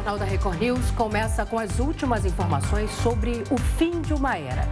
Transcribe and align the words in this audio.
Jornal 0.00 0.18
da 0.18 0.24
Record 0.24 0.58
News 0.58 0.90
começa 0.92 1.44
com 1.44 1.58
as 1.58 1.78
últimas 1.78 2.24
informações 2.24 2.90
sobre 3.02 3.44
o 3.50 3.58
fim 3.58 4.00
de 4.00 4.14
uma 4.14 4.34
era. 4.38 4.66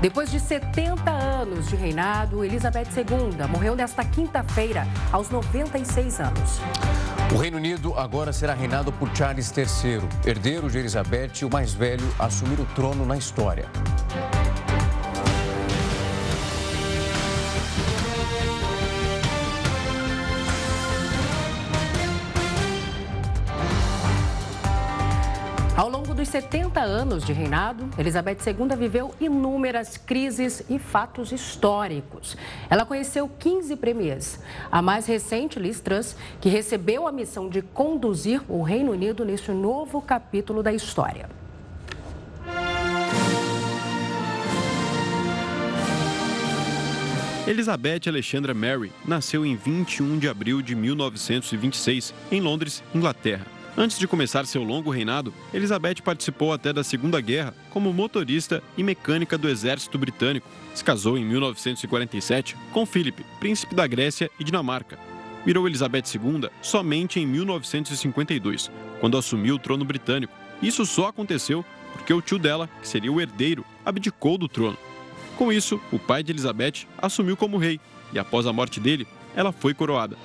Depois 0.00 0.28
de 0.28 0.40
70 0.40 1.08
anos 1.08 1.68
de 1.68 1.76
reinado, 1.76 2.44
Elizabeth 2.44 2.88
II 2.96 3.46
morreu 3.48 3.76
nesta 3.76 4.04
quinta-feira, 4.04 4.84
aos 5.12 5.30
96 5.30 6.18
anos. 6.18 6.60
O 7.32 7.38
Reino 7.38 7.58
Unido 7.58 7.96
agora 7.96 8.32
será 8.32 8.54
reinado 8.54 8.92
por 8.92 9.08
Charles 9.14 9.52
III, 9.56 10.00
herdeiro 10.26 10.68
de 10.68 10.78
Elizabeth, 10.78 11.44
o 11.44 11.48
mais 11.48 11.72
velho 11.72 12.12
a 12.18 12.26
assumir 12.26 12.58
o 12.58 12.64
trono 12.74 13.06
na 13.06 13.16
história. 13.16 13.70
70 26.32 26.80
anos 26.80 27.26
de 27.26 27.32
reinado, 27.34 27.90
Elizabeth 27.98 28.38
II 28.46 28.74
viveu 28.74 29.14
inúmeras 29.20 29.98
crises 29.98 30.64
e 30.70 30.78
fatos 30.78 31.30
históricos. 31.30 32.38
Ela 32.70 32.86
conheceu 32.86 33.28
15 33.28 33.76
premiers. 33.76 34.40
A 34.70 34.80
mais 34.80 35.04
recente, 35.04 35.60
Liz 35.60 35.78
Truss, 35.82 36.16
que 36.40 36.48
recebeu 36.48 37.06
a 37.06 37.12
missão 37.12 37.50
de 37.50 37.60
conduzir 37.60 38.40
o 38.48 38.62
Reino 38.62 38.92
Unido 38.92 39.26
neste 39.26 39.50
novo 39.50 40.00
capítulo 40.00 40.62
da 40.62 40.72
história. 40.72 41.28
Elizabeth 47.46 48.08
Alexandra 48.08 48.54
Mary 48.54 48.90
nasceu 49.04 49.44
em 49.44 49.54
21 49.54 50.18
de 50.18 50.30
abril 50.30 50.62
de 50.62 50.74
1926, 50.74 52.14
em 52.30 52.40
Londres, 52.40 52.82
Inglaterra. 52.94 53.61
Antes 53.76 53.98
de 53.98 54.06
começar 54.06 54.44
seu 54.44 54.62
longo 54.62 54.90
reinado, 54.90 55.32
Elizabeth 55.52 56.02
participou 56.04 56.52
até 56.52 56.74
da 56.74 56.84
Segunda 56.84 57.18
Guerra 57.22 57.54
como 57.70 57.92
motorista 57.92 58.62
e 58.76 58.82
mecânica 58.82 59.38
do 59.38 59.48
exército 59.48 59.96
britânico. 59.96 60.46
Se 60.74 60.84
casou 60.84 61.16
em 61.16 61.24
1947 61.24 62.54
com 62.70 62.84
Philip, 62.84 63.24
príncipe 63.40 63.74
da 63.74 63.86
Grécia 63.86 64.30
e 64.38 64.44
Dinamarca. 64.44 64.98
Virou 65.44 65.66
Elizabeth 65.66 66.04
II 66.14 66.50
somente 66.60 67.18
em 67.18 67.26
1952, 67.26 68.70
quando 69.00 69.16
assumiu 69.16 69.54
o 69.54 69.58
trono 69.58 69.86
britânico. 69.86 70.34
Isso 70.60 70.84
só 70.84 71.08
aconteceu 71.08 71.64
porque 71.94 72.12
o 72.12 72.20
tio 72.20 72.38
dela, 72.38 72.68
que 72.80 72.86
seria 72.86 73.10
o 73.10 73.20
herdeiro, 73.20 73.64
abdicou 73.84 74.36
do 74.36 74.48
trono. 74.48 74.76
Com 75.36 75.50
isso, 75.50 75.80
o 75.90 75.98
pai 75.98 76.22
de 76.22 76.30
Elizabeth 76.30 76.86
assumiu 76.98 77.38
como 77.38 77.56
rei 77.56 77.80
e, 78.12 78.18
após 78.18 78.46
a 78.46 78.52
morte 78.52 78.78
dele, 78.78 79.06
ela 79.34 79.50
foi 79.50 79.72
coroada. 79.72 80.16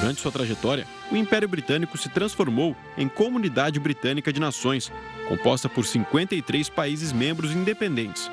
Durante 0.00 0.20
sua 0.20 0.30
trajetória, 0.30 0.86
o 1.10 1.16
Império 1.16 1.48
Britânico 1.48 1.96
se 1.96 2.08
transformou 2.08 2.76
em 2.98 3.08
Comunidade 3.08 3.80
Britânica 3.80 4.32
de 4.32 4.38
Nações, 4.38 4.92
composta 5.28 5.68
por 5.68 5.86
53 5.86 6.68
países 6.68 7.12
membros 7.12 7.52
independentes. 7.52 8.30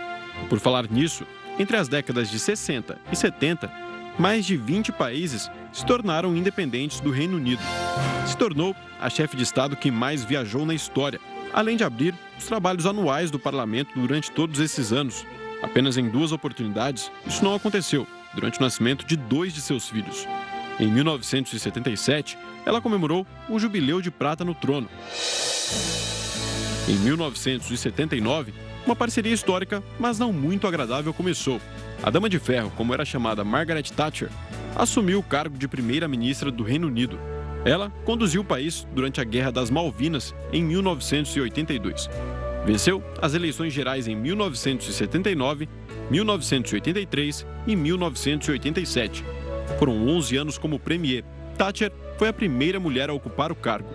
Por 0.49 0.59
falar 0.59 0.89
nisso, 0.89 1.25
entre 1.57 1.77
as 1.77 1.87
décadas 1.87 2.29
de 2.29 2.37
60 2.37 2.97
e 3.11 3.15
70, 3.15 3.71
mais 4.19 4.45
de 4.45 4.57
20 4.57 4.91
países 4.91 5.49
se 5.71 5.85
tornaram 5.85 6.35
independentes 6.35 6.99
do 6.99 7.11
Reino 7.11 7.37
Unido. 7.37 7.61
Se 8.27 8.37
tornou 8.37 8.75
a 8.99 9.09
chefe 9.09 9.37
de 9.37 9.43
Estado 9.43 9.75
que 9.75 9.89
mais 9.89 10.23
viajou 10.23 10.65
na 10.65 10.73
história, 10.73 11.19
além 11.53 11.77
de 11.77 11.83
abrir 11.83 12.13
os 12.37 12.45
trabalhos 12.45 12.85
anuais 12.85 13.31
do 13.31 13.39
parlamento 13.39 13.91
durante 13.95 14.31
todos 14.31 14.59
esses 14.59 14.91
anos. 14.91 15.25
Apenas 15.61 15.97
em 15.97 16.09
duas 16.09 16.31
oportunidades, 16.31 17.09
isso 17.25 17.43
não 17.43 17.55
aconteceu, 17.55 18.05
durante 18.33 18.59
o 18.59 18.61
nascimento 18.61 19.05
de 19.05 19.15
dois 19.15 19.53
de 19.53 19.61
seus 19.61 19.87
filhos. 19.87 20.27
Em 20.79 20.87
1977, 20.87 22.37
ela 22.65 22.81
comemorou 22.81 23.27
o 23.47 23.59
Jubileu 23.59 24.01
de 24.01 24.09
Prata 24.09 24.43
no 24.43 24.55
trono. 24.55 24.89
Em 26.87 26.95
1979, 26.95 28.53
uma 28.85 28.95
parceria 28.95 29.33
histórica, 29.33 29.83
mas 29.99 30.17
não 30.17 30.33
muito 30.33 30.67
agradável, 30.67 31.13
começou. 31.13 31.61
A 32.01 32.09
Dama 32.09 32.27
de 32.27 32.39
Ferro, 32.39 32.71
como 32.75 32.93
era 32.93 33.05
chamada 33.05 33.43
Margaret 33.43 33.83
Thatcher, 33.83 34.29
assumiu 34.75 35.19
o 35.19 35.23
cargo 35.23 35.57
de 35.57 35.67
primeira-ministra 35.67 36.51
do 36.51 36.63
Reino 36.63 36.87
Unido. 36.87 37.19
Ela 37.63 37.89
conduziu 38.03 38.41
o 38.41 38.45
país 38.45 38.85
durante 38.93 39.21
a 39.21 39.23
Guerra 39.23 39.51
das 39.51 39.69
Malvinas 39.69 40.35
em 40.51 40.63
1982. 40.63 42.09
Venceu 42.65 43.01
as 43.21 43.33
eleições 43.33 43.71
gerais 43.71 44.07
em 44.07 44.15
1979, 44.15 45.69
1983 46.09 47.45
e 47.67 47.75
1987 47.75 49.23
foram 49.77 50.07
11 50.07 50.37
anos 50.37 50.57
como 50.57 50.79
premier. 50.79 51.23
Thatcher 51.57 51.91
foi 52.17 52.27
a 52.29 52.33
primeira 52.33 52.79
mulher 52.79 53.09
a 53.09 53.13
ocupar 53.13 53.51
o 53.51 53.55
cargo. 53.55 53.89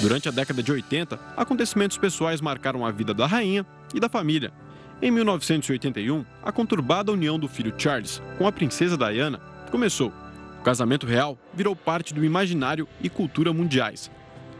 Durante 0.00 0.28
a 0.28 0.32
década 0.32 0.62
de 0.62 0.72
80, 0.72 1.18
acontecimentos 1.36 1.96
pessoais 1.98 2.40
marcaram 2.40 2.84
a 2.84 2.90
vida 2.90 3.14
da 3.14 3.26
rainha 3.26 3.64
e 3.94 4.00
da 4.00 4.08
família. 4.08 4.52
Em 5.00 5.10
1981, 5.10 6.24
a 6.42 6.52
conturbada 6.52 7.12
união 7.12 7.38
do 7.38 7.48
filho 7.48 7.74
Charles 7.76 8.22
com 8.38 8.46
a 8.46 8.52
princesa 8.52 8.96
Diana 8.96 9.40
começou. 9.70 10.12
O 10.60 10.62
casamento 10.62 11.06
real 11.06 11.38
virou 11.52 11.74
parte 11.74 12.14
do 12.14 12.24
imaginário 12.24 12.88
e 13.00 13.08
cultura 13.08 13.52
mundiais. 13.52 14.10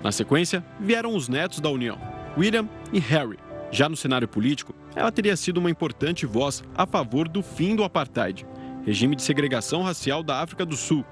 Na 0.02 0.10
sequência, 0.10 0.64
vieram 0.80 1.14
os 1.14 1.28
netos 1.28 1.60
da 1.60 1.70
união, 1.70 1.98
William 2.36 2.68
e 2.92 2.98
Harry. 2.98 3.38
Já 3.70 3.88
no 3.88 3.96
cenário 3.96 4.28
político, 4.28 4.74
ela 4.94 5.12
teria 5.12 5.36
sido 5.36 5.58
uma 5.58 5.70
importante 5.70 6.26
voz 6.26 6.62
a 6.74 6.86
favor 6.86 7.28
do 7.28 7.42
fim 7.42 7.74
do 7.74 7.84
apartheid 7.84 8.44
regime 8.84 9.16
de 9.16 9.22
segregação 9.22 9.82
racial 9.82 10.22
da 10.22 10.40
África 10.40 10.64
do 10.64 10.76
Sul. 10.76 11.04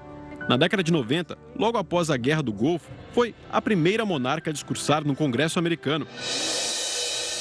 Na 0.49 0.57
década 0.57 0.83
de 0.83 0.91
90, 0.91 1.37
logo 1.55 1.77
após 1.77 2.09
a 2.09 2.17
Guerra 2.17 2.41
do 2.41 2.51
Golfo, 2.51 2.89
foi 3.11 3.33
a 3.51 3.61
primeira 3.61 4.05
monarca 4.05 4.49
a 4.49 4.53
discursar 4.53 5.05
no 5.05 5.15
Congresso 5.15 5.59
americano. 5.59 6.07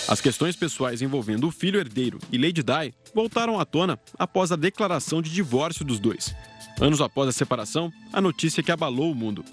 As 0.09 0.21
questões 0.21 0.57
pessoais 0.57 1.03
envolvendo 1.03 1.47
o 1.47 1.51
filho 1.53 1.79
herdeiro 1.79 2.19
e 2.33 2.37
Lady 2.37 2.63
Di 2.63 2.93
voltaram 3.15 3.61
à 3.61 3.65
tona 3.65 3.99
após 4.19 4.51
a 4.51 4.57
declaração 4.57 5.23
de 5.23 5.31
divórcio 5.31 5.85
dos 5.85 6.01
dois. 6.01 6.35
Anos 6.81 7.01
após 7.01 7.29
a 7.29 7.33
separação, 7.33 7.93
a 8.13 8.21
notícia 8.21 8.63
que 8.63 8.73
abalou 8.73 9.13
o 9.13 9.15
mundo. 9.15 9.45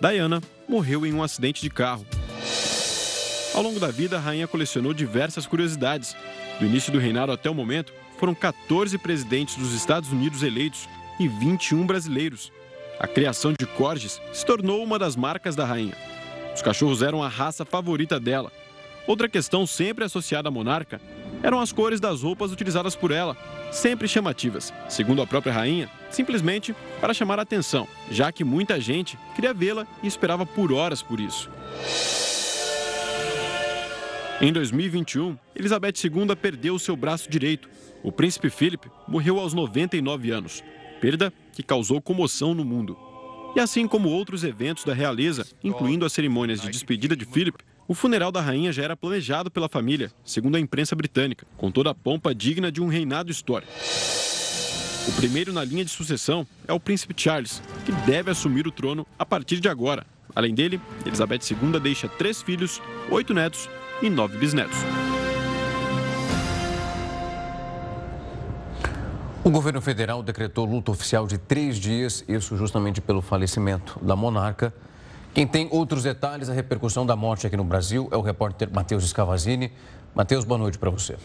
Diana 0.00 0.42
morreu 0.68 1.06
em 1.06 1.12
um 1.12 1.22
acidente 1.22 1.60
de 1.62 1.70
carro. 1.70 2.06
Ao 3.54 3.62
longo 3.62 3.80
da 3.80 3.90
vida, 3.90 4.16
a 4.16 4.20
rainha 4.20 4.46
colecionou 4.46 4.92
diversas 4.92 5.46
curiosidades. 5.46 6.14
Do 6.60 6.66
início 6.66 6.92
do 6.92 6.98
reinado 6.98 7.32
até 7.32 7.48
o 7.48 7.54
momento, 7.54 7.92
foram 8.18 8.34
14 8.34 8.96
presidentes 8.98 9.56
dos 9.56 9.72
Estados 9.72 10.10
Unidos 10.10 10.42
eleitos 10.42 10.88
e 11.18 11.28
21 11.28 11.86
brasileiros. 11.86 12.52
A 12.98 13.06
criação 13.06 13.52
de 13.52 13.66
corgis 13.66 14.20
se 14.32 14.44
tornou 14.44 14.82
uma 14.82 14.98
das 14.98 15.16
marcas 15.16 15.54
da 15.54 15.64
rainha. 15.64 15.94
Os 16.54 16.62
cachorros 16.62 17.02
eram 17.02 17.22
a 17.22 17.28
raça 17.28 17.64
favorita 17.64 18.18
dela. 18.18 18.50
Outra 19.06 19.28
questão 19.28 19.66
sempre 19.66 20.04
associada 20.04 20.48
à 20.48 20.50
monarca 20.50 21.00
eram 21.42 21.60
as 21.60 21.70
cores 21.70 22.00
das 22.00 22.22
roupas 22.22 22.50
utilizadas 22.50 22.96
por 22.96 23.10
ela, 23.10 23.36
sempre 23.70 24.08
chamativas, 24.08 24.72
segundo 24.88 25.22
a 25.22 25.26
própria 25.26 25.52
rainha, 25.52 25.88
simplesmente 26.10 26.74
para 27.00 27.14
chamar 27.14 27.38
a 27.38 27.42
atenção, 27.42 27.86
já 28.10 28.32
que 28.32 28.42
muita 28.42 28.80
gente 28.80 29.18
queria 29.34 29.52
vê-la 29.52 29.86
e 30.02 30.06
esperava 30.06 30.46
por 30.46 30.72
horas 30.72 31.02
por 31.02 31.20
isso. 31.20 31.50
Em 34.40 34.52
2021, 34.52 35.36
Elizabeth 35.54 35.94
II 36.04 36.36
perdeu 36.36 36.78
seu 36.78 36.96
braço 36.96 37.30
direito 37.30 37.68
o 38.02 38.12
príncipe 38.12 38.50
Philip 38.50 38.88
morreu 39.08 39.38
aos 39.38 39.52
99 39.52 40.30
anos, 40.30 40.62
perda 41.00 41.32
que 41.52 41.62
causou 41.62 42.00
comoção 42.00 42.54
no 42.54 42.64
mundo. 42.64 42.96
E 43.54 43.60
assim 43.60 43.88
como 43.88 44.10
outros 44.10 44.44
eventos 44.44 44.84
da 44.84 44.92
realeza, 44.92 45.46
incluindo 45.64 46.04
as 46.04 46.12
cerimônias 46.12 46.60
de 46.60 46.68
despedida 46.68 47.16
de 47.16 47.24
Philip, 47.24 47.58
o 47.88 47.94
funeral 47.94 48.30
da 48.30 48.40
rainha 48.40 48.72
já 48.72 48.82
era 48.82 48.96
planejado 48.96 49.50
pela 49.50 49.68
família, 49.68 50.10
segundo 50.24 50.56
a 50.56 50.60
imprensa 50.60 50.94
britânica, 50.94 51.46
com 51.56 51.70
toda 51.70 51.90
a 51.90 51.94
pompa 51.94 52.34
digna 52.34 52.70
de 52.70 52.82
um 52.82 52.88
reinado 52.88 53.30
histórico. 53.30 53.72
O 55.08 55.12
primeiro 55.12 55.52
na 55.52 55.64
linha 55.64 55.84
de 55.84 55.90
sucessão 55.90 56.46
é 56.66 56.72
o 56.72 56.80
príncipe 56.80 57.14
Charles, 57.16 57.62
que 57.84 57.92
deve 58.10 58.30
assumir 58.30 58.66
o 58.66 58.72
trono 58.72 59.06
a 59.18 59.24
partir 59.24 59.60
de 59.60 59.68
agora. 59.68 60.04
Além 60.34 60.54
dele, 60.54 60.80
Elizabeth 61.06 61.40
II 61.50 61.80
deixa 61.80 62.08
três 62.08 62.42
filhos, 62.42 62.82
oito 63.10 63.32
netos 63.32 63.70
e 64.02 64.10
nove 64.10 64.36
bisnetos. 64.36 64.76
O 69.46 69.50
governo 69.52 69.80
federal 69.80 70.24
decretou 70.24 70.64
luto 70.64 70.90
oficial 70.90 71.24
de 71.24 71.38
três 71.38 71.76
dias, 71.76 72.24
isso 72.26 72.56
justamente 72.56 73.00
pelo 73.00 73.22
falecimento 73.22 73.96
da 74.02 74.16
monarca. 74.16 74.74
Quem 75.32 75.46
tem 75.46 75.68
outros 75.70 76.02
detalhes, 76.02 76.50
a 76.50 76.52
repercussão 76.52 77.06
da 77.06 77.14
morte 77.14 77.46
aqui 77.46 77.56
no 77.56 77.62
Brasil 77.62 78.08
é 78.10 78.16
o 78.16 78.22
repórter 78.22 78.68
Matheus 78.72 79.04
Escavazini. 79.04 79.70
Matheus, 80.16 80.44
boa 80.44 80.58
noite 80.58 80.78
para 80.78 80.90
você. 80.90 81.16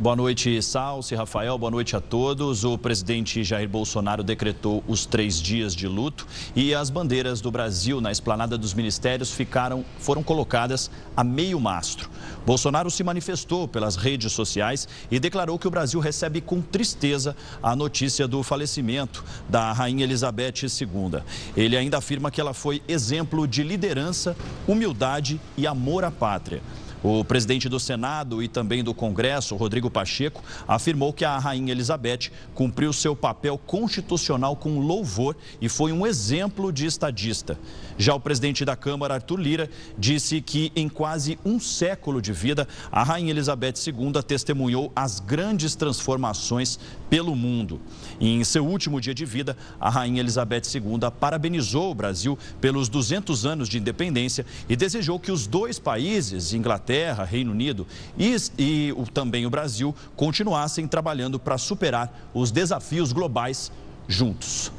Boa 0.00 0.16
noite, 0.16 0.62
Salce, 0.62 1.14
Rafael, 1.14 1.58
boa 1.58 1.70
noite 1.70 1.94
a 1.94 2.00
todos. 2.00 2.64
O 2.64 2.78
presidente 2.78 3.44
Jair 3.44 3.68
Bolsonaro 3.68 4.22
decretou 4.22 4.82
os 4.88 5.04
três 5.04 5.38
dias 5.38 5.76
de 5.76 5.86
luto 5.86 6.26
e 6.56 6.74
as 6.74 6.88
bandeiras 6.88 7.42
do 7.42 7.50
Brasil 7.50 8.00
na 8.00 8.10
esplanada 8.10 8.56
dos 8.56 8.72
ministérios 8.72 9.30
ficaram, 9.30 9.84
foram 9.98 10.22
colocadas 10.22 10.90
a 11.14 11.22
meio 11.22 11.60
mastro. 11.60 12.08
Bolsonaro 12.46 12.90
se 12.90 13.04
manifestou 13.04 13.68
pelas 13.68 13.96
redes 13.96 14.32
sociais 14.32 14.88
e 15.10 15.20
declarou 15.20 15.58
que 15.58 15.68
o 15.68 15.70
Brasil 15.70 16.00
recebe 16.00 16.40
com 16.40 16.62
tristeza 16.62 17.36
a 17.62 17.76
notícia 17.76 18.26
do 18.26 18.42
falecimento 18.42 19.22
da 19.50 19.70
Rainha 19.70 20.04
Elizabeth 20.04 20.62
II. 20.62 21.20
Ele 21.54 21.76
ainda 21.76 21.98
afirma 21.98 22.30
que 22.30 22.40
ela 22.40 22.54
foi 22.54 22.82
exemplo 22.88 23.46
de 23.46 23.62
liderança, 23.62 24.34
humildade 24.66 25.38
e 25.58 25.66
amor 25.66 26.04
à 26.04 26.10
pátria. 26.10 26.62
O 27.02 27.24
presidente 27.24 27.66
do 27.66 27.80
Senado 27.80 28.42
e 28.42 28.48
também 28.48 28.84
do 28.84 28.92
Congresso, 28.92 29.56
Rodrigo 29.56 29.90
Pacheco, 29.90 30.42
afirmou 30.68 31.14
que 31.14 31.24
a 31.24 31.38
Rainha 31.38 31.72
Elizabeth 31.72 32.30
cumpriu 32.54 32.92
seu 32.92 33.16
papel 33.16 33.56
constitucional 33.56 34.54
com 34.54 34.78
louvor 34.78 35.34
e 35.62 35.68
foi 35.68 35.92
um 35.92 36.06
exemplo 36.06 36.70
de 36.70 36.84
estadista. 36.84 37.58
Já 37.96 38.14
o 38.14 38.20
presidente 38.20 38.66
da 38.66 38.76
Câmara, 38.76 39.14
Arthur 39.14 39.40
Lira, 39.40 39.70
disse 39.96 40.42
que 40.42 40.70
em 40.76 40.90
quase 40.90 41.38
um 41.42 41.58
século 41.58 42.20
de 42.20 42.34
vida, 42.34 42.68
a 42.92 43.02
Rainha 43.02 43.30
Elizabeth 43.30 43.74
II 43.86 44.22
testemunhou 44.22 44.92
as 44.94 45.20
grandes 45.20 45.74
transformações 45.74 46.78
pelo 47.08 47.34
mundo. 47.34 47.80
Em 48.20 48.44
seu 48.44 48.66
último 48.66 49.00
dia 49.00 49.14
de 49.14 49.24
vida, 49.24 49.56
a 49.80 49.88
Rainha 49.88 50.20
Elizabeth 50.20 50.62
II 50.74 51.10
parabenizou 51.18 51.90
o 51.90 51.94
Brasil 51.94 52.38
pelos 52.60 52.90
200 52.90 53.46
anos 53.46 53.70
de 53.70 53.78
independência 53.78 54.44
e 54.68 54.76
desejou 54.76 55.18
que 55.18 55.32
os 55.32 55.46
dois 55.46 55.78
países, 55.78 56.52
Inglaterra 56.52 56.89
Inglaterra, 56.90 57.24
Reino 57.24 57.52
Unido 57.52 57.86
e, 58.18 58.36
e 58.58 58.94
o, 58.96 59.04
também 59.04 59.46
o 59.46 59.50
Brasil 59.50 59.94
continuassem 60.16 60.88
trabalhando 60.88 61.38
para 61.38 61.56
superar 61.56 62.12
os 62.34 62.50
desafios 62.50 63.12
globais 63.12 63.70
juntos. 64.08 64.72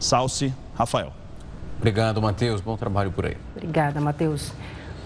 Salce, 0.00 0.52
Rafael. 0.74 1.12
Obrigado, 1.78 2.20
Matheus. 2.20 2.60
Bom 2.60 2.76
trabalho 2.76 3.12
por 3.12 3.26
aí. 3.26 3.36
Obrigada, 3.54 4.00
Matheus. 4.00 4.52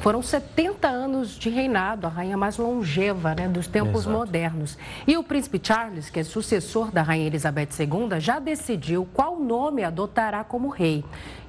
Foram 0.07 0.23
70 0.23 0.87
anos 0.87 1.37
de 1.37 1.51
reinado, 1.51 2.07
a 2.07 2.09
rainha 2.09 2.37
mais 2.37 2.59
longeva 2.59 3.35
né, 3.35 3.49
dos 3.49 3.67
tempos 3.67 4.03
Exato. 4.03 4.17
modernos. 4.17 4.79
E 5.05 5.17
o 5.17 5.25
príncipe 5.25 5.61
Charles, 5.61 6.09
que 6.11 6.21
é 6.21 6.23
sucessor 6.23 6.93
da 6.93 7.03
rainha 7.03 7.27
Elizabeth 7.27 7.71
II, 7.77 8.21
já 8.21 8.39
decidiu 8.39 9.05
qual 9.13 9.37
nome 9.37 9.83
adotará 9.83 10.45
como 10.45 10.69
rei. 10.69 11.05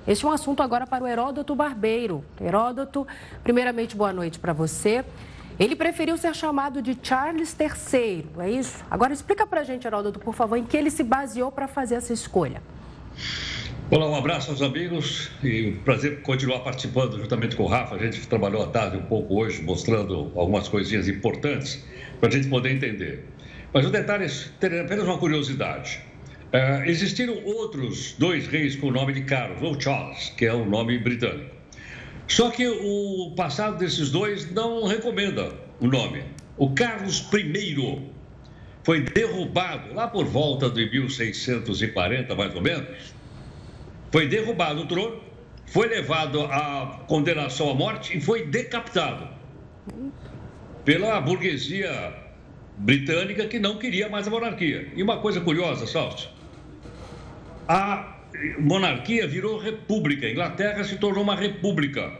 Este 0.08 0.26
é 0.26 0.28
um 0.28 0.32
assunto 0.32 0.64
agora 0.64 0.88
para 0.88 1.04
o 1.04 1.08
Heródoto 1.08 1.54
Barbeiro. 1.54 2.26
Heródoto, 2.42 3.06
primeiramente, 3.44 3.96
boa 3.96 4.12
noite 4.12 4.40
para 4.40 4.54
você. 4.54 5.06
Ele 5.60 5.76
preferiu 5.76 6.18
ser 6.18 6.34
chamado 6.34 6.82
de 6.82 6.98
Charles 7.00 7.56
III, 7.60 8.26
é 8.40 8.50
isso? 8.50 8.84
Agora 8.90 9.14
explica 9.14 9.46
para 9.46 9.62
a 9.62 9.64
gente, 9.64 9.86
Heródoto, 9.86 10.18
por 10.18 10.34
favor, 10.34 10.58
em 10.58 10.64
que 10.64 10.76
ele 10.76 10.90
se 10.90 11.04
baseou 11.04 11.52
para 11.52 11.68
fazer 11.68 11.94
essa 11.94 12.12
escolha. 12.12 12.64
Olá, 13.90 14.06
um 14.10 14.16
abraço 14.16 14.52
aos 14.52 14.62
amigos 14.62 15.32
e 15.42 15.68
um 15.68 15.78
prazer 15.78 16.22
continuar 16.22 16.60
participando 16.60 17.18
juntamente 17.18 17.56
com 17.56 17.64
o 17.64 17.68
Rafa. 17.68 17.96
A 17.96 17.98
gente 17.98 18.28
trabalhou 18.28 18.62
à 18.62 18.68
tarde 18.68 18.98
um 18.98 19.04
pouco 19.04 19.40
hoje, 19.40 19.62
mostrando 19.62 20.30
algumas 20.36 20.68
coisinhas 20.68 21.08
importantes 21.08 21.86
para 22.20 22.28
a 22.28 22.32
gente 22.34 22.50
poder 22.50 22.72
entender. 22.72 23.24
Mas 23.72 23.86
o 23.86 23.90
detalhe 23.90 24.26
é 24.26 24.82
apenas 24.82 25.06
uma 25.06 25.18
curiosidade. 25.18 26.02
Uh, 26.54 26.84
existiram 26.84 27.42
outros 27.46 28.14
dois 28.20 28.46
reis 28.48 28.76
com 28.76 28.88
o 28.88 28.92
nome 28.92 29.14
de 29.14 29.22
Carlos, 29.22 29.62
ou 29.62 29.80
Charles, 29.80 30.34
que 30.36 30.46
é 30.46 30.54
o 30.54 30.66
nome 30.66 31.00
britânico. 31.00 31.56
Só 32.28 32.50
que 32.50 32.68
o 32.68 33.34
passado 33.38 33.78
desses 33.78 34.12
dois 34.12 34.52
não 34.52 34.86
recomenda 34.86 35.54
o 35.80 35.88
nome. 35.88 36.26
O 36.58 36.72
Carlos 36.72 37.26
I 37.34 38.04
foi 38.84 39.00
derrubado 39.02 39.94
lá 39.94 40.10
por 40.10 40.26
volta 40.26 40.70
de 40.70 40.90
1640, 40.90 42.36
mais 42.36 42.54
ou 42.54 42.62
menos. 42.62 43.16
Foi 44.12 44.28
derrubado 44.28 44.82
o 44.82 44.86
trono, 44.86 45.22
foi 45.66 45.88
levado 45.88 46.42
à 46.44 47.04
condenação 47.08 47.70
à 47.70 47.74
morte 47.74 48.18
e 48.18 48.22
foi 48.22 48.46
decapitado 48.46 49.28
pela 50.86 51.20
burguesia 51.20 52.14
britânica 52.78 53.46
que 53.48 53.60
não 53.60 53.78
queria 53.78 54.08
mais 54.08 54.28
a 54.28 54.32
monarquia. 54.32 54.88
E 54.96 55.04
uma 55.04 55.18
coisa 55.18 55.42
curiosa, 55.42 55.86
Salso, 55.86 56.30
a 57.68 58.16
monarquia 58.60 59.28
virou 59.28 59.58
república. 59.58 60.28
A 60.28 60.32
Inglaterra 60.32 60.84
se 60.84 60.98
tornou 60.98 61.24
uma 61.24 61.36
república. 61.36 62.14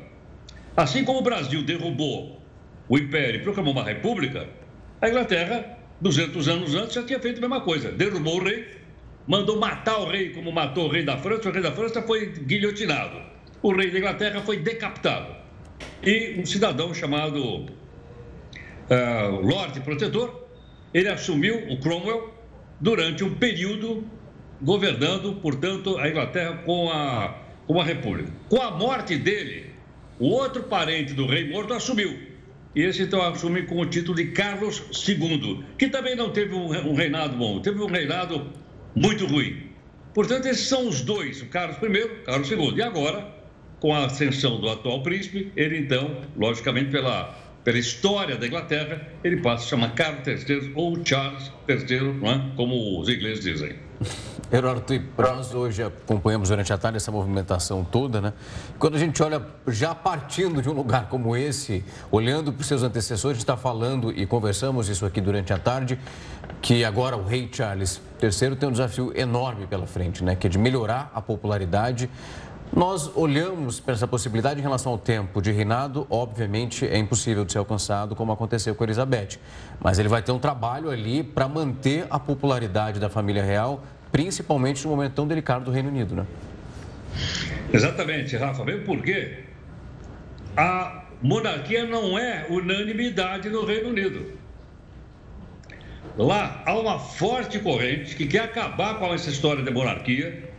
Assim 0.76 1.04
como 1.06 1.20
o 1.20 1.22
Brasil 1.22 1.64
derrubou 1.64 2.42
o 2.90 2.98
império 2.98 3.40
e 3.40 3.44
proclamou 3.44 3.74
uma 3.74 3.84
república, 3.84 4.48
a 5.02 5.10
Inglaterra, 5.10 5.78
200 6.02 6.48
anos 6.48 6.76
antes, 6.76 6.94
já 6.94 7.04
tinha 7.04 7.20
feito 7.20 7.38
a 7.38 7.42
mesma 7.42 7.62
coisa. 7.62 7.92
Derrubou 7.92 8.40
o 8.40 8.44
rei, 8.44 8.68
mandou 9.28 9.60
matar 9.60 10.00
o 10.00 10.10
rei 10.10 10.30
como 10.30 10.52
matou 10.52 10.86
o 10.86 10.92
rei 10.92 11.04
da 11.04 11.18
França. 11.18 11.50
O 11.50 11.52
rei 11.52 11.62
da 11.62 11.72
França 11.72 12.02
foi 12.02 12.28
guilhotinado. 12.28 13.22
O 13.62 13.76
rei 13.76 13.92
da 13.92 14.00
Inglaterra 14.00 14.42
foi 14.42 14.58
decapitado. 14.58 15.36
E 16.02 16.40
um 16.40 16.46
cidadão 16.46 16.94
chamado 16.94 17.66
uh, 18.90 19.42
Lorde 19.42 19.82
Protetor, 19.82 20.48
ele 20.94 21.10
assumiu 21.10 21.70
o 21.70 21.80
Cromwell 21.80 22.34
durante 22.80 23.24
um 23.24 23.36
período 23.36 24.06
governando, 24.62 25.34
portanto, 25.36 25.98
a 25.98 26.08
Inglaterra 26.08 26.58
com 26.66 26.90
a, 26.90 27.36
com 27.68 27.80
a 27.80 27.84
República. 27.84 28.32
Com 28.50 28.62
a 28.62 28.72
morte 28.72 29.18
dele, 29.18 29.72
o 30.20 30.28
outro 30.30 30.64
parente 30.64 31.14
do 31.14 31.28
rei 31.28 31.50
morto 31.50 31.74
assumiu. 31.74 32.18
E 32.76 32.82
esse 32.82 33.04
então 33.04 33.22
assumiu 33.22 33.66
com 33.66 33.80
o 33.80 33.86
título 33.86 34.16
de 34.16 34.28
Carlos 34.28 34.84
II, 35.08 35.64
que 35.78 35.90
também 35.90 36.16
não 36.16 36.30
teve 36.30 36.54
um, 36.54 36.68
um 36.68 36.94
reinado 36.94 37.36
bom, 37.36 37.60
teve 37.60 37.82
um 37.82 37.88
reinado 37.88 38.52
muito 38.98 39.26
ruim. 39.26 39.68
Portanto, 40.14 40.48
esses 40.48 40.68
são 40.68 40.88
os 40.88 41.02
dois, 41.02 41.42
o 41.42 41.46
Carlos 41.46 41.78
I, 41.78 42.24
Carlos 42.26 42.52
II. 42.52 42.74
E 42.76 42.82
agora, 42.82 43.28
com 43.80 43.94
a 43.94 44.06
ascensão 44.06 44.60
do 44.60 44.68
atual 44.68 45.04
príncipe, 45.04 45.52
ele 45.56 45.78
então, 45.78 46.22
logicamente 46.36 46.90
pela, 46.90 47.36
pela 47.64 47.78
história 47.78 48.36
da 48.36 48.48
Inglaterra, 48.48 49.08
ele 49.24 49.38
passa 49.38 49.66
a 49.66 49.68
chamar 49.68 49.94
Carlos 49.94 50.28
III 50.28 50.72
ou 50.74 51.06
Charles 51.06 51.52
III, 51.70 51.98
é? 52.24 52.56
como 52.56 53.00
os 53.00 53.08
ingleses 53.08 53.44
dizem. 53.44 53.87
Heródoto, 54.52 54.94
nós 55.18 55.54
hoje 55.54 55.84
acompanhamos 55.84 56.50
durante 56.50 56.72
a 56.72 56.78
tarde 56.78 56.98
essa 56.98 57.12
movimentação 57.12 57.84
toda, 57.84 58.22
né? 58.22 58.34
Quando 58.80 58.96
a 58.96 59.00
gente 59.00 59.22
olha, 59.22 59.42
já 59.68 59.94
partindo 59.94 60.62
de 60.62 60.70
um 60.70 60.74
lugar 60.74 61.10
como 61.10 61.36
esse, 61.36 61.84
olhando 62.12 62.54
para 62.54 62.62
os 62.62 62.68
seus 62.68 62.84
antecessores, 62.84 63.36
a 63.36 63.40
gente 63.40 63.44
está 63.44 63.58
falando 63.58 64.12
e 64.12 64.26
conversamos 64.26 64.88
isso 64.88 65.06
aqui 65.06 65.20
durante 65.20 65.52
a 65.52 65.58
tarde, 65.58 66.00
que 66.62 66.86
agora 66.86 67.18
o 67.18 67.26
rei 67.26 67.50
Charles 67.52 68.02
III 68.22 68.56
tem 68.56 68.70
um 68.70 68.72
desafio 68.72 69.12
enorme 69.16 69.68
pela 69.68 69.86
frente, 69.86 70.24
né? 70.24 70.36
Que 70.36 70.48
é 70.48 70.50
de 70.50 70.58
melhorar 70.58 71.12
a 71.14 71.22
popularidade. 71.22 72.10
Nós 72.76 73.10
olhamos 73.16 73.80
para 73.80 73.94
essa 73.94 74.08
possibilidade 74.08 74.60
em 74.60 74.64
relação 74.64 74.92
ao 74.92 74.98
tempo 74.98 75.42
de 75.42 75.52
reinado, 75.52 76.06
obviamente 76.10 76.86
é 76.86 76.98
impossível 76.98 77.46
de 77.46 77.54
ser 77.54 77.60
alcançado, 77.60 78.14
como 78.14 78.32
aconteceu 78.32 78.76
com 78.76 78.84
Elizabeth. 78.84 79.40
Mas 79.80 79.98
ele 80.00 80.10
vai 80.10 80.22
ter 80.22 80.34
um 80.34 80.40
trabalho 80.40 80.90
ali 80.90 81.24
para 81.24 81.48
manter 81.48 82.06
a 82.10 82.20
popularidade 82.20 83.00
da 83.00 83.10
família 83.10 83.44
real 83.44 83.84
principalmente 84.18 84.84
no 84.84 84.90
momento 84.90 85.14
tão 85.14 85.28
delicado 85.28 85.66
do 85.66 85.70
Reino 85.70 85.90
Unido, 85.90 86.16
né? 86.16 86.26
Exatamente, 87.72 88.36
Rafa. 88.36 88.66
Mesmo 88.66 88.84
porque 88.84 89.44
a 90.56 91.04
monarquia 91.22 91.86
não 91.86 92.18
é 92.18 92.48
unanimidade 92.50 93.48
no 93.48 93.64
Reino 93.64 93.90
Unido. 93.90 94.26
Lá 96.18 96.64
há 96.66 96.74
uma 96.74 96.98
forte 96.98 97.60
corrente 97.60 98.16
que 98.16 98.26
quer 98.26 98.40
acabar 98.40 98.98
com 98.98 99.14
essa 99.14 99.30
história 99.30 99.64
de 99.64 99.70
monarquia 99.70 100.50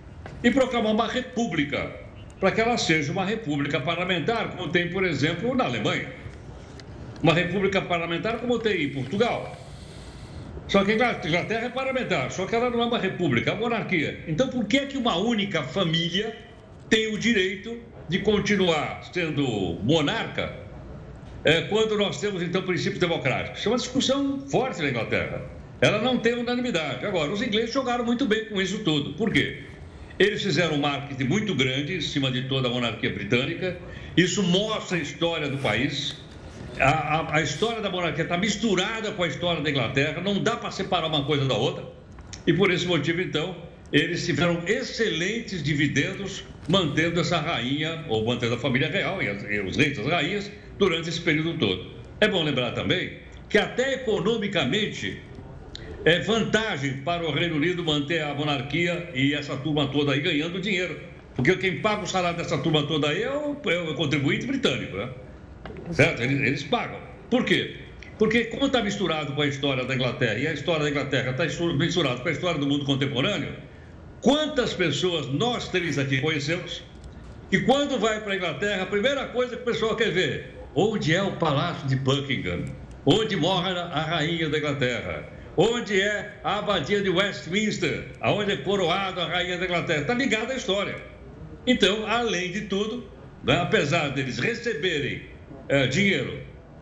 e 0.44 0.52
proclamar 0.52 0.92
uma 0.92 1.08
república, 1.08 1.90
para 2.38 2.52
que 2.52 2.60
ela 2.60 2.78
seja 2.78 3.10
uma 3.10 3.24
república 3.24 3.80
parlamentar, 3.80 4.50
como 4.50 4.68
tem, 4.68 4.88
por 4.88 5.02
exemplo, 5.02 5.52
na 5.56 5.64
Alemanha. 5.64 6.12
Uma 7.20 7.34
república 7.34 7.82
parlamentar, 7.82 8.38
como 8.38 8.60
tem 8.60 8.84
em 8.84 8.90
Portugal. 8.90 9.56
Só 10.68 10.84
que 10.84 10.92
a 10.92 10.94
Inglaterra 10.94 11.66
é 11.66 11.68
parlamentar, 11.70 12.30
só 12.30 12.44
que 12.44 12.54
ela 12.54 12.68
não 12.68 12.82
é 12.82 12.84
uma 12.84 12.98
república, 12.98 13.50
é 13.50 13.52
uma 13.54 13.62
monarquia. 13.62 14.22
Então, 14.28 14.48
por 14.48 14.66
que 14.66 14.76
é 14.76 14.86
que 14.86 14.98
uma 14.98 15.16
única 15.16 15.62
família 15.62 16.36
tem 16.90 17.12
o 17.12 17.18
direito 17.18 17.78
de 18.06 18.18
continuar 18.18 19.02
sendo 19.10 19.78
monarca 19.82 20.54
é, 21.42 21.62
quando 21.62 21.96
nós 21.96 22.20
temos, 22.20 22.42
então, 22.42 22.62
princípios 22.62 23.00
democráticos? 23.00 23.60
Isso 23.60 23.68
é 23.68 23.72
uma 23.72 23.78
discussão 23.78 24.40
forte 24.40 24.82
na 24.82 24.90
Inglaterra. 24.90 25.42
Ela 25.80 26.02
não 26.02 26.18
tem 26.18 26.34
unanimidade. 26.34 27.06
Agora, 27.06 27.32
os 27.32 27.40
ingleses 27.40 27.72
jogaram 27.72 28.04
muito 28.04 28.26
bem 28.26 28.44
com 28.46 28.60
isso 28.60 28.80
tudo. 28.80 29.14
Por 29.14 29.32
quê? 29.32 29.62
Eles 30.18 30.42
fizeram 30.42 30.74
um 30.74 30.80
marketing 30.80 31.24
muito 31.24 31.54
grande 31.54 31.96
em 31.96 32.00
cima 32.02 32.30
de 32.30 32.42
toda 32.42 32.68
a 32.68 32.70
monarquia 32.70 33.10
britânica. 33.10 33.78
Isso 34.14 34.42
mostra 34.42 34.98
a 34.98 35.00
história 35.00 35.48
do 35.48 35.56
país 35.58 36.16
a, 36.80 36.90
a, 36.90 37.36
a 37.36 37.42
história 37.42 37.80
da 37.80 37.90
monarquia 37.90 38.24
está 38.24 38.36
misturada 38.36 39.12
com 39.12 39.22
a 39.22 39.28
história 39.28 39.62
da 39.62 39.70
Inglaterra, 39.70 40.20
não 40.20 40.42
dá 40.42 40.56
para 40.56 40.70
separar 40.70 41.06
uma 41.06 41.24
coisa 41.24 41.44
da 41.44 41.54
outra. 41.54 41.84
E 42.46 42.52
por 42.52 42.70
esse 42.70 42.86
motivo, 42.86 43.20
então, 43.20 43.56
eles 43.92 44.24
tiveram 44.24 44.62
excelentes 44.66 45.62
dividendos 45.62 46.44
mantendo 46.68 47.20
essa 47.20 47.38
rainha, 47.38 48.04
ou 48.08 48.24
mantendo 48.24 48.54
a 48.54 48.58
família 48.58 48.88
real 48.88 49.22
e, 49.22 49.28
as, 49.28 49.42
e 49.42 49.60
os 49.60 49.76
reis 49.76 49.96
e 49.96 50.00
as 50.00 50.06
rainhas 50.06 50.52
durante 50.78 51.08
esse 51.08 51.20
período 51.20 51.58
todo. 51.58 51.90
É 52.20 52.28
bom 52.28 52.42
lembrar 52.42 52.72
também 52.72 53.18
que 53.48 53.56
até 53.56 53.94
economicamente 53.94 55.22
é 56.04 56.20
vantagem 56.20 56.98
para 56.98 57.26
o 57.26 57.32
Reino 57.32 57.56
Unido 57.56 57.82
manter 57.82 58.22
a 58.22 58.34
monarquia 58.34 59.10
e 59.14 59.34
essa 59.34 59.56
turma 59.56 59.88
toda 59.88 60.12
aí 60.12 60.20
ganhando 60.20 60.60
dinheiro. 60.60 61.00
Porque 61.34 61.56
quem 61.56 61.80
paga 61.80 62.02
o 62.02 62.06
salário 62.06 62.36
dessa 62.36 62.58
turma 62.58 62.82
toda 62.86 63.08
aí 63.08 63.22
é 63.22 63.30
o, 63.30 63.56
é 63.70 63.78
o 63.78 63.94
contribuinte 63.94 64.46
britânico, 64.46 64.96
né? 64.96 65.08
Certo? 65.92 66.22
Eles, 66.22 66.40
eles 66.40 66.62
pagam. 66.64 66.98
Por 67.30 67.44
quê? 67.44 67.76
Porque 68.18 68.46
como 68.46 68.66
está 68.66 68.82
misturado 68.82 69.32
com 69.32 69.42
a 69.42 69.46
história 69.46 69.84
da 69.84 69.94
Inglaterra 69.94 70.38
e 70.38 70.46
a 70.46 70.52
história 70.52 70.82
da 70.82 70.90
Inglaterra 70.90 71.30
está 71.30 71.44
misturado 71.74 72.20
com 72.20 72.28
a 72.28 72.32
história 72.32 72.58
do 72.58 72.66
mundo 72.66 72.84
contemporâneo, 72.84 73.54
quantas 74.20 74.74
pessoas 74.74 75.26
nós 75.28 75.68
três 75.68 75.98
aqui 75.98 76.20
conhecemos 76.20 76.82
e 77.50 77.60
quando 77.60 77.98
vai 77.98 78.20
para 78.20 78.32
a 78.32 78.36
Inglaterra, 78.36 78.82
a 78.82 78.86
primeira 78.86 79.26
coisa 79.28 79.56
que 79.56 79.62
o 79.62 79.64
pessoal 79.64 79.94
quer 79.94 80.10
ver, 80.10 80.54
onde 80.74 81.14
é 81.14 81.22
o 81.22 81.32
Palácio 81.36 81.86
de 81.88 81.96
Buckingham, 81.96 82.64
onde 83.06 83.36
mora 83.36 83.84
a 83.84 84.02
rainha 84.02 84.50
da 84.50 84.58
Inglaterra, 84.58 85.24
onde 85.56 86.00
é 86.00 86.34
a 86.44 86.58
abadia 86.58 87.00
de 87.00 87.08
Westminster, 87.08 88.08
aonde 88.20 88.52
é 88.52 88.56
coroada 88.58 89.22
a 89.22 89.28
rainha 89.28 89.58
da 89.58 89.64
Inglaterra. 89.64 90.00
Está 90.02 90.14
ligado 90.14 90.50
à 90.50 90.56
história. 90.56 90.96
Então, 91.66 92.06
além 92.06 92.52
de 92.52 92.62
tudo, 92.62 93.08
né, 93.42 93.60
apesar 93.60 94.08
deles 94.08 94.38
receberem 94.38 95.22
é, 95.68 95.86
dinheiro, 95.86 96.40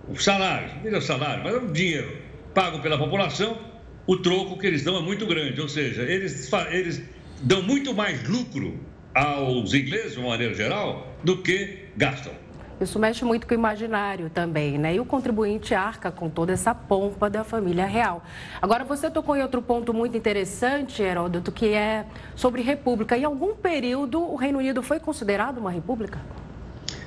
o 0.08 0.16
salário, 0.16 0.70
não 0.84 0.98
é 0.98 1.00
salário, 1.00 1.42
mas 1.44 1.54
é 1.54 1.58
um 1.58 1.72
dinheiro 1.72 2.16
pago 2.54 2.80
pela 2.80 2.96
população, 2.96 3.58
o 4.06 4.16
troco 4.16 4.56
que 4.58 4.66
eles 4.66 4.82
dão 4.82 4.96
é 4.96 5.02
muito 5.02 5.26
grande, 5.26 5.60
ou 5.60 5.68
seja, 5.68 6.02
eles, 6.02 6.50
eles 6.70 7.02
dão 7.42 7.62
muito 7.62 7.92
mais 7.92 8.26
lucro 8.28 8.80
aos 9.14 9.74
ingleses, 9.74 10.12
de 10.12 10.18
uma 10.20 10.30
maneira 10.30 10.54
geral, 10.54 11.06
do 11.22 11.42
que 11.42 11.86
gastam. 11.96 12.32
Isso 12.80 12.98
mexe 12.98 13.24
muito 13.24 13.46
com 13.46 13.54
o 13.54 13.56
imaginário 13.56 14.28
também, 14.28 14.76
né? 14.76 14.94
E 14.94 15.00
o 15.00 15.04
contribuinte 15.04 15.74
arca 15.74 16.10
com 16.10 16.28
toda 16.28 16.52
essa 16.52 16.74
pompa 16.74 17.28
da 17.30 17.42
família 17.42 17.86
real. 17.86 18.22
Agora, 18.60 18.84
você 18.84 19.10
tocou 19.10 19.34
em 19.34 19.42
outro 19.42 19.62
ponto 19.62 19.94
muito 19.94 20.14
interessante, 20.16 21.02
Heródoto, 21.02 21.50
que 21.50 21.72
é 21.72 22.04
sobre 22.34 22.60
república. 22.60 23.16
Em 23.16 23.24
algum 23.24 23.54
período, 23.54 24.20
o 24.20 24.36
Reino 24.36 24.58
Unido 24.58 24.82
foi 24.82 25.00
considerado 25.00 25.56
uma 25.56 25.70
república? 25.70 26.20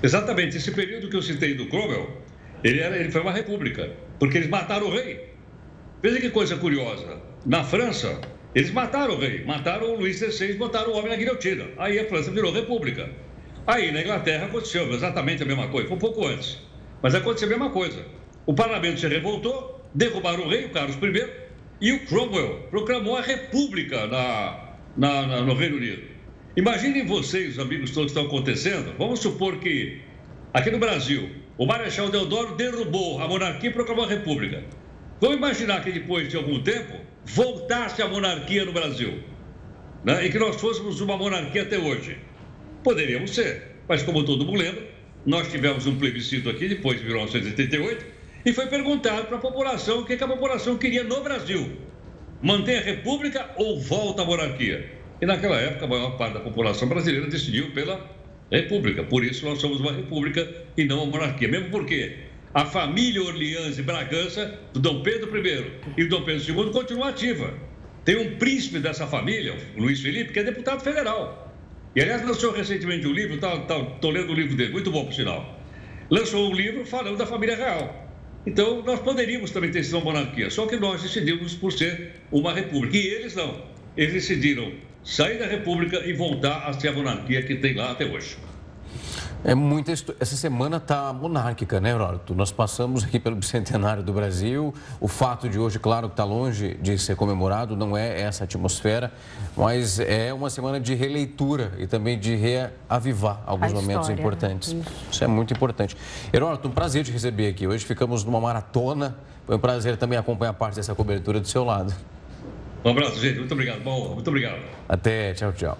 Exatamente. 0.01 0.57
Esse 0.57 0.71
período 0.71 1.09
que 1.09 1.15
eu 1.15 1.21
citei 1.21 1.53
do 1.53 1.67
Cromwell, 1.67 2.09
ele, 2.63 2.79
era, 2.79 2.97
ele 2.97 3.11
foi 3.11 3.21
uma 3.21 3.31
república, 3.31 3.91
porque 4.19 4.37
eles 4.37 4.49
mataram 4.49 4.87
o 4.87 4.91
rei. 4.91 5.29
Veja 6.01 6.19
que 6.19 6.29
coisa 6.29 6.55
curiosa. 6.55 7.21
Na 7.45 7.63
França, 7.63 8.19
eles 8.55 8.71
mataram 8.71 9.15
o 9.15 9.19
rei, 9.19 9.43
mataram 9.45 9.93
o 9.93 9.99
Luís 9.99 10.17
XVI, 10.17 10.53
botaram 10.53 10.91
o 10.91 10.97
homem 10.97 11.11
na 11.11 11.17
guilhotina. 11.17 11.65
Aí 11.77 11.99
a 11.99 12.05
França 12.05 12.31
virou 12.31 12.51
república. 12.51 13.09
Aí 13.67 13.91
na 13.91 14.01
Inglaterra 14.01 14.45
aconteceu 14.45 14.91
exatamente 14.93 15.43
a 15.43 15.45
mesma 15.45 15.67
coisa, 15.67 15.87
foi 15.87 15.97
um 15.97 15.99
pouco 15.99 16.25
antes. 16.25 16.57
Mas 17.01 17.13
aconteceu 17.13 17.47
a 17.47 17.51
mesma 17.51 17.69
coisa. 17.69 18.03
O 18.45 18.53
parlamento 18.53 18.99
se 18.99 19.07
revoltou, 19.07 19.85
derrubaram 19.93 20.45
o 20.45 20.49
rei, 20.49 20.65
o 20.65 20.69
Carlos 20.69 20.95
I, 20.95 21.29
e 21.81 21.91
o 21.91 22.05
Cromwell 22.05 22.67
proclamou 22.69 23.15
a 23.15 23.21
república 23.21 24.07
na, 24.07 24.75
na, 24.97 25.27
na, 25.27 25.41
no 25.41 25.53
Reino 25.53 25.77
Unido. 25.77 26.01
Imaginem 26.57 27.05
vocês, 27.05 27.53
os 27.53 27.59
amigos 27.59 27.91
todos 27.91 28.11
que 28.11 28.19
estão 28.19 28.25
acontecendo, 28.25 28.95
vamos 28.97 29.19
supor 29.19 29.59
que 29.59 30.01
aqui 30.51 30.71
no 30.71 30.79
Brasil, 30.79 31.29
o 31.57 31.65
Marechal 31.65 32.09
Deodoro 32.09 32.55
derrubou 32.55 33.21
a 33.21 33.27
monarquia 33.27 33.69
e 33.69 33.73
proclamou 33.73 34.05
a 34.05 34.07
república. 34.07 34.63
Vamos 35.21 35.37
imaginar 35.37 35.83
que 35.83 35.91
depois 35.91 36.27
de 36.27 36.37
algum 36.37 36.61
tempo 36.63 36.93
voltasse 37.23 38.01
a 38.01 38.07
monarquia 38.07 38.65
no 38.65 38.73
Brasil 38.73 39.19
né? 40.03 40.25
e 40.25 40.31
que 40.31 40.39
nós 40.39 40.59
fôssemos 40.59 41.01
uma 41.01 41.17
monarquia 41.17 41.61
até 41.61 41.77
hoje. 41.77 42.17
Poderíamos 42.83 43.35
ser, 43.35 43.75
mas 43.87 44.01
como 44.01 44.23
todo 44.23 44.43
mundo 44.43 44.57
lembra, 44.57 44.87
nós 45.25 45.51
tivemos 45.51 45.85
um 45.85 45.97
plebiscito 45.97 46.49
aqui 46.49 46.67
depois 46.67 46.99
de 46.99 47.05
1988 47.05 48.05
e 48.45 48.53
foi 48.53 48.65
perguntado 48.67 49.27
para 49.27 49.37
a 49.37 49.39
população 49.39 49.99
o 49.99 50.05
que, 50.05 50.17
que 50.17 50.23
a 50.23 50.27
população 50.27 50.77
queria 50.77 51.03
no 51.03 51.21
Brasil: 51.21 51.77
manter 52.41 52.77
a 52.77 52.81
república 52.81 53.51
ou 53.57 53.79
volta 53.79 54.23
à 54.23 54.25
monarquia? 54.25 54.98
E 55.21 55.25
naquela 55.25 55.57
época, 55.57 55.85
a 55.85 55.87
maior 55.87 56.17
parte 56.17 56.33
da 56.33 56.39
população 56.39 56.87
brasileira 56.87 57.27
decidiu 57.27 57.71
pela 57.71 58.09
república. 58.51 59.03
Por 59.03 59.23
isso, 59.23 59.45
nós 59.45 59.59
somos 59.59 59.79
uma 59.79 59.91
república 59.91 60.49
e 60.77 60.85
não 60.85 61.03
uma 61.03 61.17
monarquia. 61.17 61.47
Mesmo 61.47 61.69
porque 61.69 62.15
a 62.53 62.65
família 62.65 63.21
Orleans 63.21 63.77
e 63.77 63.81
Bragança, 63.81 64.57
do 64.73 64.79
Dom 64.79 65.03
Pedro 65.03 65.29
I 65.35 65.65
e 65.97 66.03
do 66.05 66.09
Dom 66.09 66.23
Pedro 66.23 66.65
II, 66.65 66.71
continua 66.71 67.09
ativa. 67.09 67.53
Tem 68.05 68.17
um 68.17 68.37
príncipe 68.37 68.79
dessa 68.79 69.05
família, 69.05 69.55
o 69.77 69.81
Luiz 69.81 69.99
Felipe, 70.01 70.31
que 70.31 70.39
é 70.39 70.43
deputado 70.43 70.81
federal. 70.81 71.53
E, 71.95 72.01
aliás, 72.01 72.25
lançou 72.25 72.51
recentemente 72.53 73.05
um 73.05 73.11
livro, 73.11 73.35
estou 73.35 73.59
tá, 73.65 73.85
tá, 73.85 74.07
lendo 74.07 74.31
o 74.31 74.33
livro 74.33 74.55
dele, 74.55 74.71
muito 74.71 74.89
bom, 74.89 75.05
por 75.05 75.13
sinal. 75.13 75.59
Lançou 76.09 76.49
um 76.49 76.53
livro 76.53 76.85
falando 76.85 77.17
da 77.17 77.25
família 77.25 77.55
real. 77.55 78.07
Então, 78.45 78.81
nós 78.83 78.99
poderíamos 79.01 79.51
também 79.51 79.69
ter 79.69 79.83
sido 79.83 79.97
uma 79.97 80.05
monarquia, 80.05 80.49
só 80.49 80.65
que 80.65 80.77
nós 80.77 81.03
decidimos 81.03 81.53
por 81.55 81.73
ser 81.73 82.13
uma 82.31 82.53
república. 82.53 82.95
E 82.97 83.05
eles 83.05 83.35
não. 83.35 83.61
Eles 83.97 84.13
decidiram 84.13 84.71
sair 85.03 85.39
da 85.39 85.45
república 85.45 85.97
e 86.05 86.13
voltar 86.13 86.67
a 86.67 86.73
ser 86.73 86.89
a 86.89 86.93
monarquia 86.93 87.41
que 87.43 87.55
tem 87.55 87.75
lá 87.75 87.91
até 87.91 88.05
hoje. 88.05 88.37
É 89.41 89.55
muita 89.55 89.93
Essa 89.93 90.35
semana 90.35 90.77
está 90.77 91.13
monárquica, 91.13 91.79
né, 91.79 91.91
Heródoto? 91.91 92.35
Nós 92.35 92.51
passamos 92.51 93.05
aqui 93.05 93.17
pelo 93.17 93.37
bicentenário 93.37 94.03
do 94.03 94.11
Brasil. 94.11 94.73
O 94.99 95.07
fato 95.07 95.47
de 95.47 95.57
hoje, 95.57 95.79
claro, 95.79 96.09
que 96.09 96.13
está 96.13 96.25
longe 96.25 96.77
de 96.81 96.97
ser 96.97 97.15
comemorado, 97.15 97.73
não 97.75 97.95
é 97.95 98.21
essa 98.21 98.43
atmosfera, 98.43 99.13
mas 99.55 99.97
é 99.97 100.33
uma 100.33 100.49
semana 100.49 100.77
de 100.77 100.93
releitura 100.93 101.71
e 101.77 101.87
também 101.87 102.19
de 102.19 102.35
reavivar 102.35 103.41
alguns 103.45 103.71
momentos 103.71 104.09
importantes. 104.09 104.73
Isso. 104.73 104.91
Isso 105.09 105.23
é 105.23 105.27
muito 105.27 105.53
importante. 105.53 105.95
Heródoto, 106.33 106.67
um 106.67 106.71
prazer 106.71 107.05
te 107.05 107.11
receber 107.11 107.47
aqui. 107.47 107.65
Hoje 107.65 107.85
ficamos 107.85 108.25
numa 108.25 108.41
maratona. 108.41 109.15
Foi 109.45 109.55
um 109.55 109.59
prazer 109.59 109.95
também 109.95 110.19
acompanhar 110.19 110.51
parte 110.53 110.75
dessa 110.75 110.93
cobertura 110.93 111.39
do 111.39 111.47
seu 111.47 111.63
lado. 111.63 111.93
Um 112.83 112.89
abraço, 112.89 113.19
gente. 113.19 113.39
Muito 113.39 113.51
obrigado. 113.51 113.81
Bom, 113.81 114.13
muito 114.13 114.27
obrigado. 114.27 114.59
Até. 114.87 115.33
Tchau, 115.33 115.51
tchau. 115.53 115.77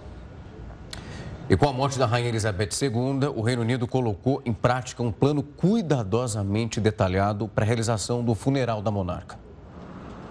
E 1.50 1.58
com 1.58 1.68
a 1.68 1.74
morte 1.74 1.98
da 1.98 2.06
Rainha 2.06 2.30
Elizabeth 2.30 2.70
II, 2.80 3.28
o 3.36 3.42
Reino 3.42 3.64
Unido 3.64 3.88
colocou 3.88 4.40
em 4.46 4.54
prática 4.54 5.02
um 5.02 5.12
plano 5.12 5.42
cuidadosamente 5.42 6.80
detalhado 6.80 7.48
para 7.48 7.64
a 7.64 7.68
realização 7.68 8.24
do 8.24 8.36
funeral 8.36 8.84
da 8.84 8.92
monarca. 8.92 9.49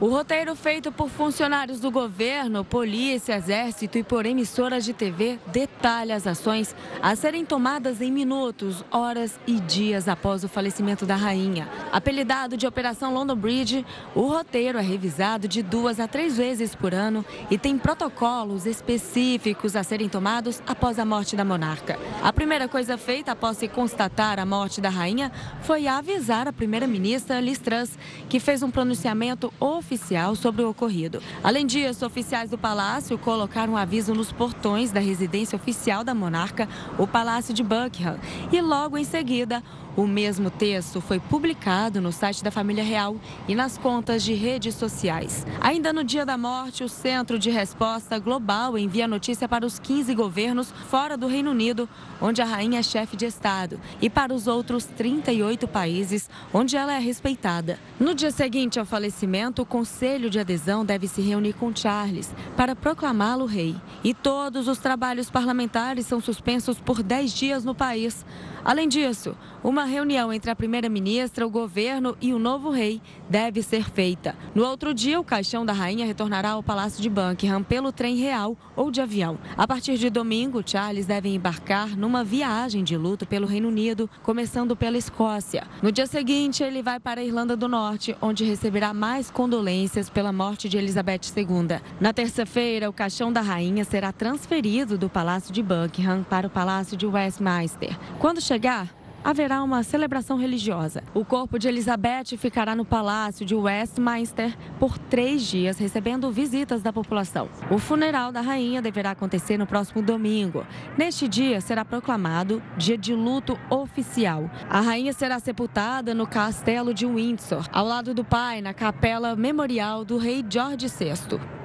O 0.00 0.06
roteiro 0.06 0.54
feito 0.54 0.92
por 0.92 1.10
funcionários 1.10 1.80
do 1.80 1.90
governo, 1.90 2.64
polícia, 2.64 3.34
exército 3.34 3.98
e 3.98 4.04
por 4.04 4.26
emissoras 4.26 4.84
de 4.84 4.92
TV 4.92 5.40
detalha 5.48 6.14
as 6.14 6.24
ações 6.24 6.72
a 7.02 7.16
serem 7.16 7.44
tomadas 7.44 8.00
em 8.00 8.08
minutos, 8.12 8.84
horas 8.92 9.40
e 9.44 9.58
dias 9.58 10.06
após 10.06 10.44
o 10.44 10.48
falecimento 10.48 11.04
da 11.04 11.16
rainha. 11.16 11.68
Apelidado 11.90 12.56
de 12.56 12.64
Operação 12.64 13.12
London 13.12 13.34
Bridge, 13.34 13.84
o 14.14 14.28
roteiro 14.28 14.78
é 14.78 14.82
revisado 14.82 15.48
de 15.48 15.64
duas 15.64 15.98
a 15.98 16.06
três 16.06 16.36
vezes 16.36 16.76
por 16.76 16.94
ano 16.94 17.24
e 17.50 17.58
tem 17.58 17.76
protocolos 17.76 18.66
específicos 18.66 19.74
a 19.74 19.82
serem 19.82 20.08
tomados 20.08 20.62
após 20.64 21.00
a 21.00 21.04
morte 21.04 21.34
da 21.34 21.44
monarca. 21.44 21.98
A 22.22 22.32
primeira 22.32 22.68
coisa 22.68 22.96
feita 22.96 23.32
após 23.32 23.56
se 23.56 23.66
constatar 23.66 24.38
a 24.38 24.46
morte 24.46 24.80
da 24.80 24.90
rainha 24.90 25.32
foi 25.62 25.88
avisar 25.88 26.46
a 26.46 26.52
primeira-ministra 26.52 27.40
Liz 27.40 27.58
Truss, 27.58 27.98
que 28.28 28.38
fez 28.38 28.62
um 28.62 28.70
pronunciamento 28.70 29.52
oficial 29.58 29.87
oficial 29.88 30.36
sobre 30.36 30.62
o 30.62 30.68
ocorrido. 30.68 31.22
Além 31.42 31.66
disso, 31.66 32.04
oficiais 32.04 32.50
do 32.50 32.58
palácio 32.58 33.16
colocaram 33.16 33.72
um 33.72 33.76
aviso 33.76 34.14
nos 34.14 34.30
portões 34.30 34.92
da 34.92 35.00
residência 35.00 35.56
oficial 35.56 36.04
da 36.04 36.14
monarca, 36.14 36.68
o 36.98 37.06
Palácio 37.06 37.54
de 37.54 37.62
Buckingham, 37.62 38.18
e 38.52 38.60
logo 38.60 38.98
em 38.98 39.04
seguida, 39.04 39.62
o 39.98 40.06
mesmo 40.06 40.48
texto 40.48 41.00
foi 41.00 41.18
publicado 41.18 42.00
no 42.00 42.12
site 42.12 42.44
da 42.44 42.52
família 42.52 42.84
real 42.84 43.16
e 43.48 43.54
nas 43.56 43.76
contas 43.76 44.22
de 44.22 44.32
redes 44.32 44.76
sociais. 44.76 45.44
Ainda 45.60 45.92
no 45.92 46.04
dia 46.04 46.24
da 46.24 46.38
morte, 46.38 46.84
o 46.84 46.88
Centro 46.88 47.36
de 47.36 47.50
Resposta 47.50 48.16
Global 48.16 48.78
envia 48.78 49.08
notícia 49.08 49.48
para 49.48 49.66
os 49.66 49.80
15 49.80 50.14
governos 50.14 50.72
fora 50.88 51.16
do 51.16 51.26
Reino 51.26 51.50
Unido, 51.50 51.88
onde 52.22 52.40
a 52.40 52.44
rainha 52.44 52.78
é 52.78 52.82
chefe 52.82 53.16
de 53.16 53.26
Estado, 53.26 53.80
e 54.00 54.08
para 54.08 54.32
os 54.32 54.46
outros 54.46 54.84
38 54.84 55.66
países 55.66 56.30
onde 56.54 56.76
ela 56.76 56.92
é 56.92 56.98
respeitada. 57.00 57.76
No 57.98 58.14
dia 58.14 58.30
seguinte 58.30 58.78
ao 58.78 58.86
falecimento, 58.86 59.62
o 59.62 59.66
Conselho 59.66 60.30
de 60.30 60.38
Adesão 60.38 60.84
deve 60.84 61.08
se 61.08 61.20
reunir 61.20 61.54
com 61.54 61.74
Charles 61.74 62.32
para 62.56 62.76
proclamá-lo 62.76 63.46
rei. 63.46 63.74
E 64.04 64.14
todos 64.14 64.68
os 64.68 64.78
trabalhos 64.78 65.28
parlamentares 65.28 66.06
são 66.06 66.20
suspensos 66.20 66.78
por 66.78 67.02
10 67.02 67.32
dias 67.32 67.64
no 67.64 67.74
país. 67.74 68.24
Além 68.64 68.88
disso, 68.88 69.36
uma 69.62 69.87
reunião 69.88 70.32
entre 70.32 70.50
a 70.50 70.56
primeira-ministra, 70.56 71.46
o 71.46 71.50
governo 71.50 72.16
e 72.20 72.32
o 72.32 72.38
novo 72.38 72.70
rei 72.70 73.00
deve 73.28 73.62
ser 73.62 73.90
feita. 73.90 74.36
No 74.54 74.64
outro 74.64 74.94
dia, 74.94 75.18
o 75.18 75.24
caixão 75.24 75.66
da 75.66 75.72
rainha 75.72 76.06
retornará 76.06 76.50
ao 76.50 76.62
Palácio 76.62 77.02
de 77.02 77.10
Buckingham 77.10 77.62
pelo 77.62 77.90
trem 77.90 78.16
real 78.16 78.56
ou 78.76 78.90
de 78.90 79.00
avião. 79.00 79.38
A 79.56 79.66
partir 79.66 79.98
de 79.98 80.10
domingo, 80.10 80.62
Charles 80.64 81.06
deve 81.06 81.28
embarcar 81.28 81.96
numa 81.96 82.22
viagem 82.22 82.84
de 82.84 82.96
luto 82.96 83.26
pelo 83.26 83.46
Reino 83.46 83.68
Unido, 83.68 84.08
começando 84.22 84.76
pela 84.76 84.96
Escócia. 84.96 85.66
No 85.82 85.90
dia 85.90 86.06
seguinte, 86.06 86.62
ele 86.62 86.82
vai 86.82 87.00
para 87.00 87.20
a 87.20 87.24
Irlanda 87.24 87.56
do 87.56 87.68
Norte, 87.68 88.16
onde 88.20 88.44
receberá 88.44 88.94
mais 88.94 89.30
condolências 89.30 90.08
pela 90.08 90.32
morte 90.32 90.68
de 90.68 90.76
Elizabeth 90.76 91.32
II. 91.36 91.80
Na 92.00 92.12
terça-feira, 92.12 92.88
o 92.88 92.92
caixão 92.92 93.32
da 93.32 93.40
rainha 93.40 93.84
será 93.84 94.12
transferido 94.12 94.98
do 94.98 95.08
Palácio 95.08 95.52
de 95.52 95.62
Buckingham 95.62 96.22
para 96.28 96.46
o 96.46 96.50
Palácio 96.50 96.96
de 96.96 97.06
Westminster. 97.06 97.96
Quando 98.18 98.40
chegar, 98.40 98.97
haverá 99.28 99.62
uma 99.62 99.82
celebração 99.82 100.38
religiosa. 100.38 101.02
O 101.12 101.22
corpo 101.22 101.58
de 101.58 101.68
Elizabeth 101.68 102.38
ficará 102.38 102.74
no 102.74 102.82
Palácio 102.82 103.44
de 103.44 103.54
Westminster 103.54 104.56
por 104.80 104.96
três 104.96 105.42
dias, 105.42 105.76
recebendo 105.76 106.32
visitas 106.32 106.80
da 106.80 106.90
população. 106.94 107.46
O 107.70 107.78
funeral 107.78 108.32
da 108.32 108.40
rainha 108.40 108.80
deverá 108.80 109.10
acontecer 109.10 109.58
no 109.58 109.66
próximo 109.66 110.00
domingo. 110.00 110.64
Neste 110.96 111.28
dia 111.28 111.60
será 111.60 111.84
proclamado 111.84 112.62
dia 112.74 112.96
de 112.96 113.14
luto 113.14 113.58
oficial. 113.68 114.50
A 114.66 114.80
rainha 114.80 115.12
será 115.12 115.38
sepultada 115.38 116.14
no 116.14 116.26
castelo 116.26 116.94
de 116.94 117.04
Windsor, 117.04 117.68
ao 117.70 117.84
lado 117.84 118.14
do 118.14 118.24
pai, 118.24 118.62
na 118.62 118.72
capela 118.72 119.36
memorial 119.36 120.06
do 120.06 120.16
rei 120.16 120.42
George 120.48 120.88
VI. 120.88 121.58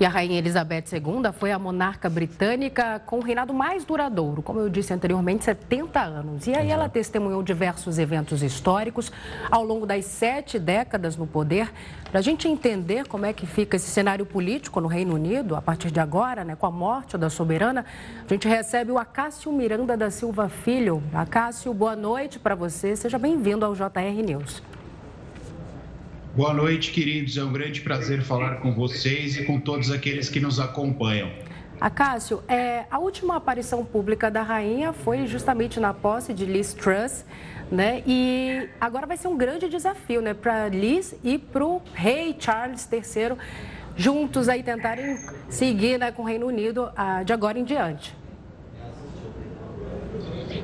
E 0.00 0.06
a 0.06 0.08
Rainha 0.08 0.38
Elizabeth 0.38 0.84
II 0.94 1.30
foi 1.30 1.52
a 1.52 1.58
monarca 1.58 2.08
britânica 2.08 2.98
com 3.04 3.18
o 3.18 3.22
reinado 3.22 3.52
mais 3.52 3.84
duradouro, 3.84 4.40
como 4.40 4.58
eu 4.58 4.70
disse 4.70 4.94
anteriormente, 4.94 5.44
70 5.44 6.00
anos. 6.00 6.46
E 6.46 6.54
aí 6.54 6.70
ela 6.70 6.88
testemunhou 6.88 7.42
diversos 7.42 7.98
eventos 7.98 8.42
históricos 8.42 9.12
ao 9.50 9.62
longo 9.62 9.84
das 9.84 10.06
sete 10.06 10.58
décadas 10.58 11.18
no 11.18 11.26
poder. 11.26 11.70
Para 12.10 12.18
a 12.18 12.22
gente 12.22 12.48
entender 12.48 13.06
como 13.08 13.26
é 13.26 13.34
que 13.34 13.46
fica 13.46 13.76
esse 13.76 13.90
cenário 13.90 14.24
político 14.24 14.80
no 14.80 14.88
Reino 14.88 15.14
Unido, 15.14 15.54
a 15.54 15.60
partir 15.60 15.90
de 15.90 16.00
agora, 16.00 16.44
né, 16.44 16.56
com 16.56 16.64
a 16.64 16.70
morte 16.70 17.18
da 17.18 17.28
soberana, 17.28 17.84
a 18.26 18.32
gente 18.32 18.48
recebe 18.48 18.90
o 18.90 18.96
Acácio 18.96 19.52
Miranda 19.52 19.98
da 19.98 20.10
Silva 20.10 20.48
Filho. 20.48 21.02
Acácio, 21.12 21.74
boa 21.74 21.94
noite 21.94 22.38
para 22.38 22.54
você. 22.54 22.96
Seja 22.96 23.18
bem-vindo 23.18 23.66
ao 23.66 23.74
JR 23.74 24.22
News. 24.24 24.69
Boa 26.36 26.54
noite, 26.54 26.92
queridos. 26.92 27.36
É 27.36 27.42
um 27.42 27.52
grande 27.52 27.80
prazer 27.80 28.22
falar 28.22 28.60
com 28.60 28.72
vocês 28.72 29.36
e 29.36 29.44
com 29.44 29.58
todos 29.58 29.90
aqueles 29.90 30.28
que 30.28 30.38
nos 30.38 30.60
acompanham. 30.60 31.28
Acácio, 31.80 32.40
é, 32.46 32.84
a 32.88 33.00
última 33.00 33.36
aparição 33.36 33.84
pública 33.84 34.30
da 34.30 34.40
rainha 34.40 34.92
foi 34.92 35.26
justamente 35.26 35.80
na 35.80 35.92
posse 35.92 36.32
de 36.32 36.44
Liz 36.44 36.72
Truss, 36.72 37.24
né? 37.70 38.04
E 38.06 38.68
agora 38.80 39.08
vai 39.08 39.16
ser 39.16 39.26
um 39.26 39.36
grande 39.36 39.68
desafio, 39.68 40.22
né, 40.22 40.32
para 40.32 40.68
Liz 40.68 41.16
e 41.24 41.36
para 41.36 41.64
o 41.64 41.82
rei 41.94 42.36
Charles 42.38 42.88
III, 42.92 43.36
juntos 43.96 44.48
aí 44.48 44.62
tentarem 44.62 45.18
seguir 45.48 45.98
né, 45.98 46.12
com 46.12 46.22
o 46.22 46.26
Reino 46.26 46.46
Unido 46.46 46.90
ah, 46.96 47.24
de 47.24 47.32
agora 47.32 47.58
em 47.58 47.64
diante. 47.64 48.14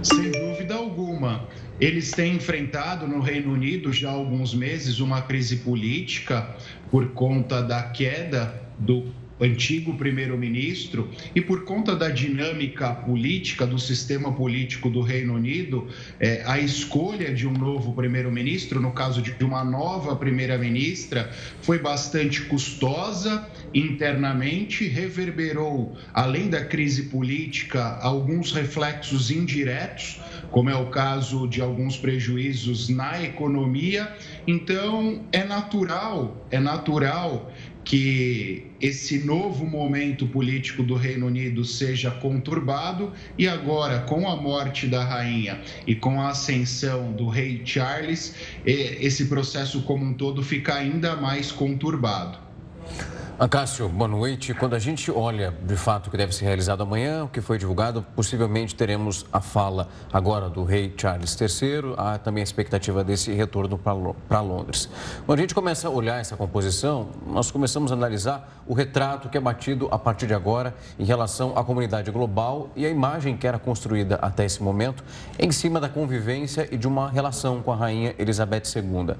Sem 0.00 0.30
dúvida 0.30 0.74
alguma. 0.76 1.48
Eles 1.78 2.14
têm 2.14 2.36
enfrentado 2.36 3.06
no 3.06 3.20
Reino 3.20 3.52
Unido 3.52 3.92
já 3.92 4.08
há 4.08 4.12
alguns 4.12 4.54
meses 4.54 4.98
uma 4.98 5.20
crise 5.20 5.56
política 5.56 6.56
por 6.90 7.08
conta 7.12 7.62
da 7.62 7.82
queda 7.82 8.62
do 8.78 9.12
antigo 9.40 9.94
primeiro-ministro 9.94 11.10
e 11.34 11.40
por 11.40 11.64
conta 11.64 11.94
da 11.94 12.08
dinâmica 12.08 12.92
política 12.94 13.66
do 13.66 13.78
sistema 13.78 14.32
político 14.32 14.88
do 14.88 15.00
Reino 15.00 15.34
Unido, 15.34 15.88
é, 16.18 16.42
a 16.46 16.58
escolha 16.58 17.32
de 17.32 17.46
um 17.46 17.52
novo 17.52 17.92
primeiro-ministro, 17.92 18.80
no 18.80 18.92
caso 18.92 19.20
de 19.20 19.44
uma 19.44 19.64
nova 19.64 20.16
primeira-ministra, 20.16 21.30
foi 21.62 21.78
bastante 21.78 22.42
custosa 22.42 23.46
internamente, 23.74 24.86
reverberou, 24.86 25.96
além 26.14 26.48
da 26.48 26.64
crise 26.64 27.04
política, 27.04 27.98
alguns 28.00 28.52
reflexos 28.52 29.30
indiretos 29.30 30.20
como 30.50 30.70
é 30.70 30.76
o 30.76 30.86
caso 30.86 31.46
de 31.46 31.60
alguns 31.60 31.96
prejuízos 31.96 32.88
na 32.88 33.22
economia. 33.22 34.12
Então, 34.46 35.24
é 35.32 35.44
natural, 35.44 36.46
é 36.50 36.58
natural 36.58 37.52
que 37.86 38.66
esse 38.80 39.20
novo 39.20 39.64
momento 39.64 40.26
político 40.26 40.82
do 40.82 40.96
Reino 40.96 41.26
Unido 41.26 41.64
seja 41.64 42.10
conturbado 42.10 43.12
e 43.38 43.46
agora 43.46 44.00
com 44.00 44.28
a 44.28 44.34
morte 44.34 44.88
da 44.88 45.04
rainha 45.04 45.62
e 45.86 45.94
com 45.94 46.20
a 46.20 46.30
ascensão 46.30 47.12
do 47.12 47.28
rei 47.28 47.62
Charles, 47.64 48.34
esse 48.64 49.26
processo 49.26 49.82
como 49.82 50.04
um 50.04 50.12
todo 50.12 50.42
fica 50.42 50.74
ainda 50.74 51.14
mais 51.14 51.52
conturbado. 51.52 52.45
Acácio, 53.38 53.86
boa 53.86 54.08
noite. 54.08 54.54
Quando 54.54 54.74
a 54.74 54.78
gente 54.78 55.10
olha 55.10 55.52
de 55.62 55.76
fato 55.76 56.06
o 56.06 56.10
que 56.10 56.16
deve 56.16 56.34
ser 56.34 56.46
realizado 56.46 56.82
amanhã, 56.82 57.24
o 57.24 57.28
que 57.28 57.42
foi 57.42 57.58
divulgado, 57.58 58.00
possivelmente 58.16 58.74
teremos 58.74 59.26
a 59.30 59.42
fala 59.42 59.88
agora 60.10 60.48
do 60.48 60.64
rei 60.64 60.94
Charles 60.96 61.38
III, 61.38 61.92
há 61.98 62.16
também 62.16 62.40
a 62.40 62.44
expectativa 62.44 63.04
desse 63.04 63.30
retorno 63.34 63.78
para 64.26 64.40
Londres. 64.40 64.88
Quando 65.26 65.38
a 65.38 65.42
gente 65.42 65.54
começa 65.54 65.86
a 65.86 65.90
olhar 65.90 66.18
essa 66.18 66.34
composição, 66.34 67.10
nós 67.26 67.50
começamos 67.50 67.92
a 67.92 67.94
analisar 67.94 68.62
o 68.66 68.72
retrato 68.72 69.28
que 69.28 69.36
é 69.36 69.40
batido 69.40 69.86
a 69.90 69.98
partir 69.98 70.26
de 70.26 70.32
agora 70.32 70.74
em 70.98 71.04
relação 71.04 71.58
à 71.58 71.62
comunidade 71.62 72.10
global 72.10 72.70
e 72.74 72.86
a 72.86 72.88
imagem 72.88 73.36
que 73.36 73.46
era 73.46 73.58
construída 73.58 74.14
até 74.22 74.46
esse 74.46 74.62
momento 74.62 75.04
em 75.38 75.52
cima 75.52 75.78
da 75.78 75.90
convivência 75.90 76.66
e 76.72 76.78
de 76.78 76.88
uma 76.88 77.10
relação 77.10 77.60
com 77.60 77.70
a 77.70 77.76
rainha 77.76 78.14
Elizabeth 78.18 78.62
II. 78.74 79.14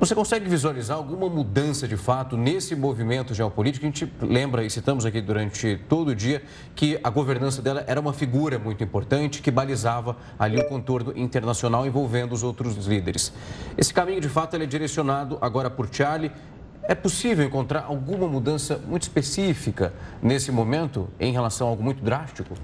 Você 0.00 0.14
consegue 0.14 0.48
visualizar 0.48 0.96
alguma 0.96 1.28
mudança 1.28 1.86
de 1.86 1.94
fato 1.94 2.34
nesse 2.34 2.74
movimento 2.74 3.34
geopolítico? 3.34 3.84
A 3.84 3.88
gente 3.90 4.10
lembra 4.22 4.64
e 4.64 4.70
citamos 4.70 5.04
aqui 5.04 5.20
durante 5.20 5.78
todo 5.90 6.08
o 6.08 6.14
dia 6.14 6.42
que 6.74 6.98
a 7.04 7.10
governança 7.10 7.60
dela 7.60 7.84
era 7.86 8.00
uma 8.00 8.14
figura 8.14 8.58
muito 8.58 8.82
importante 8.82 9.42
que 9.42 9.50
balizava 9.50 10.16
ali 10.38 10.58
o 10.58 10.66
contorno 10.66 11.12
internacional 11.14 11.86
envolvendo 11.86 12.32
os 12.32 12.42
outros 12.42 12.86
líderes. 12.86 13.30
Esse 13.76 13.92
caminho, 13.92 14.22
de 14.22 14.28
fato, 14.30 14.56
é 14.56 14.64
direcionado 14.64 15.36
agora 15.38 15.68
por 15.68 15.86
Charlie. 15.92 16.32
É 16.84 16.94
possível 16.94 17.44
encontrar 17.44 17.84
alguma 17.86 18.26
mudança 18.26 18.80
muito 18.88 19.02
específica 19.02 19.92
nesse 20.22 20.50
momento 20.50 21.10
em 21.20 21.30
relação 21.30 21.66
a 21.66 21.70
algo 21.70 21.82
muito 21.82 22.02
drástico? 22.02 22.54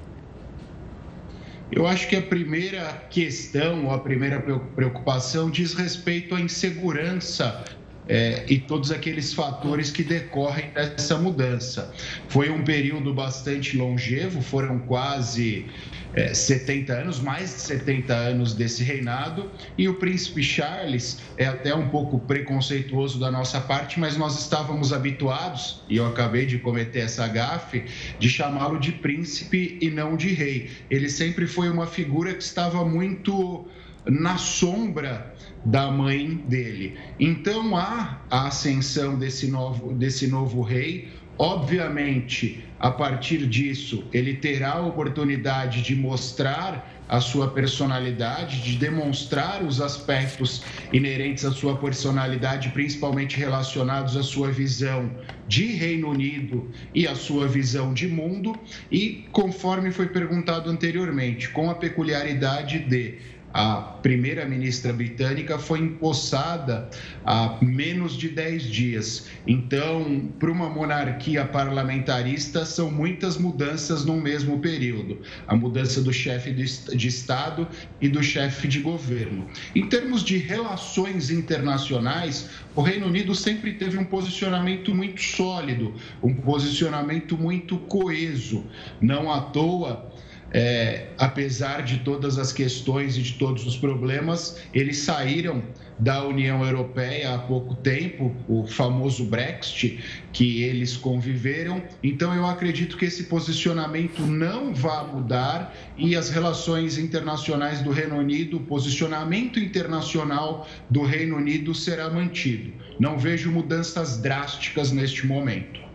Eu 1.70 1.86
acho 1.86 2.08
que 2.08 2.16
a 2.16 2.22
primeira 2.22 2.92
questão, 3.10 3.92
a 3.92 3.98
primeira 3.98 4.40
preocupação 4.40 5.50
diz 5.50 5.74
respeito 5.74 6.34
à 6.34 6.40
insegurança 6.40 7.64
é, 8.08 8.44
e 8.48 8.58
todos 8.58 8.90
aqueles 8.90 9.32
fatores 9.32 9.90
que 9.90 10.02
decorrem 10.02 10.70
dessa 10.70 11.16
mudança. 11.18 11.92
Foi 12.28 12.50
um 12.50 12.62
período 12.62 13.12
bastante 13.12 13.76
longevo, 13.76 14.40
foram 14.40 14.78
quase 14.80 15.66
é, 16.14 16.32
70 16.32 16.92
anos, 16.92 17.20
mais 17.20 17.54
de 17.54 17.60
70 17.60 18.14
anos 18.14 18.54
desse 18.54 18.82
reinado, 18.82 19.50
e 19.76 19.88
o 19.88 19.94
príncipe 19.94 20.42
Charles 20.42 21.18
é 21.36 21.46
até 21.46 21.74
um 21.74 21.88
pouco 21.88 22.18
preconceituoso 22.20 23.18
da 23.18 23.30
nossa 23.30 23.60
parte, 23.60 23.98
mas 23.98 24.16
nós 24.16 24.38
estávamos 24.40 24.92
habituados, 24.92 25.82
e 25.88 25.96
eu 25.96 26.06
acabei 26.06 26.46
de 26.46 26.58
cometer 26.58 27.00
essa 27.00 27.26
gafe, 27.28 27.84
de 28.18 28.28
chamá-lo 28.28 28.78
de 28.78 28.92
príncipe 28.92 29.78
e 29.80 29.90
não 29.90 30.16
de 30.16 30.28
rei. 30.28 30.70
Ele 30.90 31.08
sempre 31.08 31.46
foi 31.46 31.68
uma 31.68 31.86
figura 31.86 32.32
que 32.32 32.42
estava 32.42 32.84
muito 32.84 33.66
na 34.06 34.38
sombra 34.38 35.34
da 35.66 35.90
mãe 35.90 36.36
dele. 36.48 36.96
Então 37.18 37.76
há 37.76 38.20
a 38.30 38.46
ascensão 38.46 39.18
desse 39.18 39.48
novo, 39.48 39.92
desse 39.92 40.28
novo 40.28 40.62
rei. 40.62 41.08
Obviamente, 41.38 42.64
a 42.78 42.90
partir 42.90 43.46
disso, 43.46 44.04
ele 44.12 44.34
terá 44.34 44.74
a 44.74 44.86
oportunidade 44.86 45.82
de 45.82 45.94
mostrar 45.94 46.94
a 47.08 47.20
sua 47.20 47.48
personalidade, 47.48 48.62
de 48.62 48.76
demonstrar 48.76 49.62
os 49.62 49.80
aspectos 49.80 50.62
inerentes 50.92 51.44
à 51.44 51.52
sua 51.52 51.76
personalidade, 51.76 52.70
principalmente 52.70 53.36
relacionados 53.36 54.16
à 54.16 54.22
sua 54.22 54.50
visão 54.50 55.10
de 55.46 55.66
Reino 55.66 56.08
Unido 56.08 56.70
e 56.94 57.06
à 57.06 57.14
sua 57.14 57.46
visão 57.46 57.92
de 57.92 58.08
mundo, 58.08 58.58
e 58.90 59.26
conforme 59.30 59.90
foi 59.90 60.06
perguntado 60.06 60.70
anteriormente, 60.70 61.48
com 61.50 61.70
a 61.70 61.74
peculiaridade 61.74 62.78
de 62.78 63.18
a 63.56 63.80
primeira-ministra 64.02 64.92
britânica 64.92 65.58
foi 65.58 65.78
empossada 65.78 66.90
há 67.24 67.56
menos 67.62 68.14
de 68.14 68.28
10 68.28 68.64
dias. 68.64 69.28
Então, 69.46 70.30
para 70.38 70.52
uma 70.52 70.68
monarquia 70.68 71.42
parlamentarista, 71.42 72.66
são 72.66 72.90
muitas 72.90 73.38
mudanças 73.38 74.04
no 74.04 74.20
mesmo 74.20 74.58
período 74.58 75.22
a 75.48 75.56
mudança 75.56 76.02
do 76.02 76.12
chefe 76.12 76.52
de 76.52 77.08
Estado 77.08 77.66
e 77.98 78.10
do 78.10 78.22
chefe 78.22 78.68
de 78.68 78.80
governo. 78.80 79.46
Em 79.74 79.88
termos 79.88 80.22
de 80.22 80.36
relações 80.36 81.30
internacionais, 81.30 82.50
o 82.74 82.82
Reino 82.82 83.06
Unido 83.06 83.34
sempre 83.34 83.72
teve 83.72 83.96
um 83.96 84.04
posicionamento 84.04 84.94
muito 84.94 85.22
sólido, 85.22 85.94
um 86.22 86.34
posicionamento 86.34 87.38
muito 87.38 87.78
coeso. 87.78 88.66
Não 89.00 89.32
à 89.32 89.40
toa 89.40 90.12
é, 90.52 91.08
apesar 91.18 91.82
de 91.82 91.98
todas 91.98 92.38
as 92.38 92.52
questões 92.52 93.16
e 93.16 93.22
de 93.22 93.34
todos 93.34 93.66
os 93.66 93.76
problemas, 93.76 94.58
eles 94.72 94.98
saíram 94.98 95.62
da 95.98 96.24
União 96.24 96.64
Europeia 96.64 97.34
há 97.34 97.38
pouco 97.38 97.74
tempo, 97.74 98.34
o 98.48 98.66
famoso 98.66 99.24
Brexit, 99.24 99.98
que 100.32 100.62
eles 100.62 100.96
conviveram. 100.96 101.82
Então, 102.02 102.34
eu 102.34 102.46
acredito 102.46 102.96
que 102.96 103.06
esse 103.06 103.24
posicionamento 103.24 104.20
não 104.22 104.74
vai 104.74 105.06
mudar 105.06 105.74
e 105.96 106.14
as 106.14 106.28
relações 106.28 106.98
internacionais 106.98 107.80
do 107.80 107.90
Reino 107.90 108.16
Unido, 108.16 108.58
o 108.58 108.60
posicionamento 108.60 109.58
internacional 109.58 110.68
do 110.90 111.02
Reino 111.02 111.36
Unido 111.36 111.74
será 111.74 112.10
mantido. 112.10 112.72
Não 113.00 113.18
vejo 113.18 113.50
mudanças 113.50 114.18
drásticas 114.18 114.92
neste 114.92 115.26
momento. 115.26 115.85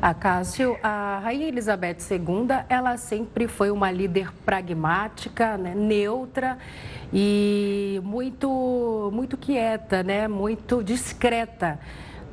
A 0.00 0.12
Cássio, 0.12 0.76
a 0.82 1.20
Rainha 1.22 1.48
Elizabeth 1.48 1.96
II, 2.10 2.48
ela 2.68 2.96
sempre 2.98 3.48
foi 3.48 3.70
uma 3.70 3.90
líder 3.90 4.30
pragmática, 4.44 5.56
né, 5.56 5.74
neutra 5.74 6.58
e 7.12 8.00
muito, 8.04 9.10
muito 9.12 9.38
quieta, 9.38 10.02
né, 10.02 10.28
muito 10.28 10.82
discreta 10.84 11.80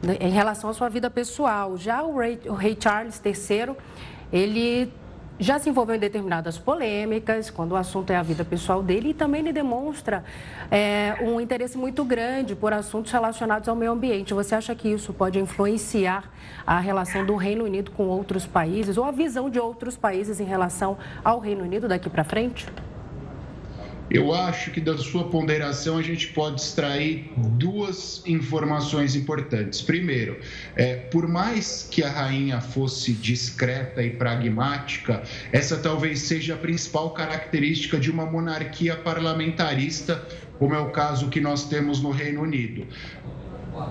né, 0.01 0.17
em 0.19 0.29
relação 0.29 0.69
à 0.69 0.73
sua 0.73 0.89
vida 0.89 1.09
pessoal. 1.09 1.77
Já 1.77 2.03
o 2.03 2.17
rei, 2.17 2.39
o 2.45 2.53
rei 2.53 2.77
Charles 2.79 3.21
III, 3.23 3.75
ele 4.31 4.91
já 5.43 5.59
se 5.59 5.69
envolveu 5.69 5.95
em 5.95 5.99
determinadas 5.99 6.57
polêmicas, 6.57 7.49
quando 7.49 7.73
o 7.73 7.75
assunto 7.75 8.11
é 8.11 8.15
a 8.15 8.23
vida 8.23 8.45
pessoal 8.45 8.81
dele, 8.81 9.09
e 9.09 9.13
também 9.13 9.41
ele 9.41 9.51
demonstra 9.51 10.23
é, 10.71 11.17
um 11.21 11.39
interesse 11.39 11.77
muito 11.77 12.05
grande 12.05 12.55
por 12.55 12.71
assuntos 12.71 13.11
relacionados 13.11 13.67
ao 13.67 13.75
meio 13.75 13.91
ambiente. 13.91 14.33
Você 14.33 14.55
acha 14.55 14.73
que 14.73 14.87
isso 14.87 15.13
pode 15.13 15.37
influenciar 15.37 16.31
a 16.65 16.79
relação 16.79 17.25
do 17.25 17.35
Reino 17.35 17.65
Unido 17.65 17.91
com 17.91 18.07
outros 18.07 18.45
países, 18.45 18.97
ou 18.97 19.03
a 19.03 19.11
visão 19.11 19.49
de 19.49 19.59
outros 19.59 19.97
países 19.97 20.39
em 20.39 20.45
relação 20.45 20.97
ao 21.23 21.39
Reino 21.39 21.63
Unido 21.63 21.87
daqui 21.89 22.09
para 22.09 22.23
frente? 22.23 22.65
Eu 24.09 24.33
acho 24.33 24.69
que 24.71 24.81
da 24.81 24.97
sua 24.97 25.29
ponderação 25.29 25.97
a 25.97 26.01
gente 26.01 26.27
pode 26.27 26.61
extrair 26.61 27.31
duas 27.37 28.21
informações 28.25 29.15
importantes. 29.15 29.81
Primeiro, 29.81 30.39
é, 30.75 30.95
por 30.95 31.27
mais 31.27 31.87
que 31.89 32.03
a 32.03 32.09
rainha 32.09 32.59
fosse 32.59 33.13
discreta 33.13 34.03
e 34.03 34.11
pragmática, 34.11 35.23
essa 35.51 35.77
talvez 35.77 36.19
seja 36.19 36.55
a 36.55 36.57
principal 36.57 37.11
característica 37.11 37.99
de 37.99 38.11
uma 38.11 38.25
monarquia 38.25 38.95
parlamentarista, 38.95 40.27
como 40.59 40.75
é 40.75 40.79
o 40.79 40.91
caso 40.91 41.29
que 41.29 41.41
nós 41.41 41.67
temos 41.67 42.01
no 42.01 42.11
Reino 42.11 42.41
Unido. 42.41 42.85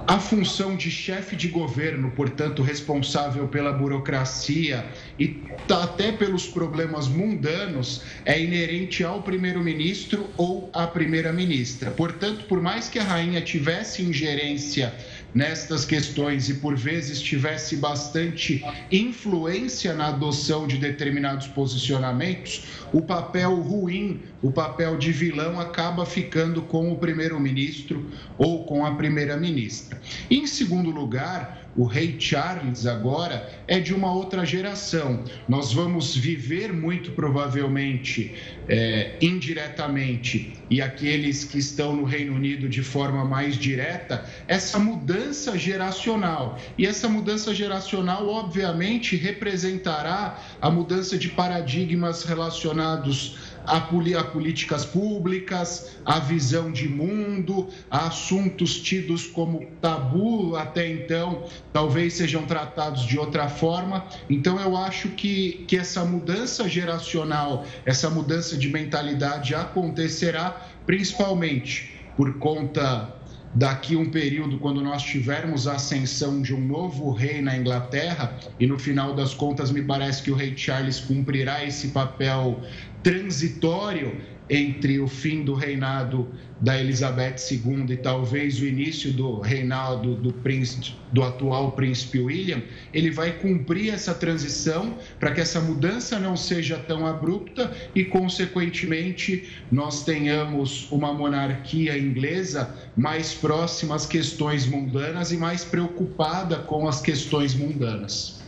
A 0.06 0.18
função 0.18 0.76
de 0.76 0.90
chefe 0.90 1.34
de 1.34 1.48
governo, 1.48 2.10
portanto, 2.12 2.62
responsável 2.62 3.48
pela 3.48 3.72
burocracia 3.72 4.84
e 5.18 5.42
até 5.68 6.12
pelos 6.12 6.46
problemas 6.46 7.08
mundanos, 7.08 8.02
é 8.24 8.40
inerente 8.40 9.02
ao 9.02 9.22
primeiro-ministro 9.22 10.30
ou 10.36 10.70
à 10.72 10.86
primeira-ministra. 10.86 11.90
Portanto, 11.90 12.44
por 12.44 12.60
mais 12.60 12.88
que 12.88 12.98
a 12.98 13.02
rainha 13.02 13.40
tivesse 13.40 14.02
ingerência 14.02 14.94
nestas 15.34 15.84
questões 15.84 16.48
e 16.48 16.54
por 16.54 16.76
vezes 16.76 17.20
tivesse 17.20 17.76
bastante 17.76 18.64
influência 18.90 19.94
na 19.94 20.08
adoção 20.08 20.66
de 20.66 20.76
determinados 20.76 21.46
posicionamentos, 21.46 22.66
o 22.92 23.00
papel 23.00 23.54
ruim, 23.56 24.20
o 24.42 24.50
papel 24.50 24.96
de 24.98 25.12
vilão 25.12 25.58
acaba 25.58 26.04
ficando 26.04 26.62
com 26.62 26.92
o 26.92 26.98
primeiro-ministro 26.98 28.10
ou 28.36 28.64
com 28.64 28.84
a 28.84 28.94
primeira-ministra. 28.94 30.00
Em 30.30 30.46
segundo 30.46 30.90
lugar, 30.90 31.61
o 31.76 31.84
rei 31.84 32.16
Charles 32.18 32.86
agora 32.86 33.50
é 33.66 33.80
de 33.80 33.94
uma 33.94 34.12
outra 34.12 34.44
geração. 34.44 35.24
Nós 35.48 35.72
vamos 35.72 36.14
viver 36.14 36.72
muito 36.72 37.12
provavelmente, 37.12 38.34
é, 38.68 39.16
indiretamente, 39.22 40.54
e 40.68 40.82
aqueles 40.82 41.44
que 41.44 41.58
estão 41.58 41.96
no 41.96 42.04
Reino 42.04 42.34
Unido 42.34 42.68
de 42.68 42.82
forma 42.82 43.24
mais 43.24 43.56
direta, 43.56 44.24
essa 44.46 44.78
mudança 44.78 45.56
geracional. 45.56 46.58
E 46.76 46.86
essa 46.86 47.08
mudança 47.08 47.54
geracional, 47.54 48.28
obviamente, 48.28 49.16
representará 49.16 50.38
a 50.60 50.70
mudança 50.70 51.16
de 51.16 51.30
paradigmas 51.30 52.24
relacionados 52.24 53.41
a, 53.66 53.76
a 53.76 54.24
políticas 54.24 54.84
públicas, 54.84 55.96
a 56.04 56.18
visão 56.18 56.70
de 56.70 56.88
mundo, 56.88 57.68
a 57.90 58.06
assuntos 58.06 58.80
tidos 58.80 59.26
como 59.26 59.66
tabu 59.80 60.56
até 60.56 60.88
então, 60.88 61.44
talvez 61.72 62.14
sejam 62.14 62.44
tratados 62.44 63.06
de 63.06 63.18
outra 63.18 63.48
forma. 63.48 64.04
Então, 64.28 64.60
eu 64.60 64.76
acho 64.76 65.08
que, 65.10 65.64
que 65.66 65.76
essa 65.76 66.04
mudança 66.04 66.68
geracional, 66.68 67.64
essa 67.84 68.10
mudança 68.10 68.56
de 68.56 68.68
mentalidade 68.68 69.54
acontecerá 69.54 70.68
principalmente 70.86 72.00
por 72.16 72.38
conta 72.38 73.22
daqui 73.54 73.96
um 73.96 74.10
período, 74.10 74.58
quando 74.58 74.80
nós 74.80 75.02
tivermos 75.02 75.68
a 75.68 75.74
ascensão 75.74 76.40
de 76.40 76.54
um 76.54 76.60
novo 76.60 77.12
rei 77.12 77.42
na 77.42 77.56
Inglaterra, 77.56 78.34
e 78.58 78.66
no 78.66 78.78
final 78.78 79.14
das 79.14 79.34
contas 79.34 79.70
me 79.70 79.82
parece 79.82 80.22
que 80.22 80.30
o 80.30 80.34
rei 80.34 80.56
Charles 80.56 81.00
cumprirá 81.00 81.64
esse 81.64 81.88
papel 81.88 82.60
transitório 83.02 84.16
entre 84.48 85.00
o 85.00 85.08
fim 85.08 85.44
do 85.44 85.54
reinado 85.54 86.28
da 86.60 86.78
Elizabeth 86.78 87.36
II 87.50 87.86
e 87.88 87.96
talvez 87.96 88.60
o 88.60 88.66
início 88.66 89.10
do 89.12 89.40
reinado 89.40 90.14
do, 90.14 90.32
príncipe, 90.32 90.94
do 91.10 91.22
atual 91.22 91.72
príncipe 91.72 92.18
William, 92.18 92.62
ele 92.92 93.10
vai 93.10 93.32
cumprir 93.32 93.92
essa 93.92 94.12
transição 94.14 94.96
para 95.18 95.32
que 95.32 95.40
essa 95.40 95.60
mudança 95.60 96.18
não 96.18 96.36
seja 96.36 96.78
tão 96.78 97.06
abrupta 97.06 97.74
e, 97.94 98.04
consequentemente, 98.04 99.48
nós 99.70 100.04
tenhamos 100.04 100.90
uma 100.92 101.12
monarquia 101.14 101.96
inglesa 101.96 102.76
mais 102.96 103.32
próxima 103.32 103.94
às 103.94 104.06
questões 104.06 104.66
mundanas 104.66 105.32
e 105.32 105.36
mais 105.36 105.64
preocupada 105.64 106.58
com 106.58 106.86
as 106.86 107.00
questões 107.00 107.54
mundanas. 107.54 108.41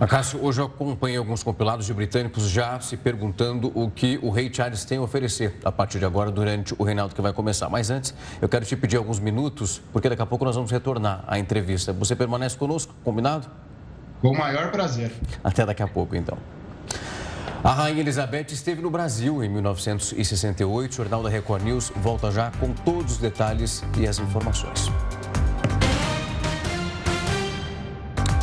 Acácio, 0.00 0.42
hoje 0.42 0.62
eu 0.62 0.64
acompanhei 0.64 1.18
alguns 1.18 1.42
compilados 1.42 1.84
de 1.84 1.92
britânicos 1.92 2.48
já 2.48 2.80
se 2.80 2.96
perguntando 2.96 3.70
o 3.74 3.90
que 3.90 4.18
o 4.22 4.30
rei 4.30 4.50
Charles 4.50 4.82
tem 4.82 4.96
a 4.96 5.02
oferecer 5.02 5.58
a 5.62 5.70
partir 5.70 5.98
de 5.98 6.06
agora 6.06 6.30
durante 6.30 6.74
o 6.78 6.82
reinado 6.82 7.14
que 7.14 7.20
vai 7.20 7.34
começar. 7.34 7.68
Mas 7.68 7.90
antes, 7.90 8.14
eu 8.40 8.48
quero 8.48 8.64
te 8.64 8.74
pedir 8.76 8.96
alguns 8.96 9.20
minutos, 9.20 9.82
porque 9.92 10.08
daqui 10.08 10.22
a 10.22 10.24
pouco 10.24 10.42
nós 10.42 10.56
vamos 10.56 10.70
retornar 10.70 11.22
à 11.26 11.38
entrevista. 11.38 11.92
Você 11.92 12.16
permanece 12.16 12.56
conosco, 12.56 12.94
combinado? 13.04 13.46
Com 14.22 14.28
o 14.28 14.38
maior 14.38 14.70
prazer. 14.70 15.12
Até 15.44 15.66
daqui 15.66 15.82
a 15.82 15.88
pouco, 15.88 16.16
então. 16.16 16.38
A 17.62 17.70
Rainha 17.74 18.00
Elizabeth 18.00 18.46
esteve 18.52 18.80
no 18.80 18.88
Brasil 18.88 19.44
em 19.44 19.50
1968. 19.50 20.92
O 20.92 20.96
Jornal 20.96 21.22
da 21.22 21.28
Record 21.28 21.62
News 21.62 21.92
volta 21.96 22.30
já 22.30 22.50
com 22.52 22.72
todos 22.72 23.12
os 23.12 23.18
detalhes 23.18 23.84
e 23.98 24.08
as 24.08 24.18
informações. 24.18 24.90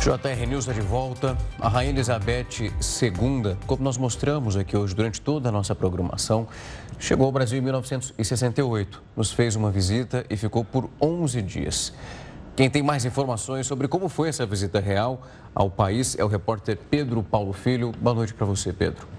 JR 0.08 0.46
News 0.48 0.66
está 0.66 0.72
de 0.72 0.80
volta. 0.80 1.36
A 1.60 1.68
Rainha 1.68 1.90
Elizabeth 1.90 2.62
II, 2.62 3.56
como 3.66 3.84
nós 3.84 3.98
mostramos 3.98 4.56
aqui 4.56 4.74
hoje 4.74 4.94
durante 4.94 5.20
toda 5.20 5.50
a 5.50 5.52
nossa 5.52 5.74
programação, 5.74 6.48
chegou 6.98 7.26
ao 7.26 7.32
Brasil 7.32 7.58
em 7.58 7.60
1968, 7.60 9.02
nos 9.14 9.30
fez 9.30 9.54
uma 9.54 9.70
visita 9.70 10.24
e 10.30 10.36
ficou 10.38 10.64
por 10.64 10.88
11 10.98 11.42
dias. 11.42 11.92
Quem 12.56 12.70
tem 12.70 12.82
mais 12.82 13.04
informações 13.04 13.66
sobre 13.66 13.86
como 13.86 14.08
foi 14.08 14.30
essa 14.30 14.46
visita 14.46 14.80
real 14.80 15.20
ao 15.54 15.68
país 15.68 16.18
é 16.18 16.24
o 16.24 16.26
repórter 16.26 16.78
Pedro 16.88 17.22
Paulo 17.22 17.52
Filho. 17.52 17.92
Boa 18.00 18.14
noite 18.14 18.32
para 18.32 18.46
você, 18.46 18.72
Pedro. 18.72 19.17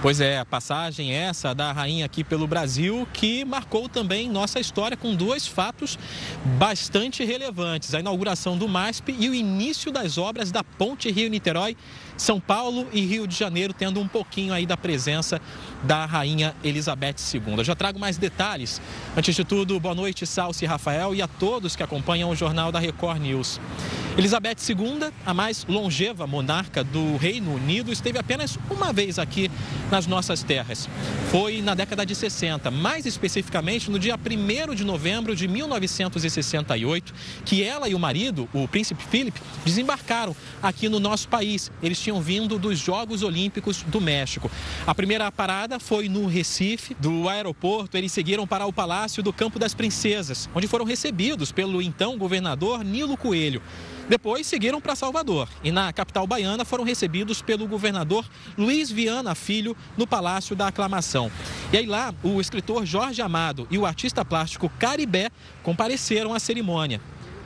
Pois 0.00 0.20
é, 0.20 0.38
a 0.38 0.44
passagem 0.44 1.12
essa 1.12 1.52
da 1.52 1.72
rainha 1.72 2.06
aqui 2.06 2.22
pelo 2.22 2.46
Brasil 2.46 3.06
que 3.12 3.44
marcou 3.44 3.88
também 3.88 4.30
nossa 4.30 4.60
história 4.60 4.96
com 4.96 5.12
dois 5.12 5.44
fatos 5.44 5.98
bastante 6.56 7.24
relevantes: 7.24 7.92
a 7.92 7.98
inauguração 7.98 8.56
do 8.56 8.68
MASP 8.68 9.16
e 9.18 9.28
o 9.28 9.34
início 9.34 9.90
das 9.90 10.16
obras 10.16 10.52
da 10.52 10.62
Ponte 10.62 11.10
Rio-Niterói 11.10 11.76
são 12.16 12.38
Paulo 12.38 12.86
e 12.92 13.00
Rio 13.00 13.26
de 13.26 13.34
Janeiro, 13.36 13.72
tendo 13.72 14.00
um 14.00 14.06
pouquinho 14.06 14.54
aí 14.54 14.66
da 14.66 14.76
presença 14.76 15.40
da 15.82 16.04
Rainha 16.06 16.54
Elizabeth 16.62 17.16
II. 17.32 17.64
já 17.64 17.74
trago 17.74 17.98
mais 17.98 18.16
detalhes. 18.16 18.80
Antes 19.16 19.34
de 19.34 19.44
tudo, 19.44 19.78
boa 19.78 19.94
noite, 19.94 20.26
Salsi 20.26 20.64
e 20.64 20.68
Rafael, 20.68 21.14
e 21.14 21.22
a 21.22 21.28
todos 21.28 21.76
que 21.76 21.82
acompanham 21.82 22.30
o 22.30 22.36
Jornal 22.36 22.72
da 22.72 22.78
Record 22.78 23.20
News. 23.20 23.60
Elizabeth 24.16 24.56
II, 24.68 25.10
a 25.24 25.32
mais 25.32 25.64
longeva 25.68 26.26
monarca 26.26 26.82
do 26.82 27.16
Reino 27.16 27.54
Unido, 27.54 27.92
esteve 27.92 28.18
apenas 28.18 28.58
uma 28.68 28.92
vez 28.92 29.16
aqui 29.16 29.48
nas 29.92 30.08
nossas 30.08 30.42
terras. 30.42 30.88
Foi 31.30 31.62
na 31.62 31.74
década 31.74 32.04
de 32.04 32.16
60, 32.16 32.68
mais 32.70 33.06
especificamente 33.06 33.88
no 33.90 33.98
dia 33.98 34.16
1 34.16 34.74
de 34.74 34.84
novembro 34.84 35.36
de 35.36 35.46
1968, 35.46 37.14
que 37.44 37.62
ela 37.62 37.88
e 37.88 37.94
o 37.94 37.98
marido, 37.98 38.48
o 38.52 38.66
príncipe 38.66 39.04
Philip, 39.08 39.40
desembarcaram 39.64 40.34
aqui 40.60 40.88
no 40.88 40.98
nosso 40.98 41.28
país. 41.28 41.70
Eles 41.80 42.00
tinham 42.00 42.20
vindo 42.20 42.58
dos 42.58 42.76
Jogos 42.76 43.22
Olímpicos 43.22 43.84
do 43.84 44.00
México. 44.00 44.50
A 44.84 44.94
primeira 44.94 45.30
parada 45.30 45.67
foi 45.80 46.08
no 46.08 46.26
Recife, 46.26 46.94
do 46.94 47.28
aeroporto, 47.28 47.96
eles 47.96 48.12
seguiram 48.12 48.46
para 48.46 48.64
o 48.64 48.72
Palácio 48.72 49.24
do 49.24 49.32
Campo 49.32 49.58
das 49.58 49.74
Princesas, 49.74 50.48
onde 50.54 50.68
foram 50.68 50.84
recebidos 50.84 51.50
pelo 51.50 51.82
então 51.82 52.16
governador 52.16 52.84
Nilo 52.84 53.16
Coelho. 53.16 53.60
Depois 54.08 54.46
seguiram 54.46 54.80
para 54.80 54.94
Salvador 54.94 55.48
e 55.64 55.72
na 55.72 55.92
capital 55.92 56.28
baiana 56.28 56.64
foram 56.64 56.84
recebidos 56.84 57.42
pelo 57.42 57.66
governador 57.66 58.24
Luiz 58.56 58.88
Viana 58.90 59.34
Filho 59.34 59.76
no 59.96 60.06
Palácio 60.06 60.54
da 60.54 60.68
Aclamação. 60.68 61.30
E 61.72 61.76
aí 61.76 61.86
lá, 61.86 62.14
o 62.22 62.40
escritor 62.40 62.86
Jorge 62.86 63.20
Amado 63.20 63.66
e 63.68 63.76
o 63.76 63.84
artista 63.84 64.24
plástico 64.24 64.70
Caribé 64.78 65.30
compareceram 65.62 66.32
à 66.32 66.38
cerimônia. 66.38 67.00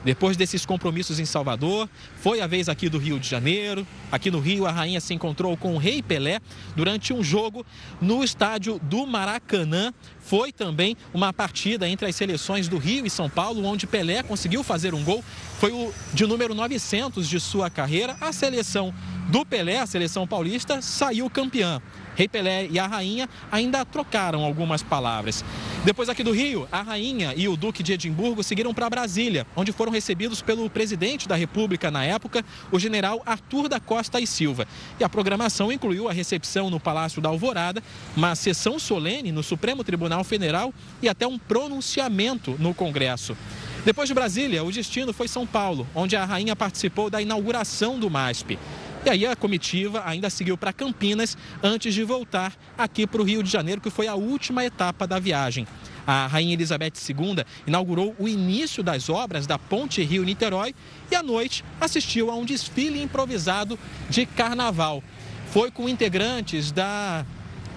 Depois 0.05 0.37
desses 0.37 0.67
compromissos 0.67 1.21
em 1.21 1.25
Salvador, 1.25 1.88
foi 2.17 2.41
a 2.41 2.47
vez 2.47 2.69
aqui 2.69 2.88
do 2.88 2.99
Rio 2.99 3.21
de 3.21 3.29
Janeiro. 3.29 3.87
Aqui 4.11 4.31
no 4.31 4.41
Rio, 4.41 4.67
a 4.67 4.73
rainha 4.73 5.01
se 5.01 5.15
encontrou 5.15 5.57
com 5.57 5.75
o 5.75 5.79
Rei 5.79 6.03
Pelé 6.03 6.41
durante 6.75 7.12
um 7.12 7.23
jogo 7.23 7.65
no 8.01 8.25
estádio 8.25 8.81
do 8.83 9.07
Maracanã. 9.07 9.95
Foi 10.19 10.53
também 10.53 10.97
uma 11.15 11.33
partida 11.33 11.88
entre 11.88 12.09
as 12.09 12.17
seleções 12.17 12.67
do 12.67 12.79
Rio 12.79 13.07
e 13.07 13.11
São 13.11 13.31
Paulo, 13.31 13.65
onde 13.65 13.87
Pelé 13.87 14.23
conseguiu 14.23 14.65
fazer 14.65 14.93
um 14.93 15.05
gol. 15.05 15.23
Foi 15.59 15.71
o 15.71 15.93
de 16.12 16.27
número 16.27 16.55
900 16.55 17.29
de 17.29 17.38
sua 17.38 17.71
carreira. 17.71 18.17
A 18.21 18.33
seleção 18.33 18.93
do 19.29 19.47
Pelé, 19.47 19.79
a 19.79 19.87
seleção 19.87 20.27
paulista, 20.27 20.83
saiu 20.83 21.31
campeã. 21.31 21.81
Rei 22.14 22.29
Pelé 22.29 22.66
e 22.70 22.79
a 22.79 22.87
rainha 22.87 23.29
ainda 23.51 23.85
trocaram 23.85 24.44
algumas 24.44 24.83
palavras. 24.83 25.44
Depois 25.85 26.09
aqui 26.09 26.22
do 26.22 26.33
Rio, 26.33 26.68
a 26.70 26.83
rainha 26.83 27.35
e 27.37 27.48
o 27.48 27.57
duque 27.57 27.83
de 27.83 27.92
Edimburgo 27.92 28.42
seguiram 28.42 28.72
para 28.75 28.88
Brasília, 28.88 29.46
onde 29.57 29.72
foram 29.72 29.90
recebidos 29.90 30.42
pelo 30.42 30.68
presidente 30.70 31.27
da 31.27 31.35
República 31.35 31.90
na 31.90 32.05
época, 32.05 32.44
o 32.70 32.79
general 32.79 33.22
Arthur 33.27 33.68
da 33.68 33.81
Costa 33.81 34.20
e 34.20 34.27
Silva. 34.27 34.66
E 35.01 35.05
a 35.05 35.09
programação 35.09 35.72
incluiu 35.72 36.09
a 36.09 36.12
recepção 36.12 36.70
no 36.70 36.79
Palácio 36.79 37.20
da 37.20 37.29
Alvorada, 37.29 37.83
uma 38.16 38.35
sessão 38.35 38.79
solene 38.79 39.33
no 39.33 39.42
Supremo 39.42 39.83
Tribunal 39.83 40.22
Federal 40.22 40.72
e 41.01 41.09
até 41.09 41.27
um 41.27 41.38
pronunciamento 41.38 42.57
no 42.59 42.75
Congresso. 42.75 43.37
Depois 43.85 44.09
de 44.09 44.14
Brasília, 44.14 44.62
o 44.62 44.70
destino 44.70 45.12
foi 45.12 45.27
São 45.27 45.44
Paulo, 45.44 45.88
onde 45.92 46.14
a 46.14 46.25
rainha 46.25 46.55
participou 46.55 47.11
da 47.11 47.20
inauguração 47.20 47.98
do 47.98 48.09
MASP. 48.09 48.57
E 49.05 49.11
aí 49.11 49.27
a 49.27 49.35
comitiva 49.35 50.03
ainda 50.07 50.31
seguiu 50.31 50.57
para 50.57 50.73
Campinas 50.73 51.37
antes 51.61 51.93
de 51.93 52.05
voltar 52.05 52.55
aqui 52.79 53.05
para 53.05 53.21
o 53.21 53.25
Rio 53.25 53.43
de 53.43 53.51
Janeiro, 53.51 53.81
que 53.81 53.91
foi 53.91 54.07
a 54.07 54.15
última 54.15 54.65
etapa 54.65 55.09
da 55.09 55.19
viagem. 55.19 55.67
A 56.07 56.29
Rainha 56.29 56.55
Elizabeth 56.55 56.93
II 57.09 57.45
inaugurou 57.67 58.15
o 58.17 58.29
início 58.29 58.81
das 58.81 59.09
obras 59.09 59.45
da 59.45 59.59
Ponte 59.59 60.03
Rio-Niterói 60.03 60.73
e 61.11 61.17
à 61.17 61.23
noite 61.23 61.65
assistiu 61.81 62.31
a 62.31 62.37
um 62.37 62.45
desfile 62.45 63.03
improvisado 63.03 63.77
de 64.09 64.25
carnaval. 64.25 65.03
Foi 65.51 65.73
com 65.73 65.88
integrantes 65.88 66.71
da 66.71 67.27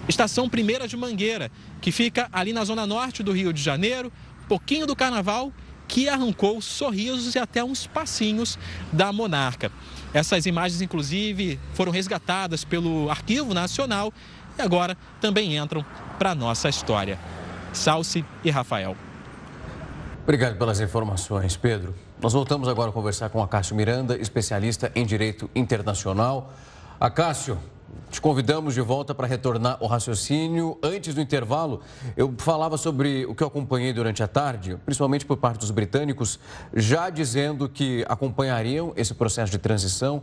Estação 0.08 0.48
Primeira 0.48 0.88
de 0.88 0.96
Mangueira, 0.96 1.52
que 1.82 1.92
fica 1.92 2.30
ali 2.32 2.54
na 2.54 2.64
zona 2.64 2.86
norte 2.86 3.24
do 3.24 3.32
Rio 3.32 3.52
de 3.52 3.64
Janeiro, 3.64 4.14
pouquinho 4.48 4.86
do 4.86 4.96
carnaval, 4.96 5.52
que 5.88 6.10
arrancou 6.10 6.62
sorrisos 6.62 7.36
e 7.36 7.40
até 7.40 7.64
uns 7.64 7.88
passinhos 7.88 8.58
da 8.92 9.12
monarca. 9.12 9.72
Essas 10.14 10.46
imagens, 10.46 10.82
inclusive, 10.82 11.60
foram 11.74 11.92
resgatadas 11.92 12.64
pelo 12.64 13.10
Arquivo 13.10 13.54
Nacional 13.54 14.14
e 14.58 14.62
agora 14.62 14.98
também 15.20 15.58
entram 15.58 15.86
para 16.18 16.32
a 16.32 16.36
nossa 16.36 16.70
história. 16.70 17.20
Salce 17.74 18.24
e 18.44 18.50
Rafael. 18.50 18.96
Obrigado 20.24 20.58
pelas 20.58 20.80
informações, 20.80 21.56
Pedro. 21.56 21.94
Nós 22.22 22.34
voltamos 22.34 22.68
agora 22.68 22.90
a 22.90 22.94
conversar 22.94 23.30
com 23.30 23.44
a 23.44 23.48
Cássio 23.48 23.76
Miranda, 23.76 24.18
especialista 24.18 24.92
em 24.96 25.06
Direito 25.06 25.50
Internacional. 25.54 26.54
Acácio, 27.00 27.60
te 28.16 28.22
convidamos 28.22 28.74
de 28.74 28.82
volta 28.82 29.14
para 29.14 29.28
retornar 29.28 29.78
o 29.82 29.88
raciocínio. 29.88 30.78
Antes 30.82 31.14
do 31.14 31.22
intervalo, 31.22 31.82
eu 32.16 32.34
falava 32.38 32.78
sobre 32.78 33.26
o 33.26 33.36
que 33.36 33.44
eu 33.44 33.48
acompanhei 33.48 33.92
durante 33.92 34.24
a 34.24 34.28
tarde, 34.28 34.78
principalmente 34.86 35.26
por 35.26 35.38
parte 35.38 35.60
dos 35.60 35.72
britânicos, 35.72 36.40
já 36.74 37.10
dizendo 37.10 37.68
que 37.68 38.06
acompanhariam 38.08 38.94
esse 38.96 39.14
processo 39.14 39.52
de 39.52 39.58
transição, 39.58 40.22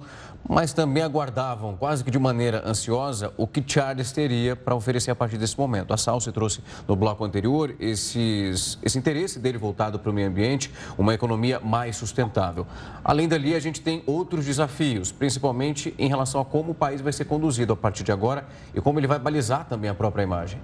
mas 0.48 0.72
também 0.72 1.02
aguardavam, 1.02 1.76
quase 1.76 2.02
que 2.02 2.10
de 2.10 2.18
maneira 2.18 2.62
ansiosa, 2.66 3.32
o 3.36 3.46
que 3.46 3.62
Charles 3.64 4.10
teria 4.10 4.56
para 4.56 4.74
oferecer 4.74 5.10
a 5.10 5.14
partir 5.14 5.36
desse 5.36 5.58
momento. 5.58 5.92
A 5.92 5.96
Salsi 5.96 6.32
trouxe 6.32 6.60
no 6.88 6.96
bloco 6.96 7.24
anterior 7.24 7.74
esses, 7.78 8.78
esse 8.82 8.98
interesse 8.98 9.38
dele 9.38 9.58
voltado 9.58 9.98
para 9.98 10.10
o 10.10 10.12
meio 10.14 10.28
ambiente, 10.28 10.72
uma 10.96 11.14
economia 11.14 11.60
mais 11.60 11.96
sustentável. 11.96 12.66
Além 13.04 13.28
dali, 13.28 13.54
a 13.54 13.60
gente 13.60 13.80
tem 13.80 14.02
outros 14.06 14.46
desafios, 14.46 15.12
principalmente 15.12 15.94
em 15.98 16.08
relação 16.08 16.40
a 16.40 16.44
como 16.44 16.72
o 16.72 16.74
país 16.74 17.00
vai 17.00 17.12
ser 17.12 17.26
conduzido 17.26 17.61
a 17.70 17.76
partir 17.76 18.02
de 18.02 18.12
agora 18.12 18.44
e 18.74 18.80
como 18.80 18.98
ele 18.98 19.06
vai 19.06 19.18
balizar 19.18 19.66
também 19.66 19.90
a 19.90 19.94
própria 19.94 20.22
imagem. 20.22 20.58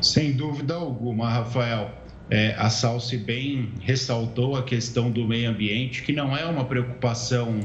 Sem 0.00 0.32
dúvida 0.32 0.74
alguma, 0.74 1.28
Rafael. 1.30 1.90
É, 2.30 2.54
a 2.58 2.70
Salsi 2.70 3.18
bem 3.18 3.72
ressaltou 3.80 4.56
a 4.56 4.62
questão 4.62 5.10
do 5.10 5.26
meio 5.26 5.50
ambiente, 5.50 6.02
que 6.02 6.12
não 6.12 6.36
é 6.36 6.44
uma 6.46 6.64
preocupação 6.64 7.60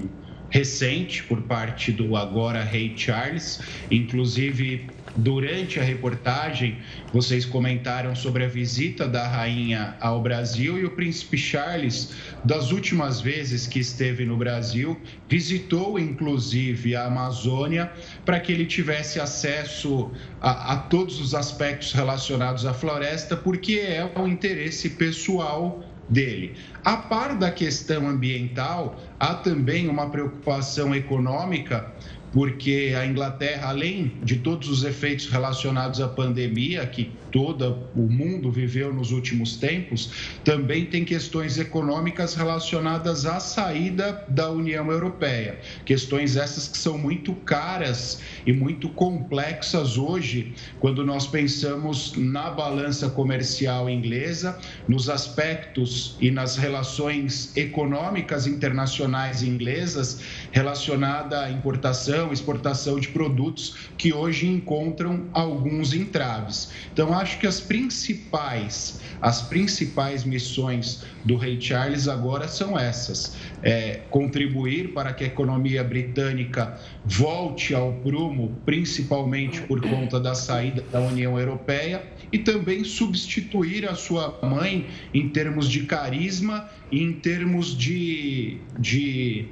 recente 0.49 1.23
por 1.23 1.41
parte 1.43 1.91
do 1.91 2.15
agora 2.15 2.63
rei 2.63 2.93
Charles, 2.95 3.61
inclusive 3.91 4.89
Durante 5.19 5.81
a 5.81 5.83
reportagem, 5.83 6.77
vocês 7.11 7.45
comentaram 7.45 8.15
sobre 8.15 8.45
a 8.45 8.47
visita 8.47 9.05
da 9.05 9.27
rainha 9.27 9.97
ao 9.99 10.21
Brasil 10.21 10.79
e 10.79 10.85
o 10.85 10.91
príncipe 10.91 11.37
Charles, 11.37 12.13
das 12.41 12.71
últimas 12.71 13.19
vezes 13.19 13.67
que 13.67 13.79
esteve 13.79 14.23
no 14.23 14.37
Brasil, 14.37 14.97
visitou 15.27 15.99
inclusive 15.99 16.95
a 16.95 17.05
Amazônia 17.07 17.91
para 18.23 18.39
que 18.39 18.53
ele 18.53 18.65
tivesse 18.65 19.19
acesso 19.19 20.09
a, 20.39 20.73
a 20.73 20.77
todos 20.77 21.19
os 21.19 21.35
aspectos 21.35 21.91
relacionados 21.91 22.65
à 22.65 22.73
floresta, 22.73 23.35
porque 23.35 23.73
é 23.73 24.09
o 24.15 24.25
interesse 24.25 24.91
pessoal 24.91 25.83
dele. 26.07 26.55
A 26.83 26.95
par 26.95 27.35
da 27.37 27.51
questão 27.51 28.07
ambiental, 28.07 28.99
há 29.19 29.35
também 29.35 29.89
uma 29.89 30.09
preocupação 30.09 30.95
econômica 30.95 31.93
porque 32.31 32.93
a 32.97 33.05
Inglaterra, 33.05 33.69
além 33.69 34.11
de 34.23 34.37
todos 34.37 34.69
os 34.69 34.83
efeitos 34.83 35.27
relacionados 35.27 35.99
à 35.99 36.07
pandemia 36.07 36.85
que 36.85 37.11
todo 37.31 37.87
o 37.95 38.01
mundo 38.01 38.51
viveu 38.51 38.93
nos 38.93 39.11
últimos 39.11 39.57
tempos, 39.57 40.11
também 40.43 40.85
tem 40.85 41.05
questões 41.05 41.57
econômicas 41.57 42.33
relacionadas 42.33 43.25
à 43.25 43.39
saída 43.39 44.23
da 44.27 44.49
União 44.49 44.91
Europeia. 44.91 45.59
Questões 45.85 46.35
essas 46.35 46.67
que 46.67 46.77
são 46.77 46.97
muito 46.97 47.33
caras 47.33 48.19
e 48.45 48.53
muito 48.53 48.89
complexas 48.89 49.97
hoje, 49.97 50.53
quando 50.79 51.05
nós 51.05 51.27
pensamos 51.27 52.13
na 52.15 52.49
balança 52.49 53.09
comercial 53.09 53.89
inglesa, 53.89 54.57
nos 54.87 55.09
aspectos 55.09 56.15
e 56.19 56.31
nas 56.31 56.57
relações 56.57 57.55
econômicas 57.55 58.47
internacionais 58.47 59.43
inglesas 59.43 60.21
relacionada 60.51 61.41
à 61.41 61.51
importação, 61.51 62.18
exportação 62.31 62.99
de 62.99 63.07
produtos 63.07 63.89
que 63.97 64.13
hoje 64.13 64.47
encontram 64.47 65.27
alguns 65.33 65.93
entraves. 65.93 66.69
Então, 66.91 67.13
acho 67.17 67.39
que 67.39 67.47
as 67.47 67.59
principais, 67.59 68.99
as 69.21 69.41
principais 69.41 70.23
missões 70.23 71.03
do 71.23 71.35
rei 71.35 71.59
Charles 71.59 72.07
agora 72.07 72.47
são 72.47 72.77
essas: 72.77 73.35
é, 73.63 74.01
contribuir 74.09 74.93
para 74.93 75.13
que 75.13 75.23
a 75.23 75.27
economia 75.27 75.83
britânica 75.83 76.77
volte 77.05 77.73
ao 77.73 77.93
prumo, 77.93 78.55
principalmente 78.65 79.61
por 79.61 79.81
conta 79.81 80.19
da 80.19 80.35
saída 80.35 80.83
da 80.91 80.99
União 80.99 81.39
Europeia, 81.39 82.03
e 82.31 82.37
também 82.37 82.83
substituir 82.83 83.87
a 83.87 83.95
sua 83.95 84.39
mãe 84.43 84.87
em 85.13 85.29
termos 85.29 85.69
de 85.69 85.81
carisma 85.85 86.69
e 86.91 87.01
em 87.01 87.13
termos 87.13 87.75
de, 87.77 88.57
de 88.77 89.47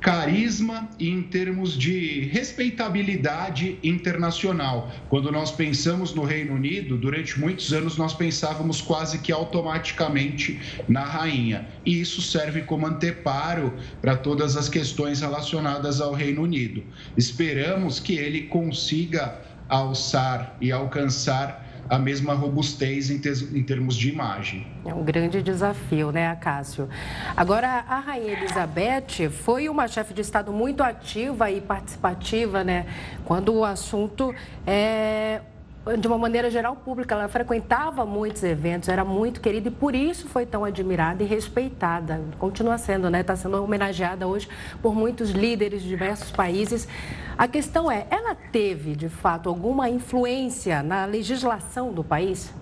carisma 0.00 0.88
e 0.98 1.08
em 1.08 1.22
termos 1.22 1.76
de 1.76 2.28
respeitabilidade 2.32 3.78
internacional. 3.82 4.92
Quando 5.08 5.32
nós 5.32 5.50
pensamos 5.50 6.14
no 6.14 6.24
Reino 6.24 6.54
Unido, 6.54 6.96
durante 6.96 7.38
muitos 7.38 7.72
anos 7.72 7.96
nós 7.96 8.14
pensávamos 8.14 8.80
quase 8.80 9.18
que 9.18 9.32
automaticamente 9.32 10.60
na 10.88 11.04
rainha. 11.04 11.68
E 11.84 12.00
isso 12.00 12.22
serve 12.22 12.62
como 12.62 12.86
anteparo 12.86 13.74
para 14.00 14.16
todas 14.16 14.56
as 14.56 14.68
questões 14.68 15.20
relacionadas 15.20 16.00
ao 16.00 16.12
Reino 16.12 16.42
Unido. 16.42 16.84
Esperamos 17.16 17.98
que 17.98 18.14
ele 18.14 18.42
consiga 18.42 19.40
alçar 19.68 20.56
e 20.60 20.72
alcançar 20.72 21.67
a 21.88 21.98
mesma 21.98 22.34
robustez 22.34 23.10
em, 23.10 23.20
em, 23.56 23.62
termos 23.62 23.96
de 23.96 24.08
imagem. 24.10 24.66
É 24.84 24.92
um 24.92 25.04
grande 25.04 25.42
desafio, 25.42 26.12
né, 26.12 26.34
Cássio? 26.36 26.88
Agora, 27.36 27.84
a 27.88 27.98
Rainha 28.00 28.32
Elizabeth 28.32 29.30
foi 29.30 29.68
uma 29.68 29.88
chefe 29.88 30.12
de 30.12 30.20
Estado 30.20 30.52
muito 30.52 30.82
ativa 30.82 31.50
e 31.50 31.60
participativa, 31.60 32.62
né, 32.62 32.86
quando 33.24 33.54
o 33.54 33.64
assunto 33.64 34.34
é 34.66 35.40
de 35.96 36.06
uma 36.06 36.18
maneira 36.18 36.50
geral, 36.50 36.76
pública. 36.76 37.14
Ela 37.14 37.28
frequentava 37.28 38.04
muitos 38.04 38.42
eventos, 38.42 38.88
era 38.88 39.04
muito 39.04 39.40
querida 39.40 39.68
e 39.68 39.70
por 39.70 39.94
isso 39.94 40.28
foi 40.28 40.44
tão 40.44 40.64
admirada 40.64 41.22
e 41.22 41.26
respeitada. 41.26 42.20
Continua 42.38 42.76
sendo, 42.78 43.08
né? 43.08 43.20
Está 43.20 43.36
sendo 43.36 43.62
homenageada 43.62 44.26
hoje 44.26 44.48
por 44.82 44.94
muitos 44.94 45.30
líderes 45.30 45.82
de 45.82 45.88
diversos 45.88 46.30
países. 46.30 46.88
A 47.36 47.46
questão 47.46 47.90
é, 47.90 48.06
ela 48.10 48.34
teve, 48.34 48.94
de 48.94 49.08
fato, 49.08 49.48
alguma 49.48 49.88
influência 49.88 50.82
na 50.82 51.04
legislação 51.04 51.92
do 51.92 52.02
país? 52.02 52.52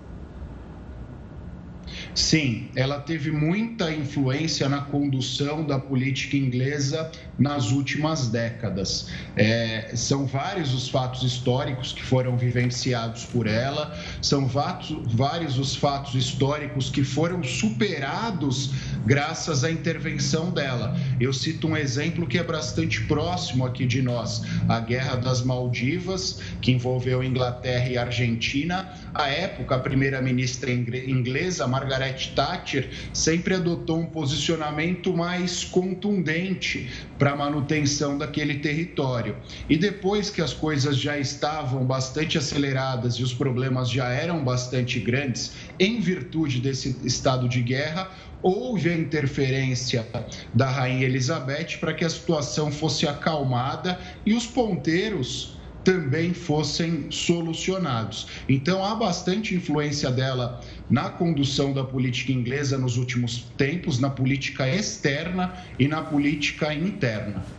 Sim, 2.17 2.71
ela 2.75 2.99
teve 2.99 3.29
muita 3.29 3.93
influência 3.93 4.67
na 4.67 4.81
condução 4.81 5.63
da 5.63 5.77
política 5.77 6.35
inglesa 6.35 7.11
nas 7.37 7.69
últimas 7.69 8.27
décadas. 8.27 9.07
É, 9.35 9.91
são 9.95 10.25
vários 10.25 10.73
os 10.73 10.89
fatos 10.89 11.21
históricos 11.21 11.93
que 11.93 12.01
foram 12.01 12.35
vivenciados 12.35 13.25
por 13.25 13.45
ela, 13.45 13.95
são 14.19 14.47
vários 14.47 15.59
os 15.59 15.75
fatos 15.75 16.15
históricos 16.15 16.89
que 16.89 17.03
foram 17.03 17.43
superados 17.43 18.71
graças 19.07 19.63
à 19.63 19.71
intervenção 19.71 20.51
dela. 20.51 20.93
Eu 21.19 21.31
cito 21.31 21.65
um 21.65 21.77
exemplo 21.77 22.27
que 22.27 22.37
é 22.37 22.43
bastante 22.43 23.01
próximo 23.05 23.65
aqui 23.65 23.85
de 23.85 24.01
nós: 24.01 24.43
a 24.67 24.81
Guerra 24.81 25.15
das 25.15 25.41
Maldivas, 25.41 26.41
que 26.61 26.73
envolveu 26.73 27.23
Inglaterra 27.23 27.87
e 27.87 27.97
Argentina. 27.97 28.93
À 29.13 29.29
época, 29.29 29.75
a 29.75 29.79
primeira-ministra 29.79 30.69
inglesa, 30.71 31.65
Margaret 31.65 32.33
Thatcher 32.35 32.89
sempre 33.13 33.55
adotou 33.55 33.99
um 33.99 34.05
posicionamento 34.05 35.15
mais 35.15 35.63
contundente 35.63 36.89
para 37.17 37.31
a 37.31 37.35
manutenção 37.35 38.17
daquele 38.17 38.55
território. 38.55 39.37
E 39.69 39.77
depois 39.77 40.29
que 40.29 40.41
as 40.41 40.53
coisas 40.53 40.97
já 40.97 41.17
estavam 41.17 41.85
bastante 41.85 42.37
aceleradas 42.37 43.15
e 43.15 43.23
os 43.23 43.33
problemas 43.33 43.89
já 43.89 44.09
eram 44.09 44.43
bastante 44.43 44.99
grandes, 44.99 45.53
em 45.79 46.01
virtude 46.01 46.59
desse 46.59 46.95
estado 47.03 47.47
de 47.47 47.61
guerra, 47.61 48.11
houve 48.41 48.89
a 48.89 48.97
interferência 48.97 50.07
da 50.53 50.69
Rainha 50.69 51.05
Elizabeth 51.05 51.77
para 51.79 51.93
que 51.93 52.05
a 52.05 52.09
situação 52.09 52.71
fosse 52.71 53.07
acalmada 53.07 53.99
e 54.25 54.33
os 54.33 54.45
ponteiros 54.45 55.57
também 55.83 56.33
fossem 56.33 57.09
solucionados. 57.09 58.27
Então 58.49 58.83
há 58.83 58.93
bastante 58.93 59.55
influência 59.55 60.11
dela 60.11 60.59
na 60.89 61.09
condução 61.09 61.73
da 61.73 61.81
política 61.81 62.33
inglesa 62.33 62.77
nos 62.77 62.97
últimos 62.97 63.53
tempos, 63.55 63.97
na 63.97 64.09
política 64.09 64.67
externa 64.67 65.53
e 65.79 65.87
na 65.87 66.01
política 66.01 66.73
interna. 66.73 67.56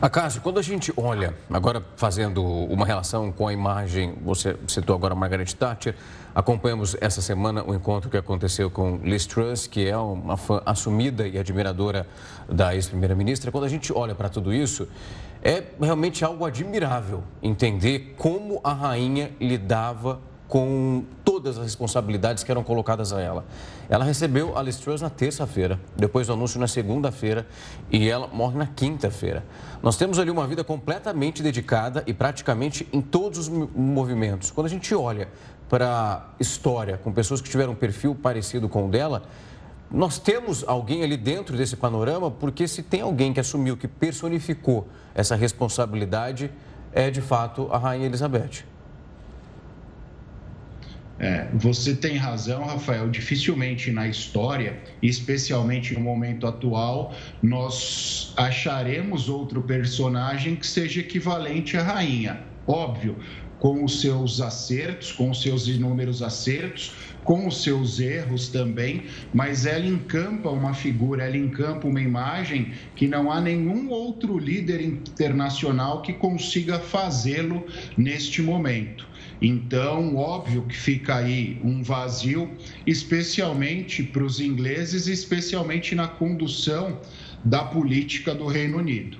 Acácio, 0.00 0.40
quando 0.40 0.58
a 0.58 0.62
gente 0.62 0.92
olha, 0.96 1.34
agora 1.50 1.82
fazendo 1.96 2.44
uma 2.44 2.84
relação 2.84 3.32
com 3.32 3.48
a 3.48 3.52
imagem, 3.52 4.14
você 4.22 4.56
citou 4.68 4.94
agora 4.94 5.14
a 5.14 5.16
Margaret 5.16 5.46
Thatcher, 5.46 5.94
acompanhamos 6.34 6.96
essa 7.00 7.22
semana 7.22 7.64
o 7.64 7.74
encontro 7.74 8.10
que 8.10 8.16
aconteceu 8.16 8.70
com 8.70 8.96
Liz 9.02 9.24
Truss, 9.24 9.66
que 9.66 9.88
é 9.88 9.96
uma 9.96 10.36
fã 10.36 10.60
assumida 10.66 11.26
e 11.26 11.38
admiradora 11.38 12.06
da 12.48 12.74
ex-primeira-ministra. 12.74 13.50
Quando 13.50 13.64
a 13.64 13.68
gente 13.68 13.92
olha 13.92 14.14
para 14.14 14.28
tudo 14.28 14.52
isso, 14.52 14.86
é 15.42 15.62
realmente 15.80 16.24
algo 16.24 16.44
admirável 16.44 17.22
entender 17.42 18.14
como 18.18 18.60
a 18.64 18.72
rainha 18.72 19.32
lidava 19.40 20.14
com 20.14 20.33
todas 21.24 21.58
as 21.58 21.64
responsabilidades 21.64 22.44
que 22.44 22.50
eram 22.50 22.62
colocadas 22.62 23.12
a 23.12 23.20
ela. 23.20 23.44
Ela 23.88 24.04
recebeu 24.04 24.56
a 24.56 24.64
Truss 24.64 25.00
na 25.00 25.10
terça-feira, 25.10 25.80
depois 25.96 26.28
do 26.28 26.32
anúncio 26.32 26.60
na 26.60 26.68
segunda-feira 26.68 27.46
e 27.90 28.08
ela 28.08 28.28
morre 28.28 28.56
na 28.56 28.66
quinta-feira. 28.66 29.44
Nós 29.82 29.96
temos 29.96 30.18
ali 30.18 30.30
uma 30.30 30.46
vida 30.46 30.62
completamente 30.62 31.42
dedicada 31.42 32.04
e 32.06 32.14
praticamente 32.14 32.88
em 32.92 33.00
todos 33.00 33.40
os 33.40 33.48
movimentos. 33.48 34.50
Quando 34.52 34.66
a 34.66 34.70
gente 34.70 34.94
olha 34.94 35.28
para 35.68 35.88
a 35.88 36.22
história 36.38 36.98
com 36.98 37.12
pessoas 37.12 37.40
que 37.40 37.50
tiveram 37.50 37.72
um 37.72 37.76
perfil 37.76 38.14
parecido 38.14 38.68
com 38.68 38.86
o 38.86 38.90
dela, 38.90 39.24
nós 39.90 40.18
temos 40.18 40.64
alguém 40.66 41.02
ali 41.02 41.16
dentro 41.16 41.56
desse 41.56 41.76
panorama, 41.76 42.30
porque 42.30 42.68
se 42.68 42.82
tem 42.82 43.00
alguém 43.00 43.32
que 43.32 43.40
assumiu, 43.40 43.76
que 43.76 43.88
personificou 43.88 44.86
essa 45.14 45.34
responsabilidade, 45.34 46.50
é 46.92 47.10
de 47.10 47.20
fato 47.20 47.68
a 47.72 47.78
Rainha 47.78 48.06
Elizabeth. 48.06 48.73
É, 51.18 51.46
você 51.54 51.94
tem 51.94 52.16
razão, 52.16 52.64
Rafael. 52.64 53.08
Dificilmente 53.08 53.90
na 53.90 54.08
história, 54.08 54.82
especialmente 55.02 55.94
no 55.94 56.00
momento 56.00 56.46
atual, 56.46 57.14
nós 57.42 58.32
acharemos 58.36 59.28
outro 59.28 59.62
personagem 59.62 60.56
que 60.56 60.66
seja 60.66 61.00
equivalente 61.00 61.76
à 61.76 61.82
rainha. 61.82 62.40
Óbvio, 62.66 63.16
com 63.58 63.84
os 63.84 64.00
seus 64.00 64.40
acertos, 64.40 65.12
com 65.12 65.30
os 65.30 65.40
seus 65.40 65.68
inúmeros 65.68 66.22
acertos, 66.22 66.92
com 67.22 67.46
os 67.46 67.62
seus 67.62 67.98
erros 67.98 68.48
também, 68.48 69.04
mas 69.32 69.64
ela 69.64 69.86
encampa 69.86 70.50
uma 70.50 70.74
figura, 70.74 71.24
ela 71.24 71.36
encampa 71.36 71.88
uma 71.88 72.00
imagem 72.00 72.72
que 72.94 73.08
não 73.08 73.32
há 73.32 73.40
nenhum 73.40 73.88
outro 73.88 74.38
líder 74.38 74.82
internacional 74.82 76.02
que 76.02 76.12
consiga 76.12 76.78
fazê-lo 76.78 77.66
neste 77.96 78.42
momento. 78.42 79.08
Então, 79.40 80.16
óbvio 80.16 80.62
que 80.62 80.76
fica 80.76 81.16
aí 81.16 81.60
um 81.62 81.82
vazio, 81.82 82.50
especialmente 82.86 84.02
para 84.02 84.22
os 84.22 84.40
ingleses, 84.40 85.06
especialmente 85.06 85.94
na 85.94 86.08
condução 86.08 86.98
da 87.44 87.64
política 87.64 88.34
do 88.34 88.46
Reino 88.46 88.78
Unido. 88.78 89.18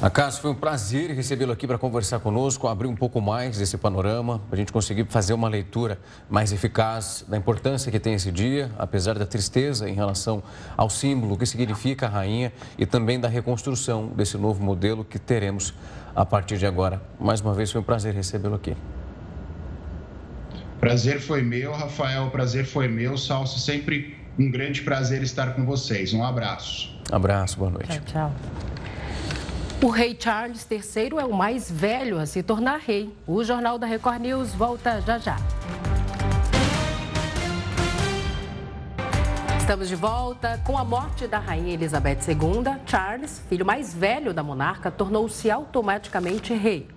Acaso 0.00 0.40
foi 0.40 0.52
um 0.52 0.54
prazer 0.54 1.10
recebê-lo 1.10 1.50
aqui 1.50 1.66
para 1.66 1.76
conversar 1.76 2.20
conosco, 2.20 2.68
abrir 2.68 2.86
um 2.86 2.94
pouco 2.94 3.20
mais 3.20 3.58
desse 3.58 3.76
panorama, 3.76 4.38
para 4.48 4.54
a 4.54 4.56
gente 4.56 4.72
conseguir 4.72 5.04
fazer 5.06 5.32
uma 5.32 5.48
leitura 5.48 5.98
mais 6.30 6.52
eficaz 6.52 7.24
da 7.26 7.36
importância 7.36 7.90
que 7.90 7.98
tem 7.98 8.14
esse 8.14 8.30
dia, 8.30 8.70
apesar 8.78 9.18
da 9.18 9.26
tristeza 9.26 9.90
em 9.90 9.94
relação 9.94 10.40
ao 10.76 10.88
símbolo 10.88 11.36
que 11.36 11.44
significa 11.44 12.06
a 12.06 12.10
rainha 12.10 12.52
e 12.78 12.86
também 12.86 13.18
da 13.18 13.26
reconstrução 13.26 14.06
desse 14.06 14.38
novo 14.38 14.62
modelo 14.62 15.04
que 15.04 15.18
teremos 15.18 15.74
a 16.18 16.26
partir 16.26 16.58
de 16.58 16.66
agora. 16.66 17.00
Mais 17.20 17.40
uma 17.40 17.54
vez 17.54 17.70
foi 17.70 17.80
um 17.80 17.84
prazer 17.84 18.12
recebê-lo 18.12 18.56
aqui. 18.56 18.76
Prazer 20.80 21.20
foi 21.20 21.42
meu, 21.42 21.72
Rafael, 21.72 22.28
prazer 22.30 22.64
foi 22.66 22.88
meu. 22.88 23.16
Salso, 23.16 23.60
sempre 23.60 24.16
um 24.36 24.50
grande 24.50 24.82
prazer 24.82 25.22
estar 25.22 25.54
com 25.54 25.64
vocês. 25.64 26.12
Um 26.12 26.24
abraço. 26.24 26.92
Abraço, 27.12 27.56
boa 27.56 27.70
noite. 27.70 28.00
Tchau, 28.00 28.32
tchau. 28.32 28.32
O 29.80 29.90
rei 29.90 30.16
Charles 30.18 30.66
III 30.68 31.20
é 31.20 31.24
o 31.24 31.32
mais 31.32 31.70
velho 31.70 32.18
a 32.18 32.26
se 32.26 32.42
tornar 32.42 32.80
rei. 32.80 33.14
O 33.24 33.44
Jornal 33.44 33.78
da 33.78 33.86
Record 33.86 34.20
News 34.20 34.52
volta 34.52 35.00
já 35.00 35.18
já. 35.18 35.36
Estamos 39.68 39.88
de 39.90 39.96
volta. 39.96 40.58
Com 40.64 40.78
a 40.78 40.82
morte 40.82 41.26
da 41.26 41.38
rainha 41.38 41.74
Elizabeth 41.74 42.20
II, 42.26 42.80
Charles, 42.86 43.42
filho 43.50 43.66
mais 43.66 43.92
velho 43.92 44.32
da 44.32 44.42
monarca, 44.42 44.90
tornou-se 44.90 45.50
automaticamente 45.50 46.54
rei. 46.54 46.88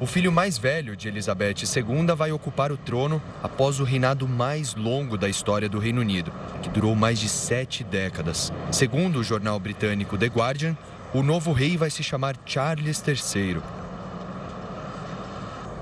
O 0.00 0.06
filho 0.06 0.32
mais 0.32 0.56
velho 0.56 0.96
de 0.96 1.08
Elizabeth 1.08 1.56
II 1.76 2.06
vai 2.16 2.32
ocupar 2.32 2.72
o 2.72 2.78
trono 2.78 3.20
após 3.42 3.80
o 3.80 3.84
reinado 3.84 4.26
mais 4.26 4.74
longo 4.74 5.18
da 5.18 5.28
história 5.28 5.68
do 5.68 5.78
Reino 5.78 6.00
Unido, 6.00 6.32
que 6.62 6.70
durou 6.70 6.94
mais 6.94 7.18
de 7.18 7.28
sete 7.28 7.84
décadas. 7.84 8.50
Segundo 8.72 9.18
o 9.18 9.22
jornal 9.22 9.60
britânico 9.60 10.16
The 10.16 10.28
Guardian, 10.28 10.74
o 11.12 11.22
novo 11.22 11.52
rei 11.52 11.76
vai 11.76 11.90
se 11.90 12.02
chamar 12.02 12.34
Charles 12.46 13.04
III. 13.06 13.60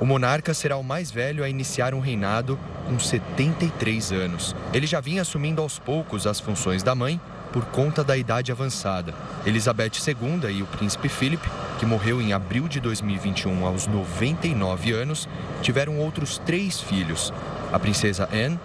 O 0.03 0.05
monarca 0.05 0.53
será 0.53 0.77
o 0.77 0.83
mais 0.83 1.12
velho 1.12 1.45
a 1.45 1.49
iniciar 1.49 1.95
um 1.95 2.01
reinado 2.01 2.59
com 2.88 2.99
73 2.99 4.11
anos. 4.11 4.53
Ele 4.75 4.85
já 4.85 4.99
vinha 4.99 5.23
assumindo 5.23 5.62
aos 5.62 5.79
poucos 5.79 6.27
as 6.27 6.41
funções 6.41 6.83
da 6.83 6.93
mãe 6.93 7.21
por 7.53 7.65
conta 7.67 8.03
da 8.03 8.17
idade 8.17 8.51
avançada. 8.51 9.15
Elizabeth 9.47 9.93
II 10.05 10.51
e 10.51 10.61
o 10.61 10.67
príncipe 10.67 11.09
Philip, 11.09 11.49
que 11.79 11.87
morreu 11.87 12.21
em 12.21 12.33
abril 12.33 12.67
de 12.67 12.81
2021 12.81 13.65
aos 13.65 13.87
99 13.87 14.91
anos, 14.91 15.29
tiveram 15.61 15.97
outros 15.99 16.37
três 16.37 16.81
filhos: 16.81 17.33
a 17.73 17.79
princesa 17.79 18.29
Anne, 18.33 18.59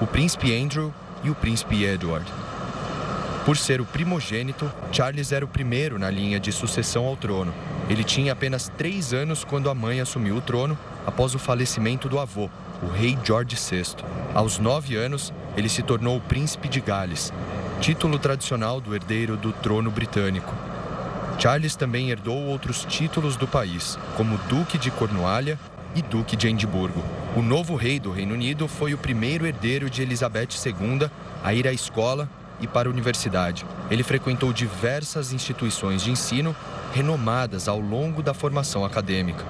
o 0.00 0.06
príncipe 0.06 0.58
Andrew 0.58 0.90
e 1.22 1.28
o 1.28 1.34
príncipe 1.34 1.84
Edward. 1.84 2.24
Por 3.44 3.58
ser 3.58 3.82
o 3.82 3.84
primogênito, 3.84 4.72
Charles 4.90 5.32
era 5.32 5.44
o 5.44 5.48
primeiro 5.48 5.98
na 5.98 6.10
linha 6.10 6.40
de 6.40 6.50
sucessão 6.50 7.04
ao 7.04 7.14
trono. 7.14 7.52
Ele 7.88 8.04
tinha 8.04 8.32
apenas 8.32 8.70
três 8.76 9.14
anos 9.14 9.44
quando 9.44 9.70
a 9.70 9.74
mãe 9.74 10.00
assumiu 10.00 10.36
o 10.36 10.40
trono 10.40 10.78
após 11.06 11.34
o 11.34 11.38
falecimento 11.38 12.08
do 12.08 12.18
avô, 12.18 12.50
o 12.82 12.86
rei 12.86 13.18
George 13.24 13.56
VI. 13.56 14.04
Aos 14.34 14.58
nove 14.58 14.94
anos, 14.94 15.32
ele 15.56 15.68
se 15.68 15.82
tornou 15.82 16.18
o 16.18 16.20
príncipe 16.20 16.68
de 16.68 16.80
Gales, 16.80 17.32
título 17.80 18.18
tradicional 18.18 18.80
do 18.80 18.94
herdeiro 18.94 19.36
do 19.36 19.52
trono 19.52 19.90
britânico. 19.90 20.54
Charles 21.38 21.76
também 21.76 22.10
herdou 22.10 22.36
outros 22.36 22.84
títulos 22.84 23.36
do 23.36 23.46
país, 23.46 23.98
como 24.16 24.36
Duque 24.48 24.76
de 24.76 24.90
Cornualha 24.90 25.58
e 25.94 26.02
Duque 26.02 26.36
de 26.36 26.48
Edimburgo. 26.48 27.02
O 27.36 27.40
novo 27.40 27.74
rei 27.74 27.98
do 27.98 28.10
Reino 28.10 28.34
Unido 28.34 28.68
foi 28.68 28.92
o 28.92 28.98
primeiro 28.98 29.46
herdeiro 29.46 29.88
de 29.88 30.02
Elizabeth 30.02 30.48
II 30.66 31.08
a 31.42 31.54
ir 31.54 31.66
à 31.66 31.72
escola 31.72 32.28
e 32.60 32.66
para 32.66 32.88
a 32.88 32.92
universidade. 32.92 33.64
Ele 33.90 34.02
frequentou 34.02 34.52
diversas 34.52 35.32
instituições 35.32 36.02
de 36.02 36.10
ensino 36.10 36.54
renomadas 36.92 37.68
ao 37.68 37.78
longo 37.78 38.22
da 38.22 38.34
formação 38.34 38.84
acadêmica. 38.84 39.44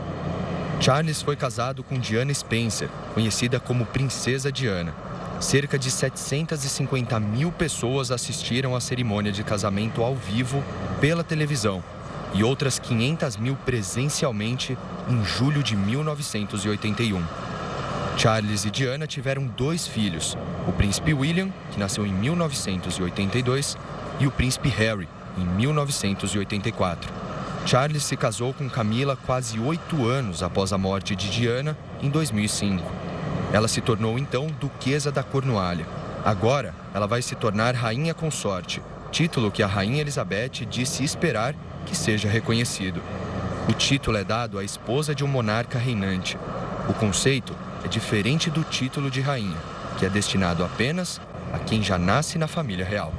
Charles 0.80 1.22
foi 1.22 1.34
casado 1.34 1.82
com 1.82 1.98
Diana 1.98 2.32
Spencer, 2.32 2.88
conhecida 3.14 3.58
como 3.58 3.86
Princesa 3.86 4.52
Diana. 4.52 4.94
Cerca 5.40 5.78
de 5.78 5.90
750 5.90 7.18
mil 7.20 7.50
pessoas 7.52 8.10
assistiram 8.10 8.74
à 8.74 8.80
cerimônia 8.80 9.32
de 9.32 9.42
casamento 9.42 10.02
ao 10.02 10.14
vivo 10.14 10.62
pela 11.00 11.24
televisão 11.24 11.82
e 12.34 12.44
outras 12.44 12.78
500 12.78 13.36
mil 13.36 13.56
presencialmente 13.56 14.76
em 15.08 15.24
julho 15.24 15.62
de 15.62 15.76
1981. 15.76 17.22
Charles 18.16 18.64
e 18.64 18.70
Diana 18.70 19.06
tiveram 19.06 19.46
dois 19.46 19.86
filhos: 19.86 20.36
o 20.66 20.72
príncipe 20.72 21.14
William, 21.14 21.50
que 21.70 21.78
nasceu 21.78 22.04
em 22.04 22.12
1982, 22.12 23.76
e 24.18 24.26
o 24.26 24.30
príncipe 24.30 24.68
Harry, 24.68 25.08
em 25.36 25.44
1984. 25.44 27.27
Charles 27.66 28.04
se 28.04 28.16
casou 28.16 28.54
com 28.54 28.68
Camila 28.68 29.16
quase 29.26 29.58
oito 29.60 30.06
anos 30.06 30.42
após 30.42 30.72
a 30.72 30.78
morte 30.78 31.14
de 31.14 31.30
Diana, 31.30 31.76
em 32.00 32.08
2005. 32.08 32.82
Ela 33.52 33.68
se 33.68 33.80
tornou 33.80 34.18
então 34.18 34.46
Duquesa 34.60 35.12
da 35.12 35.22
Cornualha. 35.22 35.86
Agora, 36.24 36.74
ela 36.94 37.06
vai 37.06 37.22
se 37.22 37.34
tornar 37.34 37.74
Rainha 37.74 38.14
Consorte, 38.14 38.82
título 39.10 39.50
que 39.50 39.62
a 39.62 39.66
Rainha 39.66 40.00
Elizabeth 40.00 40.66
disse 40.68 41.04
esperar 41.04 41.54
que 41.86 41.96
seja 41.96 42.28
reconhecido. 42.28 43.02
O 43.68 43.72
título 43.72 44.16
é 44.16 44.24
dado 44.24 44.58
à 44.58 44.64
esposa 44.64 45.14
de 45.14 45.24
um 45.24 45.28
monarca 45.28 45.78
reinante. 45.78 46.38
O 46.88 46.94
conceito 46.94 47.54
é 47.84 47.88
diferente 47.88 48.50
do 48.50 48.62
título 48.64 49.10
de 49.10 49.20
rainha, 49.20 49.56
que 49.98 50.06
é 50.06 50.08
destinado 50.08 50.64
apenas 50.64 51.20
a 51.52 51.58
quem 51.58 51.82
já 51.82 51.98
nasce 51.98 52.38
na 52.38 52.46
família 52.46 52.84
real. 52.84 53.12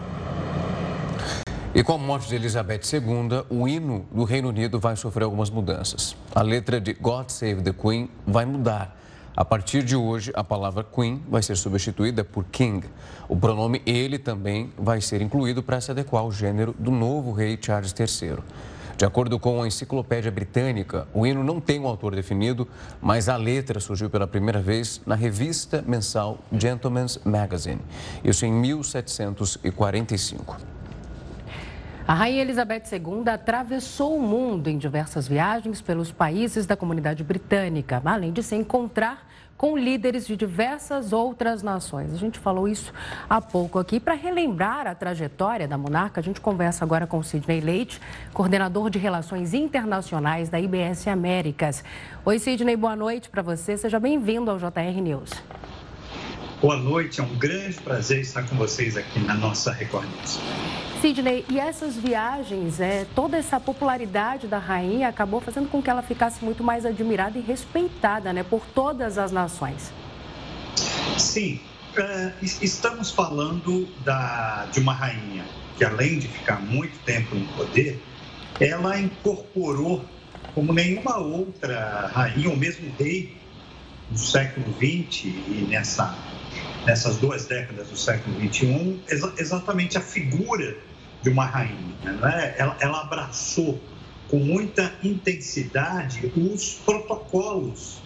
E 1.73 1.81
com 1.83 1.93
a 1.93 1.97
morte 1.99 2.27
de 2.27 2.33
Elizabeth 2.33 2.81
II, 2.91 3.45
o 3.47 3.67
hino 3.67 4.07
do 4.11 4.23
Reino 4.23 4.49
Unido 4.49 4.79
vai 4.79 4.95
sofrer 4.95 5.25
algumas 5.25 5.51
mudanças. 5.51 6.15
A 6.33 6.41
letra 6.41 6.81
de 6.81 6.93
God 6.93 7.29
Save 7.29 7.61
the 7.61 7.71
Queen 7.71 8.09
vai 8.25 8.43
mudar. 8.43 8.99
A 9.37 9.45
partir 9.45 9.83
de 9.83 9.95
hoje, 9.95 10.31
a 10.35 10.43
palavra 10.43 10.83
Queen 10.83 11.21
vai 11.29 11.43
ser 11.43 11.55
substituída 11.55 12.23
por 12.23 12.45
King. 12.45 12.87
O 13.27 13.37
pronome 13.37 13.83
ele 13.85 14.17
também 14.17 14.73
vai 14.75 14.99
ser 14.99 15.21
incluído 15.21 15.61
para 15.61 15.79
se 15.79 15.91
adequar 15.91 16.23
ao 16.23 16.31
gênero 16.31 16.75
do 16.79 16.89
novo 16.89 17.31
rei 17.31 17.55
Charles 17.61 17.93
III. 17.97 18.39
De 18.97 19.05
acordo 19.05 19.37
com 19.37 19.61
a 19.61 19.67
Enciclopédia 19.67 20.31
Britânica, 20.31 21.07
o 21.13 21.23
hino 21.25 21.43
não 21.43 21.61
tem 21.61 21.79
um 21.79 21.87
autor 21.87 22.15
definido, 22.15 22.67
mas 22.99 23.29
a 23.29 23.37
letra 23.37 23.79
surgiu 23.79 24.09
pela 24.09 24.25
primeira 24.25 24.59
vez 24.59 25.01
na 25.05 25.13
revista 25.13 25.83
mensal 25.85 26.39
Gentleman's 26.51 27.19
Magazine, 27.23 27.79
isso 28.23 28.43
em 28.43 28.51
1745. 28.51 30.78
A 32.09 32.15
Rainha 32.15 32.41
Elizabeth 32.41 32.85
II 32.91 33.31
atravessou 33.31 34.17
o 34.17 34.19
mundo 34.19 34.67
em 34.67 34.79
diversas 34.79 35.27
viagens 35.27 35.79
pelos 35.79 36.11
países 36.11 36.65
da 36.65 36.75
comunidade 36.75 37.23
britânica, 37.23 38.01
além 38.03 38.33
de 38.33 38.41
se 38.41 38.55
encontrar 38.55 39.29
com 39.55 39.77
líderes 39.77 40.25
de 40.25 40.35
diversas 40.35 41.13
outras 41.13 41.61
nações. 41.61 42.11
A 42.11 42.17
gente 42.17 42.39
falou 42.39 42.67
isso 42.67 42.91
há 43.29 43.39
pouco 43.39 43.77
aqui. 43.77 43.99
Para 43.99 44.15
relembrar 44.15 44.87
a 44.87 44.95
trajetória 44.95 45.67
da 45.67 45.77
monarca, 45.77 46.19
a 46.19 46.23
gente 46.23 46.41
conversa 46.41 46.83
agora 46.83 47.05
com 47.05 47.21
Sidney 47.21 47.61
Leite, 47.61 48.01
coordenador 48.33 48.89
de 48.89 48.97
Relações 48.97 49.53
Internacionais 49.53 50.49
da 50.49 50.59
IBS 50.59 51.07
Américas. 51.07 51.83
Oi, 52.25 52.39
Sidney, 52.39 52.75
boa 52.75 52.95
noite 52.95 53.29
para 53.29 53.43
você. 53.43 53.77
Seja 53.77 53.99
bem-vindo 53.99 54.49
ao 54.49 54.57
JR 54.57 54.99
News. 54.99 55.29
Boa 56.59 56.75
noite, 56.75 57.21
é 57.21 57.23
um 57.23 57.37
grande 57.37 57.79
prazer 57.81 58.21
estar 58.21 58.49
com 58.49 58.55
vocês 58.55 58.97
aqui 58.97 59.19
na 59.19 59.35
nossa 59.35 59.71
Record 59.71 60.09
News. 60.09 60.88
Sidney, 61.01 61.45
e 61.49 61.57
essas 61.57 61.95
viagens, 61.95 62.81
é, 62.81 63.05
toda 63.15 63.37
essa 63.37 63.57
popularidade 63.57 64.47
da 64.47 64.57
rainha 64.57 65.07
acabou 65.07 65.39
fazendo 65.39 65.69
com 65.69 65.81
que 65.81 65.89
ela 65.89 66.01
ficasse 66.01 66.43
muito 66.43 66.61
mais 66.61 66.85
admirada 66.85 67.37
e 67.37 67.41
respeitada 67.41 68.33
né, 68.33 68.43
por 68.43 68.61
todas 68.75 69.17
as 69.17 69.31
nações. 69.31 69.93
Sim, 71.17 71.61
é, 71.95 72.33
estamos 72.41 73.11
falando 73.11 73.87
da, 74.03 74.67
de 74.73 74.81
uma 74.81 74.93
rainha 74.93 75.45
que, 75.77 75.85
além 75.85 76.19
de 76.19 76.27
ficar 76.27 76.61
muito 76.61 76.99
tempo 77.05 77.33
no 77.33 77.47
poder, 77.53 77.97
ela 78.59 78.99
incorporou, 78.99 80.03
como 80.53 80.73
nenhuma 80.73 81.17
outra 81.17 82.11
rainha, 82.13 82.49
ou 82.49 82.57
mesmo 82.57 82.91
rei 82.99 83.37
do 84.11 84.19
século 84.19 84.65
XX 84.73 85.25
e 85.25 85.65
nessa, 85.69 86.13
nessas 86.85 87.17
duas 87.17 87.45
décadas 87.45 87.87
do 87.87 87.95
século 87.95 88.35
XXI, 88.37 88.99
exa 89.07 89.33
exatamente 89.37 89.97
a 89.97 90.01
figura 90.01 90.88
de 91.21 91.29
uma 91.29 91.45
rainha. 91.45 91.95
Né? 92.03 92.55
Ela, 92.57 92.77
ela 92.79 93.01
abraçou 93.01 93.79
com 94.29 94.37
muita 94.37 94.93
intensidade 95.03 96.31
os 96.35 96.75
protocolos 96.85 98.01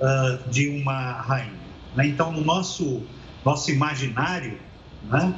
uh, 0.00 0.48
de 0.50 0.68
uma 0.68 1.12
rainha. 1.20 1.66
Né? 1.94 2.08
Então, 2.08 2.32
no 2.32 2.42
nosso, 2.42 3.02
nosso 3.44 3.70
imaginário, 3.70 4.58
né? 5.04 5.34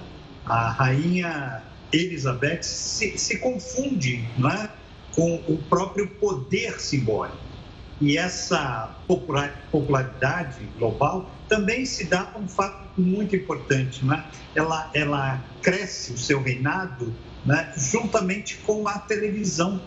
a 0.47 0.71
rainha 0.71 1.63
Elizabeth 1.93 2.63
se, 2.63 3.19
se 3.19 3.39
confunde 3.39 4.25
né? 4.39 4.71
com 5.15 5.35
o 5.49 5.59
próprio 5.69 6.09
poder 6.09 6.81
simbólico. 6.81 7.49
E 8.01 8.17
essa 8.17 8.95
popularidade 9.09 10.61
global 10.79 11.29
também 11.49 11.85
se 11.85 12.05
dá 12.05 12.33
um 12.37 12.47
fato 12.47 12.88
muito 13.01 13.35
importante, 13.37 14.05
né? 14.05 14.25
Ela, 14.55 14.91
ela 14.95 15.45
cresce 15.63 16.13
o 16.13 16.19
seu 16.19 16.43
reinado 16.43 17.15
né, 17.45 17.73
juntamente 17.77 18.57
com 18.59 18.87
a 18.87 18.99
televisão. 18.99 19.81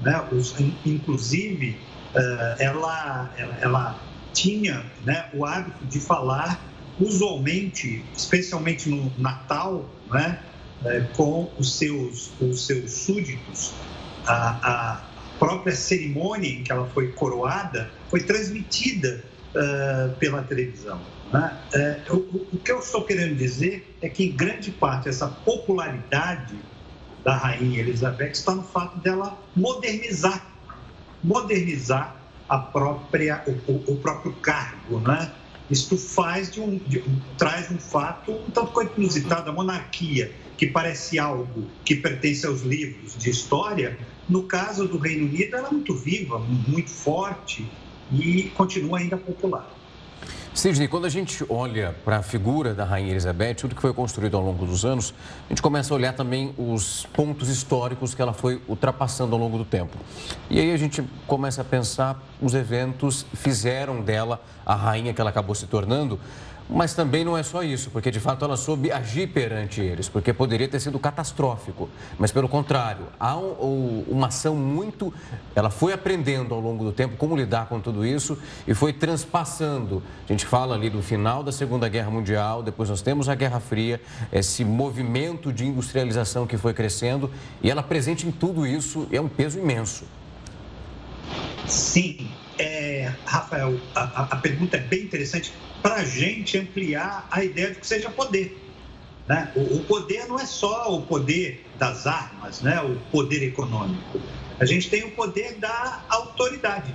Né? 0.00 0.24
Os, 0.32 0.54
inclusive, 0.86 1.76
uh, 2.14 2.62
ela, 2.62 3.30
ela, 3.36 3.58
ela, 3.60 4.00
tinha 4.32 4.84
né, 5.04 5.28
o 5.32 5.44
hábito 5.44 5.84
de 5.86 5.98
falar 5.98 6.60
usualmente, 7.00 8.04
especialmente 8.16 8.88
no 8.88 9.12
Natal, 9.18 9.88
né, 10.10 10.40
uh, 10.82 11.16
com 11.16 11.50
os 11.58 11.76
seus, 11.76 12.30
os 12.40 12.66
seus 12.66 12.92
súditos. 12.92 13.74
A, 14.26 14.94
a 14.94 15.08
própria 15.38 15.74
cerimônia 15.74 16.50
em 16.50 16.62
que 16.62 16.72
ela 16.72 16.86
foi 16.88 17.12
coroada 17.12 17.90
foi 18.08 18.20
transmitida 18.20 19.24
uh, 19.54 20.14
pela 20.16 20.42
televisão. 20.42 21.00
Né? 21.32 21.58
É, 21.74 22.02
o, 22.10 22.16
o, 22.16 22.58
que 22.62 22.72
eu 22.72 22.78
estou 22.78 23.04
querendo 23.04 23.36
dizer 23.36 23.96
é 24.00 24.08
que, 24.08 24.24
em 24.24 24.32
grande 24.32 24.70
parte, 24.70 25.08
essa 25.08 25.28
popularidade 25.28 26.56
da 27.24 27.36
Rainha 27.36 27.80
Elizabeth 27.80 28.30
está 28.30 28.54
no 28.54 28.62
fato 28.62 28.98
dela 29.00 29.38
modernizar 29.54 30.48
modernizar 31.22 32.16
a 32.48 32.58
própria, 32.58 33.42
o, 33.66 33.92
o 33.92 33.96
próprio 33.96 34.32
cargo. 34.34 35.00
Né? 35.00 35.30
Isto 35.70 35.96
faz 35.96 36.50
de 36.50 36.60
um, 36.60 36.78
de, 36.78 37.04
traz 37.36 37.70
um 37.70 37.78
fato 37.78 38.32
um 38.32 38.50
tanto 38.50 38.72
quanto 38.72 38.98
inusitado. 38.98 39.50
A 39.50 39.52
monarquia, 39.52 40.32
que 40.56 40.66
parece 40.66 41.18
algo 41.18 41.66
que 41.84 41.96
pertence 41.96 42.46
aos 42.46 42.62
livros 42.62 43.16
de 43.16 43.30
história, 43.30 43.98
no 44.28 44.44
caso 44.44 44.88
do 44.88 44.98
Reino 44.98 45.26
Unido, 45.26 45.56
ela 45.56 45.68
é 45.68 45.70
muito 45.70 45.94
viva, 45.94 46.38
muito 46.38 46.90
forte 46.90 47.70
e 48.10 48.44
continua 48.54 48.98
ainda 48.98 49.16
popular. 49.16 49.77
Sidney, 50.58 50.88
quando 50.88 51.04
a 51.04 51.08
gente 51.08 51.46
olha 51.48 51.94
para 52.04 52.16
a 52.16 52.22
figura 52.22 52.74
da 52.74 52.84
Rainha 52.84 53.12
Elizabeth, 53.12 53.54
tudo 53.54 53.76
que 53.76 53.80
foi 53.80 53.94
construído 53.94 54.36
ao 54.36 54.42
longo 54.42 54.66
dos 54.66 54.84
anos, 54.84 55.14
a 55.46 55.50
gente 55.50 55.62
começa 55.62 55.94
a 55.94 55.96
olhar 55.96 56.12
também 56.14 56.52
os 56.58 57.06
pontos 57.12 57.48
históricos 57.48 58.12
que 58.12 58.20
ela 58.20 58.32
foi 58.32 58.60
ultrapassando 58.66 59.36
ao 59.36 59.40
longo 59.40 59.56
do 59.56 59.64
tempo. 59.64 59.96
E 60.50 60.58
aí 60.58 60.72
a 60.72 60.76
gente 60.76 61.00
começa 61.28 61.60
a 61.60 61.64
pensar 61.64 62.20
os 62.42 62.54
eventos 62.54 63.24
fizeram 63.34 64.00
dela 64.00 64.42
a 64.66 64.74
rainha 64.74 65.14
que 65.14 65.20
ela 65.20 65.30
acabou 65.30 65.54
se 65.54 65.68
tornando, 65.68 66.18
mas 66.68 66.92
também 66.92 67.24
não 67.24 67.36
é 67.36 67.42
só 67.42 67.62
isso, 67.62 67.90
porque 67.90 68.10
de 68.10 68.20
fato 68.20 68.44
ela 68.44 68.56
soube 68.56 68.92
agir 68.92 69.28
perante 69.28 69.80
eles, 69.80 70.08
porque 70.08 70.32
poderia 70.32 70.68
ter 70.68 70.78
sido 70.80 70.98
catastrófico. 70.98 71.88
Mas 72.18 72.30
pelo 72.30 72.48
contrário, 72.48 73.06
há 73.18 73.36
um, 73.36 74.04
uma 74.06 74.26
ação 74.26 74.54
muito. 74.54 75.12
Ela 75.54 75.70
foi 75.70 75.92
aprendendo 75.92 76.54
ao 76.54 76.60
longo 76.60 76.84
do 76.84 76.92
tempo 76.92 77.16
como 77.16 77.34
lidar 77.34 77.68
com 77.68 77.80
tudo 77.80 78.04
isso 78.04 78.38
e 78.66 78.74
foi 78.74 78.92
transpassando. 78.92 80.02
A 80.28 80.32
gente 80.32 80.44
fala 80.44 80.74
ali 80.74 80.90
do 80.90 81.02
final 81.02 81.42
da 81.42 81.52
Segunda 81.52 81.88
Guerra 81.88 82.10
Mundial, 82.10 82.62
depois 82.62 82.90
nós 82.90 83.00
temos 83.00 83.28
a 83.28 83.34
Guerra 83.34 83.60
Fria, 83.60 84.00
esse 84.30 84.64
movimento 84.64 85.52
de 85.52 85.66
industrialização 85.66 86.46
que 86.46 86.58
foi 86.58 86.74
crescendo 86.74 87.30
e 87.62 87.70
ela 87.70 87.82
presente 87.82 88.26
em 88.26 88.30
tudo 88.30 88.66
isso 88.66 89.08
é 89.10 89.20
um 89.20 89.28
peso 89.28 89.58
imenso. 89.58 90.04
Sim, 91.66 92.30
é, 92.58 93.12
Rafael, 93.26 93.78
a, 93.94 94.22
a 94.22 94.36
pergunta 94.36 94.76
é 94.76 94.80
bem 94.80 95.04
interessante 95.04 95.52
para 95.82 95.96
a 95.96 96.04
gente 96.04 96.58
ampliar 96.58 97.26
a 97.30 97.44
ideia 97.44 97.70
de 97.70 97.80
que 97.80 97.86
seja 97.86 98.10
poder. 98.10 98.56
Né? 99.28 99.52
O, 99.54 99.80
poder 99.80 100.26
não 100.26 100.38
é 100.38 100.46
só 100.46 100.94
o 100.94 101.02
poder 101.02 101.66
das 101.78 102.06
armas, 102.06 102.62
né? 102.62 102.80
o 102.80 102.96
poder 103.10 103.42
econômico. 103.42 104.20
A 104.58 104.64
gente 104.64 104.88
tem 104.88 105.04
o 105.04 105.10
poder 105.10 105.56
da 105.56 106.02
autoridade, 106.08 106.94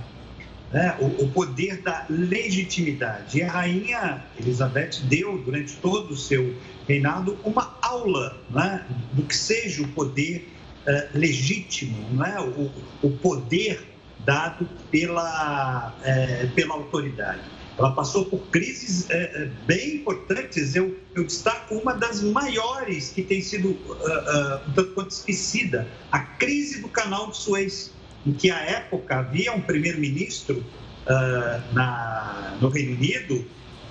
né? 0.72 0.96
o, 1.00 1.24
o 1.24 1.30
poder 1.30 1.80
da 1.80 2.04
legitimidade. 2.10 3.38
E 3.38 3.42
a 3.42 3.50
rainha 3.50 4.24
Elizabeth 4.38 5.00
deu, 5.04 5.38
durante 5.38 5.76
todo 5.76 6.10
o 6.10 6.16
seu 6.16 6.56
reinado, 6.88 7.38
uma 7.44 7.78
aula 7.80 8.36
né? 8.50 8.84
do 9.12 9.22
que 9.22 9.36
seja 9.36 9.82
o 9.82 9.88
poder 9.88 10.52
uh, 10.86 11.16
legítimo, 11.16 11.96
né? 12.14 12.36
o, 12.40 12.70
o 13.06 13.10
poder 13.18 13.94
dado 14.24 14.68
pela, 14.90 15.94
uh, 16.00 16.50
pela 16.54 16.74
autoridade. 16.74 17.42
Ela 17.76 17.92
passou 17.92 18.24
por 18.26 18.38
crises 18.48 19.10
é, 19.10 19.16
é, 19.16 19.50
bem 19.66 19.96
importantes. 19.96 20.76
Eu, 20.76 20.96
eu, 21.14 21.24
destaco 21.24 21.74
uma 21.74 21.94
das 21.94 22.22
maiores 22.22 23.10
que 23.10 23.22
tem 23.22 23.40
sido 23.40 23.70
uh, 23.70 23.92
uh, 23.92 24.68
um 24.68 24.72
tanto 24.72 24.92
quanto 24.92 25.10
esquecida: 25.10 25.88
a 26.12 26.20
crise 26.20 26.80
do 26.80 26.88
canal 26.88 27.30
de 27.30 27.36
Suez, 27.36 27.90
em 28.24 28.32
que, 28.32 28.50
à 28.50 28.60
época, 28.60 29.16
havia 29.16 29.52
um 29.52 29.60
primeiro-ministro 29.60 30.64
uh, 31.06 31.74
na, 31.74 32.56
no 32.60 32.68
Reino 32.68 32.94
Unido, 32.94 33.44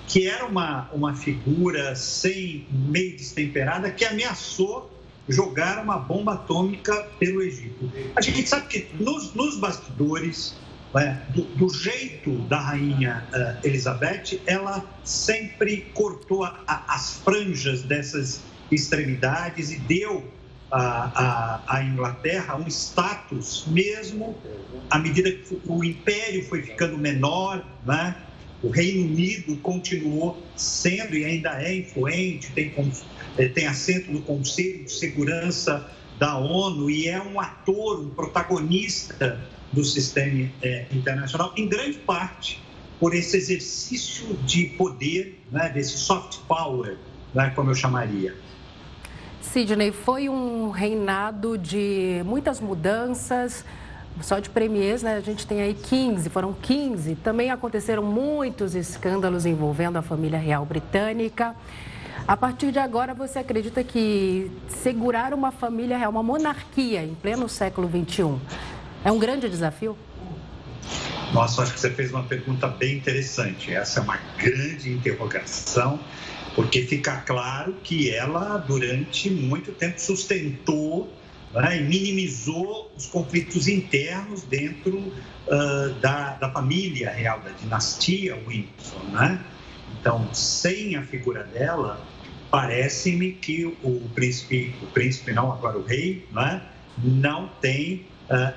que 0.07 0.27
era 0.27 0.45
uma, 0.45 0.89
uma 0.93 1.13
figura 1.13 1.95
sem 1.95 2.65
meio 2.71 3.17
destemperada 3.17 3.91
que 3.91 4.05
ameaçou 4.05 4.91
jogar 5.27 5.81
uma 5.81 5.97
bomba 5.97 6.33
atômica 6.33 6.93
pelo 7.19 7.41
Egito. 7.41 7.91
A 8.15 8.21
gente 8.21 8.47
sabe 8.47 8.67
que 8.67 8.87
nos, 9.01 9.33
nos 9.33 9.57
bastidores, 9.57 10.55
do, 11.33 11.41
do, 11.41 11.69
jeito 11.69 12.37
da 12.43 12.59
rainha 12.59 13.27
uh, 13.33 13.67
Elizabeth, 13.67 14.39
ela 14.45 14.85
sempre 15.03 15.89
cortou 15.93 16.43
a, 16.43 16.63
a, 16.67 16.95
as 16.95 17.17
franjas 17.17 17.81
dessas 17.81 18.41
extremidades 18.71 19.71
e 19.71 19.79
deu 19.79 20.23
à 20.71 21.83
Inglaterra 21.83 22.55
um 22.55 22.67
status, 22.67 23.65
mesmo 23.67 24.35
à 24.89 24.97
medida 24.97 25.31
que 25.31 25.61
o 25.67 25.83
império 25.83 26.43
foi 26.47 26.63
ficando 26.63 26.97
menor, 26.97 27.63
né? 27.85 28.15
o 28.63 28.69
Reino 28.69 29.05
Unido 29.05 29.55
continuou 29.57 30.41
sendo 30.55 31.15
e 31.15 31.25
ainda 31.25 31.61
é 31.61 31.77
influente, 31.77 32.51
tem, 32.53 32.73
eh, 33.37 33.49
tem 33.49 33.67
assento 33.67 34.11
no 34.11 34.21
Conselho 34.21 34.85
de 34.85 34.91
Segurança 34.91 35.91
da 36.17 36.37
ONU 36.37 36.89
e 36.89 37.07
é 37.07 37.21
um 37.21 37.39
ator, 37.39 37.99
um 37.99 38.09
protagonista 38.09 39.39
do 39.73 39.83
sistema 39.83 40.49
é, 40.61 40.85
internacional, 40.91 41.51
em 41.57 41.67
grande 41.67 41.97
parte 41.97 42.61
por 42.99 43.13
esse 43.13 43.35
exercício 43.35 44.33
de 44.45 44.65
poder, 44.77 45.43
né, 45.51 45.69
desse 45.69 45.97
soft 45.97 46.37
power, 46.47 46.97
né, 47.33 47.51
como 47.55 47.71
eu 47.71 47.75
chamaria. 47.75 48.33
Sidney, 49.41 49.91
foi 49.91 50.29
um 50.29 50.69
reinado 50.69 51.57
de 51.57 52.21
muitas 52.25 52.61
mudanças, 52.61 53.65
só 54.21 54.39
de 54.39 54.49
premiers, 54.49 55.03
né? 55.03 55.17
A 55.17 55.19
gente 55.21 55.45
tem 55.45 55.61
aí 55.61 55.73
15, 55.73 56.29
foram 56.29 56.53
15. 56.53 57.15
Também 57.15 57.51
aconteceram 57.51 58.03
muitos 58.03 58.73
escândalos 58.73 59.45
envolvendo 59.45 59.97
a 59.97 60.01
família 60.01 60.39
real 60.39 60.65
britânica. 60.65 61.55
A 62.25 62.37
partir 62.37 62.71
de 62.71 62.79
agora, 62.79 63.13
você 63.13 63.39
acredita 63.39 63.83
que 63.83 64.49
segurar 64.69 65.33
uma 65.33 65.51
família 65.51 65.97
real, 65.97 66.09
uma 66.09 66.23
monarquia 66.23 67.03
em 67.03 67.13
pleno 67.15 67.49
século 67.49 67.89
XXI, 67.89 68.39
é 69.03 69.11
um 69.11 69.19
grande 69.19 69.49
desafio? 69.49 69.97
Nossa, 71.33 71.63
acho 71.63 71.73
que 71.73 71.79
você 71.79 71.89
fez 71.89 72.11
uma 72.11 72.23
pergunta 72.23 72.67
bem 72.67 72.97
interessante. 72.97 73.73
Essa 73.73 73.99
é 73.99 74.03
uma 74.03 74.17
grande 74.37 74.91
interrogação, 74.91 75.99
porque 76.53 76.83
fica 76.83 77.17
claro 77.17 77.75
que 77.83 78.13
ela, 78.13 78.57
durante 78.57 79.29
muito 79.29 79.71
tempo, 79.71 79.99
sustentou 79.99 81.11
né, 81.53 81.79
e 81.79 81.83
minimizou 81.83 82.91
os 82.95 83.07
conflitos 83.07 83.67
internos 83.67 84.43
dentro 84.43 84.97
uh, 84.97 85.93
da, 86.01 86.35
da 86.35 86.51
família 86.51 87.11
real, 87.11 87.39
da 87.39 87.49
dinastia 87.49 88.35
Windsor. 88.47 89.03
Né? 89.11 89.39
Então, 89.99 90.27
sem 90.33 90.95
a 90.95 91.01
figura 91.01 91.43
dela, 91.43 92.05
parece-me 92.51 93.31
que 93.31 93.65
o 93.65 94.09
príncipe, 94.13 94.75
o 94.83 94.87
príncipe 94.87 95.31
não, 95.31 95.51
agora 95.51 95.77
o 95.77 95.83
rei, 95.83 96.27
né, 96.31 96.61
não 97.03 97.49
tem 97.59 98.05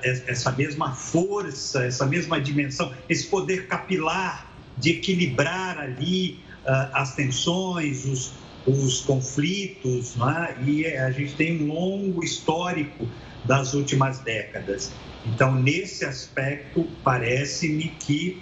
essa 0.01 0.51
mesma 0.51 0.93
força, 0.93 1.85
essa 1.85 2.05
mesma 2.05 2.39
dimensão, 2.39 2.93
esse 3.09 3.27
poder 3.27 3.67
capilar 3.67 4.51
de 4.77 4.91
equilibrar 4.91 5.77
ali 5.79 6.39
uh, 6.65 6.89
as 6.93 7.15
tensões, 7.15 8.05
os, 8.05 8.33
os 8.65 9.01
conflitos, 9.01 10.15
né? 10.15 10.55
e 10.65 10.85
a 10.85 11.11
gente 11.11 11.35
tem 11.35 11.61
um 11.61 11.73
longo 11.73 12.23
histórico 12.23 13.07
das 13.45 13.73
últimas 13.73 14.19
décadas. 14.19 14.91
Então, 15.25 15.55
nesse 15.55 16.05
aspecto, 16.05 16.87
parece-me 17.03 17.89
que 17.99 18.41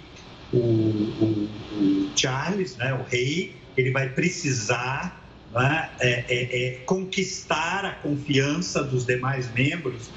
o, 0.52 0.58
o, 0.58 1.48
o, 1.72 2.10
Charles, 2.14 2.76
né, 2.76 2.94
o 2.94 3.02
rei, 3.02 3.56
ele 3.76 3.90
vai 3.90 4.08
precisar 4.08 5.24
né, 5.52 5.90
é, 6.00 6.24
é, 6.28 6.66
é, 6.66 6.70
conquistar 6.86 7.84
a 7.84 7.90
confiança 7.92 8.82
dos 8.84 9.04
demais 9.04 9.52
membros 9.52 10.10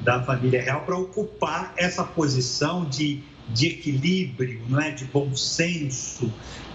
da 0.00 0.22
família 0.22 0.62
real 0.62 0.82
para 0.82 0.96
ocupar 0.96 1.72
essa 1.76 2.04
posição 2.04 2.84
de, 2.84 3.22
de 3.48 3.68
equilíbrio, 3.68 4.60
não 4.68 4.80
é, 4.80 4.90
de 4.90 5.04
bom 5.06 5.34
senso, 5.34 6.32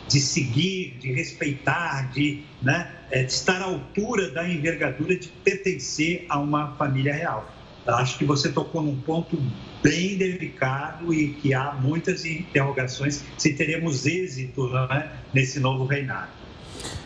de 0.08 0.20
seguir, 0.20 0.98
de 1.00 1.12
respeitar, 1.14 2.12
de, 2.12 2.44
né, 2.62 2.92
é, 3.12 3.24
de 3.24 3.32
estar 3.32 3.62
à 3.62 3.66
altura 3.66 4.32
da 4.32 4.48
envergadura 4.48 5.16
de 5.16 5.28
pertencer 5.28 6.26
a 6.28 6.40
uma 6.40 6.76
família 6.76 7.14
real. 7.14 7.48
Acho 7.86 8.18
que 8.18 8.26
você 8.26 8.50
tocou 8.52 8.82
num 8.82 9.00
ponto 9.00 9.42
bem 9.82 10.18
delicado 10.18 11.14
e 11.14 11.30
que 11.30 11.54
há 11.54 11.74
muitas 11.74 12.26
interrogações 12.26 13.24
se 13.38 13.54
teremos 13.54 14.06
êxito 14.06 14.70
né, 14.70 15.12
nesse 15.34 15.60
novo 15.60 15.86
reinado. 15.86 16.30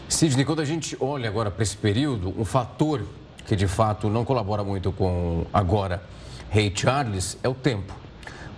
Sidney, 0.09 0.45
quando 0.45 0.61
a 0.61 0.65
gente 0.65 0.95
olha 0.99 1.29
agora 1.29 1.49
para 1.49 1.63
esse 1.63 1.77
período, 1.77 2.33
um 2.39 2.45
fator 2.45 3.07
que 3.45 3.55
de 3.55 3.67
fato 3.67 4.09
não 4.09 4.23
colabora 4.25 4.63
muito 4.63 4.91
com 4.91 5.45
agora 5.53 6.01
Rei 6.53 6.71
Charles 6.75 7.35
é 7.41 7.49
o 7.49 7.55
tempo. 7.55 7.95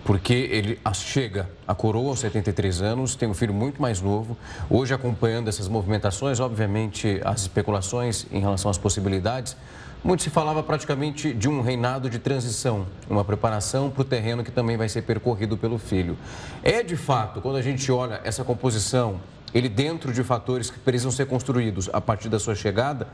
Porque 0.04 0.34
ele 0.34 0.78
chega 0.92 1.48
a 1.66 1.74
coroa 1.74 2.10
aos 2.10 2.20
73 2.20 2.82
anos, 2.82 3.16
tem 3.16 3.26
um 3.26 3.32
filho 3.32 3.54
muito 3.54 3.80
mais 3.80 4.02
novo. 4.02 4.36
Hoje, 4.68 4.92
acompanhando 4.92 5.48
essas 5.48 5.66
movimentações, 5.66 6.38
obviamente, 6.38 7.20
as 7.24 7.40
especulações 7.40 8.26
em 8.30 8.38
relação 8.38 8.70
às 8.70 8.76
possibilidades, 8.76 9.56
muito 10.04 10.22
se 10.22 10.28
falava 10.28 10.62
praticamente 10.62 11.32
de 11.32 11.48
um 11.48 11.62
reinado 11.62 12.10
de 12.10 12.18
transição, 12.18 12.86
uma 13.08 13.24
preparação 13.24 13.90
para 13.90 14.02
o 14.02 14.04
terreno 14.04 14.44
que 14.44 14.52
também 14.52 14.76
vai 14.76 14.90
ser 14.90 15.02
percorrido 15.02 15.56
pelo 15.56 15.78
filho. 15.78 16.18
É 16.62 16.82
de 16.82 16.96
fato, 16.96 17.40
quando 17.40 17.56
a 17.56 17.62
gente 17.62 17.90
olha 17.90 18.20
essa 18.22 18.44
composição, 18.44 19.20
ele 19.54 19.70
dentro 19.70 20.12
de 20.12 20.22
fatores 20.22 20.70
que 20.70 20.78
precisam 20.78 21.10
ser 21.10 21.26
construídos 21.26 21.88
a 21.92 22.00
partir 22.00 22.28
da 22.28 22.38
sua 22.38 22.54
chegada, 22.54 23.08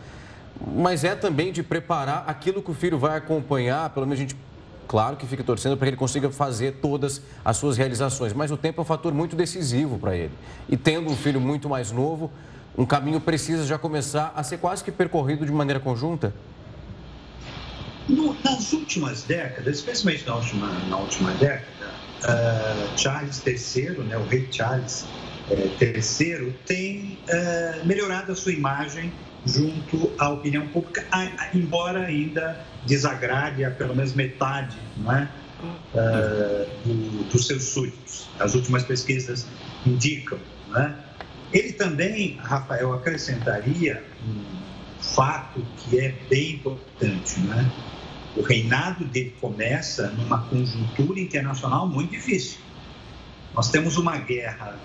mas 0.61 1.05
é 1.05 1.15
também 1.15 1.53
de 1.53 1.63
preparar 1.63 2.25
aquilo 2.27 2.63
que 2.63 2.71
o 2.71 2.75
filho 2.75 2.99
vai 2.99 3.17
acompanhar, 3.17 3.91
pelo 3.91 4.07
menos 4.07 4.21
a 4.21 4.23
gente, 4.23 4.37
claro 4.87 5.17
que 5.17 5.27
fica 5.27 5.43
torcendo 5.43 5.77
para 5.77 5.87
que 5.87 5.91
ele 5.91 5.97
consiga 5.97 6.31
fazer 6.31 6.79
todas 6.81 7.23
as 7.45 7.57
suas 7.57 7.77
realizações, 7.77 8.33
mas 8.33 8.51
o 8.51 8.57
tempo 8.57 8.81
é 8.81 8.83
um 8.83 8.85
fator 8.85 9.13
muito 9.13 9.35
decisivo 9.35 9.99
para 9.99 10.17
ele. 10.17 10.33
E 10.69 10.77
tendo 10.77 11.11
um 11.11 11.17
filho 11.17 11.41
muito 11.41 11.69
mais 11.69 11.91
novo, 11.91 12.31
um 12.77 12.87
caminho 12.87 13.21
precisa 13.21 13.67
já 13.67 13.79
começar 13.79 14.33
a 14.35 14.43
ser 14.43 14.59
quase 14.59 14.83
que 14.83 14.91
percorrido 14.91 15.45
de 15.45 15.53
maneira 15.53 15.81
conjunta? 15.81 16.33
No, 18.09 18.37
nas 18.43 18.73
últimas 18.73 19.23
décadas, 19.23 19.79
especialmente 19.79 20.27
na 20.27 20.37
última, 20.37 20.69
na 20.89 20.97
última 20.97 21.31
década, 21.33 21.91
uh, 22.25 22.99
Charles 22.99 23.43
III, 23.47 23.91
né, 24.05 24.17
o 24.17 24.25
rei 24.25 24.49
Charles 24.51 25.05
uh, 25.51 25.85
III, 25.85 26.53
tem 26.67 27.19
uh, 27.29 27.87
melhorado 27.87 28.33
a 28.33 28.35
sua 28.35 28.53
imagem 28.53 29.13
junto 29.47 30.13
à 30.19 30.29
opinião 30.31 30.67
pública, 30.69 31.05
embora 31.55 32.07
ainda 32.07 32.65
desagrade 32.87 33.65
a 33.65 33.71
pelo 33.71 33.95
menos 33.95 34.13
metade 34.15 34.77
não 34.97 35.13
é? 35.13 35.29
Uh, 35.95 36.67
do, 36.85 37.25
dos 37.25 37.47
seus 37.47 37.63
súditos. 37.63 38.29
As 38.41 38.55
últimas 38.55 38.83
pesquisas 38.83 39.47
indicam. 39.87 40.39
Não 40.69 40.81
é? 40.81 40.95
Ele 41.53 41.73
também, 41.75 42.37
Rafael, 42.43 42.93
acrescentaria 42.95 44.03
um 44.27 44.43
fato 45.01 45.65
que 45.77 46.01
é 46.01 46.15
bem 46.29 46.55
importante. 46.55 47.39
Não 47.41 47.61
é? 47.61 47.71
O 48.37 48.43
reinado 48.43 49.05
dele 49.05 49.37
começa 49.41 50.09
numa 50.11 50.43
conjuntura 50.45 51.21
internacional 51.21 51.87
muito 51.87 52.11
difícil. 52.11 52.59
Nós 53.55 53.71
temos 53.71 53.99
uma 53.99 54.17
guerra 54.17 54.77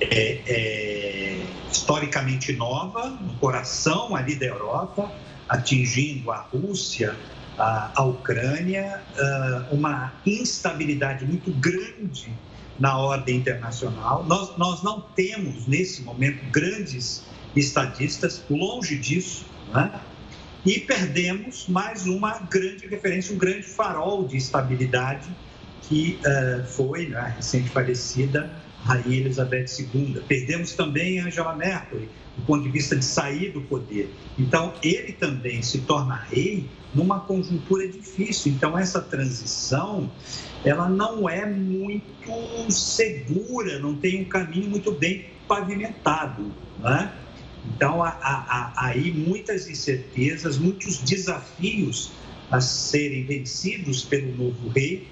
é, 0.00 0.40
é, 0.46 1.46
historicamente 1.70 2.52
nova, 2.52 3.08
no 3.08 3.34
coração 3.34 4.14
ali 4.16 4.34
da 4.34 4.46
Europa, 4.46 5.12
atingindo 5.48 6.30
a 6.30 6.38
Rússia, 6.38 7.16
a, 7.58 7.90
a 7.94 8.04
Ucrânia, 8.04 9.02
uma 9.70 10.12
instabilidade 10.24 11.24
muito 11.24 11.50
grande 11.50 12.32
na 12.78 12.96
ordem 12.96 13.36
internacional. 13.36 14.24
Nós, 14.24 14.56
nós 14.56 14.82
não 14.82 15.00
temos, 15.00 15.66
nesse 15.66 16.02
momento, 16.02 16.42
grandes 16.50 17.22
estadistas, 17.54 18.42
longe 18.48 18.96
disso, 18.96 19.44
né? 19.72 20.00
e 20.64 20.78
perdemos 20.80 21.66
mais 21.68 22.06
uma 22.06 22.38
grande 22.38 22.86
referência, 22.86 23.34
um 23.34 23.38
grande 23.38 23.64
farol 23.64 24.26
de 24.26 24.36
estabilidade 24.36 25.28
que 25.82 26.18
uh, 26.24 26.64
foi 26.66 27.08
né, 27.08 27.18
a 27.18 27.26
recente 27.26 27.68
falecida 27.68 28.50
Rainha 28.84 29.20
Elizabeth 29.20 29.66
II. 29.78 30.22
Perdemos 30.26 30.72
também 30.72 31.20
Angela 31.20 31.54
Merkel, 31.54 32.00
do 32.36 32.42
ponto 32.46 32.62
de 32.62 32.70
vista 32.70 32.96
de 32.96 33.04
sair 33.04 33.52
do 33.52 33.60
poder. 33.62 34.12
Então, 34.38 34.74
ele 34.82 35.12
também 35.12 35.62
se 35.62 35.80
torna 35.80 36.14
rei 36.14 36.66
numa 36.94 37.20
conjuntura 37.20 37.86
difícil. 37.86 38.52
Então, 38.52 38.78
essa 38.78 39.00
transição, 39.00 40.10
ela 40.64 40.88
não 40.88 41.28
é 41.28 41.46
muito 41.46 42.70
segura, 42.70 43.78
não 43.78 43.94
tem 43.96 44.22
um 44.22 44.24
caminho 44.24 44.70
muito 44.70 44.92
bem 44.92 45.26
pavimentado, 45.46 46.52
né? 46.78 47.12
Então, 47.74 48.02
há, 48.02 48.08
há, 48.08 48.72
há 48.74 48.86
aí 48.86 49.12
muitas 49.12 49.68
incertezas, 49.68 50.56
muitos 50.56 50.98
desafios 50.98 52.10
a 52.50 52.60
serem 52.60 53.24
vencidos 53.24 54.02
pelo 54.02 54.34
novo 54.34 54.68
rei, 54.68 55.06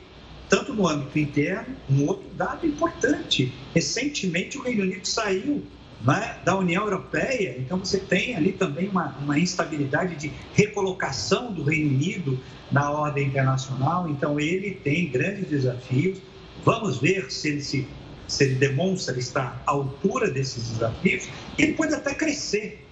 tanto 0.48 0.72
no 0.72 0.86
âmbito 0.88 1.18
interno, 1.18 1.76
um 1.90 2.06
outro 2.06 2.28
dado 2.36 2.66
importante. 2.66 3.52
Recentemente, 3.74 4.58
o 4.58 4.62
Reino 4.62 4.82
Unido 4.82 5.06
saiu 5.06 5.62
né, 6.04 6.36
da 6.44 6.56
União 6.56 6.84
Europeia, 6.84 7.56
então 7.58 7.78
você 7.78 7.98
tem 7.98 8.36
ali 8.36 8.52
também 8.52 8.88
uma, 8.88 9.16
uma 9.20 9.38
instabilidade 9.38 10.16
de 10.16 10.32
recolocação 10.54 11.52
do 11.52 11.64
Reino 11.64 11.90
Unido 11.90 12.38
na 12.70 12.90
ordem 12.90 13.26
internacional, 13.26 14.08
então 14.08 14.38
ele 14.38 14.72
tem 14.72 15.10
grandes 15.10 15.48
desafios. 15.48 16.18
Vamos 16.64 16.98
ver 16.98 17.30
se 17.30 17.48
ele, 17.48 17.62
se, 17.62 17.88
se 18.26 18.44
ele 18.44 18.54
demonstra 18.54 19.18
estar 19.18 19.62
à 19.66 19.70
altura 19.72 20.30
desses 20.30 20.70
desafios. 20.70 21.28
Ele 21.56 21.72
pode 21.72 21.94
até 21.94 22.14
crescer 22.14 22.86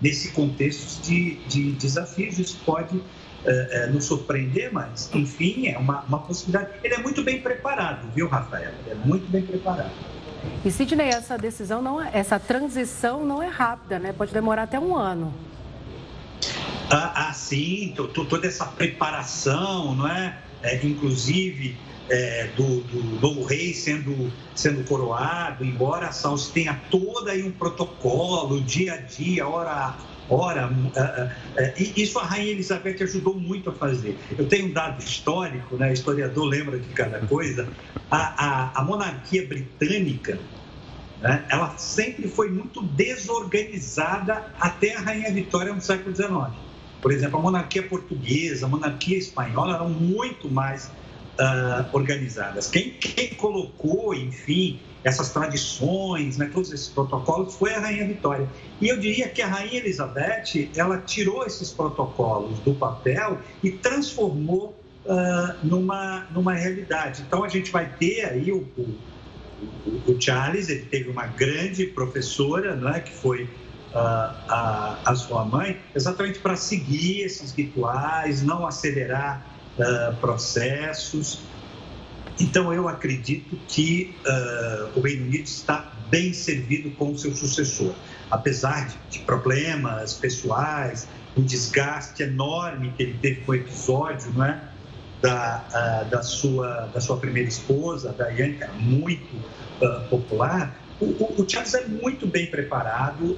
nesse 0.00 0.30
contexto 0.30 1.02
de, 1.02 1.36
de 1.48 1.72
desafios, 1.72 2.38
isso 2.38 2.58
pode 2.64 3.00
é, 3.46 3.68
é, 3.70 3.86
nos 3.86 4.04
surpreender, 4.04 4.72
mas, 4.72 5.08
enfim, 5.14 5.68
é 5.68 5.78
uma, 5.78 6.00
uma 6.02 6.18
possibilidade. 6.18 6.70
Ele 6.82 6.94
é 6.94 6.98
muito 6.98 7.22
bem 7.22 7.40
preparado, 7.40 8.08
viu, 8.14 8.28
Rafael? 8.28 8.72
Ele 8.84 8.90
é 8.90 8.94
muito 9.06 9.30
bem 9.30 9.42
preparado. 9.42 9.92
E, 10.64 10.70
Sidney, 10.70 11.08
essa 11.08 11.38
decisão, 11.38 11.80
não 11.80 12.02
é, 12.02 12.10
essa 12.12 12.38
transição 12.38 13.24
não 13.24 13.42
é 13.42 13.48
rápida, 13.48 13.98
né? 13.98 14.12
Pode 14.12 14.32
demorar 14.32 14.64
até 14.64 14.78
um 14.78 14.96
ano. 14.96 15.32
Ah, 16.90 17.28
ah 17.28 17.32
sim, 17.32 17.94
toda 17.96 18.46
essa 18.46 18.66
preparação, 18.66 19.94
não 19.94 20.08
é? 20.08 20.38
é 20.62 20.84
inclusive 20.84 21.76
é, 22.08 22.48
do, 22.56 22.80
do, 22.82 23.20
novo 23.20 23.44
rei 23.44 23.74
sendo, 23.74 24.32
sendo 24.54 24.84
coroado, 24.84 25.64
embora 25.64 26.08
a 26.08 26.12
Saúde 26.12 26.48
tenha 26.50 26.80
todo 26.90 27.28
aí 27.28 27.42
um 27.42 27.50
protocolo, 27.50 28.60
dia 28.60 28.94
a 28.94 28.96
dia, 28.98 29.46
hora 29.46 29.96
Ora, 30.28 30.66
uh, 30.66 30.70
uh, 30.70 31.26
uh, 31.28 31.72
isso 31.76 32.18
a 32.18 32.24
Rainha 32.24 32.52
Elizabeth 32.52 33.02
ajudou 33.02 33.34
muito 33.34 33.70
a 33.70 33.72
fazer. 33.72 34.18
Eu 34.36 34.48
tenho 34.48 34.66
um 34.66 34.72
dado 34.72 35.00
histórico, 35.00 35.76
né? 35.76 35.92
historiador 35.92 36.44
lembra 36.46 36.78
de 36.78 36.88
cada 36.88 37.20
coisa. 37.20 37.68
A, 38.10 38.16
a, 38.16 38.80
a 38.80 38.84
monarquia 38.84 39.46
britânica, 39.46 40.38
né? 41.20 41.44
ela 41.48 41.76
sempre 41.78 42.28
foi 42.28 42.50
muito 42.50 42.82
desorganizada 42.82 44.46
até 44.58 44.96
a 44.96 45.00
Rainha 45.00 45.32
Vitória 45.32 45.72
no 45.72 45.80
século 45.80 46.14
XIX. 46.14 46.30
Por 47.00 47.12
exemplo, 47.12 47.38
a 47.38 47.42
monarquia 47.42 47.84
portuguesa, 47.84 48.66
a 48.66 48.68
monarquia 48.68 49.18
espanhola 49.18 49.76
eram 49.76 49.90
muito 49.90 50.50
mais 50.50 50.90
organizadas. 51.92 52.68
Quem, 52.68 52.92
quem 52.92 53.34
colocou, 53.34 54.14
enfim, 54.14 54.80
essas 55.04 55.30
tradições, 55.30 56.36
né, 56.36 56.50
todos 56.52 56.72
esses 56.72 56.88
protocolos, 56.88 57.54
foi 57.54 57.74
a 57.74 57.80
Rainha 57.80 58.06
Vitória. 58.06 58.48
E 58.80 58.88
eu 58.88 58.98
diria 58.98 59.28
que 59.28 59.40
a 59.40 59.46
Rainha 59.46 59.78
Elizabeth, 59.78 60.70
ela 60.76 60.98
tirou 60.98 61.46
esses 61.46 61.70
protocolos 61.70 62.58
do 62.60 62.74
papel 62.74 63.38
e 63.62 63.70
transformou 63.70 64.76
uh, 65.04 65.66
numa, 65.66 66.26
numa 66.32 66.54
realidade. 66.54 67.22
Então, 67.26 67.44
a 67.44 67.48
gente 67.48 67.70
vai 67.70 67.88
ter 67.98 68.24
aí 68.24 68.50
o, 68.50 68.66
o, 68.76 68.98
o 70.12 70.20
Charles, 70.20 70.68
ele 70.68 70.86
teve 70.86 71.08
uma 71.08 71.26
grande 71.26 71.86
professora, 71.86 72.74
né, 72.74 73.00
que 73.00 73.12
foi 73.12 73.44
uh, 73.44 73.48
a, 73.94 74.98
a 75.04 75.14
sua 75.14 75.44
mãe, 75.44 75.78
exatamente 75.94 76.38
para 76.38 76.56
seguir 76.56 77.22
esses 77.22 77.52
rituais, 77.52 78.42
não 78.42 78.66
acelerar 78.66 79.46
uh, 79.78 80.16
processos. 80.16 81.40
Então, 82.38 82.72
eu 82.72 82.88
acredito 82.88 83.56
que 83.66 84.14
uh, 84.26 84.98
o 84.98 85.00
Reino 85.00 85.24
Unido 85.24 85.44
está 85.44 85.92
bem 86.10 86.32
servido 86.32 86.90
com 86.92 87.12
o 87.12 87.18
seu 87.18 87.34
sucessor. 87.34 87.94
Apesar 88.30 88.88
de, 88.88 88.98
de 89.10 89.18
problemas 89.20 90.14
pessoais, 90.14 91.08
um 91.36 91.42
desgaste 91.42 92.22
enorme 92.22 92.92
que 92.96 93.02
ele 93.02 93.18
teve 93.20 93.40
com 93.40 93.52
o 93.52 93.54
episódio 93.54 94.32
não 94.34 94.44
é? 94.44 94.60
da, 95.22 95.64
uh, 96.06 96.10
da, 96.10 96.22
sua, 96.22 96.90
da 96.92 97.00
sua 97.00 97.16
primeira 97.16 97.48
esposa, 97.48 98.12
da 98.12 98.28
Diane, 98.28 98.54
que 98.54 98.62
era 98.62 98.72
muito 98.74 99.36
uh, 99.80 100.08
popular, 100.10 100.78
o, 101.00 101.04
o, 101.04 101.42
o, 101.42 101.48
Charles 101.48 101.74
é 101.74 101.86
muito 101.86 102.26
bem 102.26 102.46
preparado. 102.46 103.36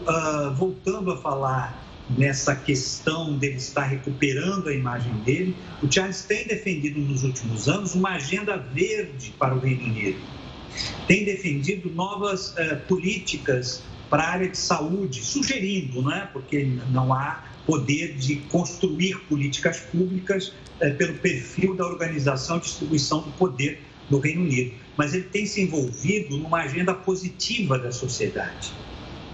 voltando 0.54 1.10
a 1.10 1.16
falar 1.16 1.87
nessa 2.16 2.54
questão 2.54 3.36
dele 3.36 3.56
estar 3.56 3.84
recuperando 3.84 4.68
a 4.68 4.74
imagem 4.74 5.12
dele. 5.18 5.56
O 5.82 5.92
Charles 5.92 6.22
tem 6.22 6.46
defendido 6.46 7.00
nos 7.00 7.22
últimos 7.22 7.68
anos 7.68 7.94
uma 7.94 8.10
agenda 8.10 8.56
verde 8.56 9.34
para 9.38 9.54
o 9.54 9.58
Reino 9.58 9.84
Unido. 9.84 10.18
Tem 11.06 11.24
defendido 11.24 11.90
novas 11.90 12.52
uh, 12.52 12.76
políticas 12.86 13.82
para 14.08 14.22
a 14.22 14.30
área 14.30 14.48
de 14.48 14.56
saúde, 14.56 15.22
sugerindo, 15.22 16.00
não 16.00 16.12
é? 16.12 16.26
porque 16.26 16.66
não 16.90 17.12
há 17.12 17.44
poder 17.66 18.14
de 18.14 18.36
construir 18.36 19.18
políticas 19.28 19.80
públicas 19.80 20.48
uh, 20.80 20.94
pelo 20.96 21.14
perfil 21.18 21.74
da 21.74 21.86
organização 21.86 22.56
e 22.56 22.60
distribuição 22.60 23.20
do 23.20 23.30
poder 23.32 23.80
no 24.08 24.18
Reino 24.18 24.42
Unido. 24.42 24.72
Mas 24.96 25.12
ele 25.12 25.24
tem 25.24 25.44
se 25.44 25.60
envolvido 25.60 26.38
numa 26.38 26.62
agenda 26.62 26.94
positiva 26.94 27.78
da 27.78 27.92
sociedade 27.92 28.72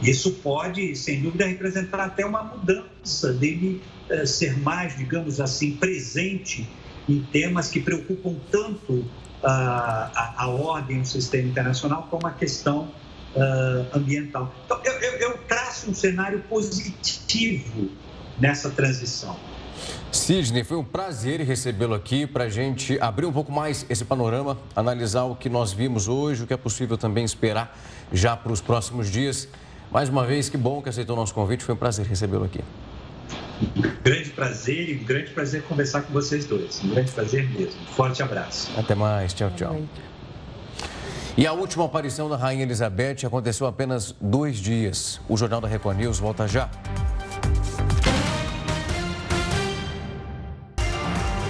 isso 0.03 0.33
pode, 0.33 0.95
sem 0.97 1.23
dúvida, 1.23 1.47
representar 1.47 2.01
até 2.01 2.25
uma 2.27 2.43
mudança 2.43 3.33
dele 3.33 3.83
eh, 4.11 4.27
ser 4.27 4.59
mais, 4.59 4.97
digamos 4.97 5.41
assim, 5.41 5.73
presente 5.77 6.69
em 7.09 7.23
temas 7.23 7.69
que 7.69 7.81
preocupam 7.81 8.37
tanto 8.51 9.05
a, 9.43 10.35
a, 10.39 10.49
ordem, 10.49 11.01
o 11.01 11.05
sistema 11.07 11.49
internacional, 11.49 12.09
como 12.11 12.27
a 12.27 12.31
questão 12.31 12.89
ah, 13.37 13.85
ambiental. 13.95 14.55
Então, 14.65 14.81
eu, 14.85 14.93
eu, 14.93 15.13
eu 15.19 15.39
traço 15.49 15.91
um 15.91 15.95
cenário 15.95 16.41
positivo 16.49 17.91
nessa 18.39 18.71
transição. 18.71 19.37
Sidney, 20.13 20.63
foi 20.63 20.77
um 20.77 20.85
prazer 20.85 21.41
recebê-lo 21.41 21.95
aqui 21.95 22.27
para 22.27 22.45
a 22.45 22.49
gente 22.49 22.99
abrir 23.01 23.27
um 23.27 23.33
pouco 23.33 23.51
mais 23.51 23.85
esse 23.91 24.05
panorama, 24.05 24.57
analisar 24.75 25.25
o 25.25 25.35
que 25.35 25.49
nós 25.49 25.73
vimos 25.73 26.07
hoje, 26.07 26.45
o 26.45 26.47
que 26.47 26.55
é 26.55 26.57
possível 26.57 26.97
também 26.97 27.25
esperar 27.25 27.77
já 28.13 28.37
para 28.37 28.53
os 28.53 28.61
próximos 28.61 29.11
dias. 29.11 29.49
Mais 29.95 30.09
uma 30.09 30.27
vez, 30.27 30.49
que 30.49 30.57
bom 30.57 30.83
que 30.83 30.89
aceitou 30.89 31.15
o 31.15 31.21
nosso 31.21 31.33
convite. 31.33 31.63
Foi 31.63 31.73
um 31.73 31.79
prazer 31.79 32.05
recebê-lo 32.05 32.45
aqui. 32.45 32.59
Grande 34.03 34.31
prazer 34.31 34.89
e 34.89 35.01
um 35.01 35.05
grande 35.05 35.31
prazer 35.31 35.63
conversar 35.63 36.03
com 36.03 36.13
vocês 36.13 36.45
dois. 36.47 36.83
Um 36.83 36.89
grande 36.89 37.13
prazer 37.13 37.49
mesmo. 37.49 37.81
Forte 37.93 38.21
abraço. 38.21 38.73
Até 38.77 38.97
mais. 38.97 39.33
Tchau, 39.33 39.53
tchau. 39.57 39.81
E 41.39 41.47
a 41.47 41.53
última 41.53 41.85
aparição 41.85 42.29
da 42.29 42.37
Rainha 42.37 42.65
Elizabeth 42.65 43.25
aconteceu 43.25 43.69
apenas 43.69 44.13
dois 44.21 44.57
dias. 44.57 45.21
O 45.29 45.37
Jornal 45.37 45.61
da 45.61 45.69
Record 45.69 45.97
News 45.97 46.19
volta 46.19 46.49
já. 46.49 46.69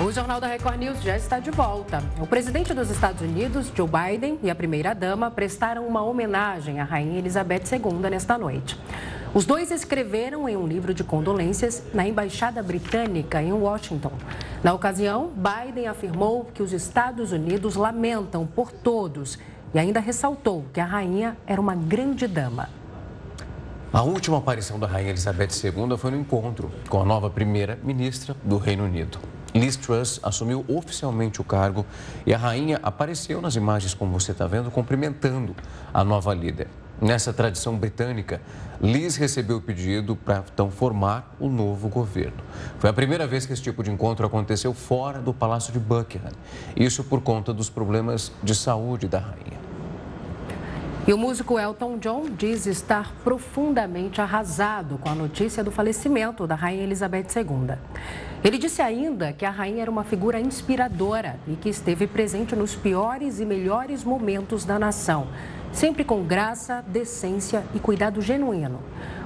O 0.04 0.12
Jornal 0.12 0.38
da 0.38 0.46
Record 0.46 0.78
News 0.78 1.02
já 1.02 1.16
está 1.16 1.38
de 1.38 1.50
volta. 1.50 2.02
O 2.20 2.26
presidente 2.26 2.74
dos 2.74 2.90
Estados 2.90 3.22
Unidos, 3.22 3.72
Joe 3.74 3.88
Biden, 3.88 4.38
e 4.42 4.50
a 4.50 4.54
primeira-dama 4.54 5.30
prestaram 5.30 5.86
uma 5.86 6.02
homenagem 6.04 6.78
à 6.78 6.84
Rainha 6.84 7.18
Elizabeth 7.18 7.62
II 7.72 8.10
nesta 8.10 8.36
noite. 8.36 8.78
Os 9.32 9.46
dois 9.46 9.70
escreveram 9.70 10.46
em 10.46 10.58
um 10.58 10.66
livro 10.66 10.92
de 10.92 11.02
condolências 11.02 11.82
na 11.94 12.06
Embaixada 12.06 12.62
Britânica 12.62 13.42
em 13.42 13.54
Washington. 13.54 14.12
Na 14.62 14.74
ocasião, 14.74 15.30
Biden 15.34 15.88
afirmou 15.88 16.50
que 16.52 16.62
os 16.62 16.74
Estados 16.74 17.32
Unidos 17.32 17.74
lamentam 17.74 18.46
por 18.46 18.70
todos 18.70 19.38
e 19.72 19.78
ainda 19.78 20.00
ressaltou 20.00 20.66
que 20.70 20.80
a 20.80 20.84
rainha 20.84 21.34
era 21.46 21.58
uma 21.58 21.74
grande 21.74 22.28
dama. 22.28 22.68
A 23.90 24.02
última 24.02 24.36
aparição 24.36 24.78
da 24.78 24.86
Rainha 24.86 25.08
Elizabeth 25.08 25.48
II 25.64 25.96
foi 25.96 26.10
no 26.10 26.18
encontro 26.18 26.70
com 26.90 27.00
a 27.00 27.06
nova 27.06 27.30
primeira-ministra 27.30 28.36
do 28.44 28.58
Reino 28.58 28.84
Unido. 28.84 29.18
Liz 29.54 29.76
Truss 29.76 30.18
assumiu 30.20 30.64
oficialmente 30.66 31.40
o 31.40 31.44
cargo 31.44 31.86
e 32.26 32.34
a 32.34 32.36
rainha 32.36 32.80
apareceu 32.82 33.40
nas 33.40 33.54
imagens, 33.54 33.94
como 33.94 34.18
você 34.18 34.32
está 34.32 34.48
vendo, 34.48 34.68
cumprimentando 34.68 35.54
a 35.92 36.02
nova 36.02 36.34
líder. 36.34 36.66
Nessa 37.00 37.32
tradição 37.32 37.76
britânica, 37.76 38.40
Liz 38.80 39.14
recebeu 39.14 39.58
o 39.58 39.60
pedido 39.60 40.16
para 40.16 40.42
então 40.52 40.70
formar 40.70 41.36
o 41.38 41.48
novo 41.48 41.88
governo. 41.88 42.38
Foi 42.78 42.90
a 42.90 42.92
primeira 42.92 43.28
vez 43.28 43.46
que 43.46 43.52
esse 43.52 43.62
tipo 43.62 43.82
de 43.84 43.92
encontro 43.92 44.26
aconteceu 44.26 44.74
fora 44.74 45.20
do 45.20 45.32
Palácio 45.32 45.72
de 45.72 45.78
Buckingham. 45.78 46.32
Isso 46.76 47.04
por 47.04 47.20
conta 47.20 47.52
dos 47.52 47.70
problemas 47.70 48.32
de 48.42 48.54
saúde 48.56 49.06
da 49.06 49.20
rainha. 49.20 49.73
E 51.06 51.12
o 51.12 51.18
músico 51.18 51.58
Elton 51.58 51.98
John 51.98 52.30
diz 52.30 52.64
estar 52.64 53.12
profundamente 53.22 54.22
arrasado 54.22 54.96
com 54.96 55.10
a 55.10 55.14
notícia 55.14 55.62
do 55.62 55.70
falecimento 55.70 56.46
da 56.46 56.54
Rainha 56.54 56.82
Elizabeth 56.82 57.26
II. 57.36 57.76
Ele 58.42 58.56
disse 58.56 58.80
ainda 58.80 59.30
que 59.30 59.44
a 59.44 59.50
rainha 59.50 59.82
era 59.82 59.90
uma 59.90 60.02
figura 60.02 60.40
inspiradora 60.40 61.38
e 61.46 61.56
que 61.56 61.68
esteve 61.68 62.06
presente 62.06 62.56
nos 62.56 62.74
piores 62.74 63.38
e 63.38 63.44
melhores 63.44 64.02
momentos 64.02 64.64
da 64.64 64.78
nação, 64.78 65.26
sempre 65.74 66.04
com 66.04 66.24
graça, 66.24 66.82
decência 66.88 67.62
e 67.74 67.78
cuidado 67.78 68.22
genuíno. 68.22 68.80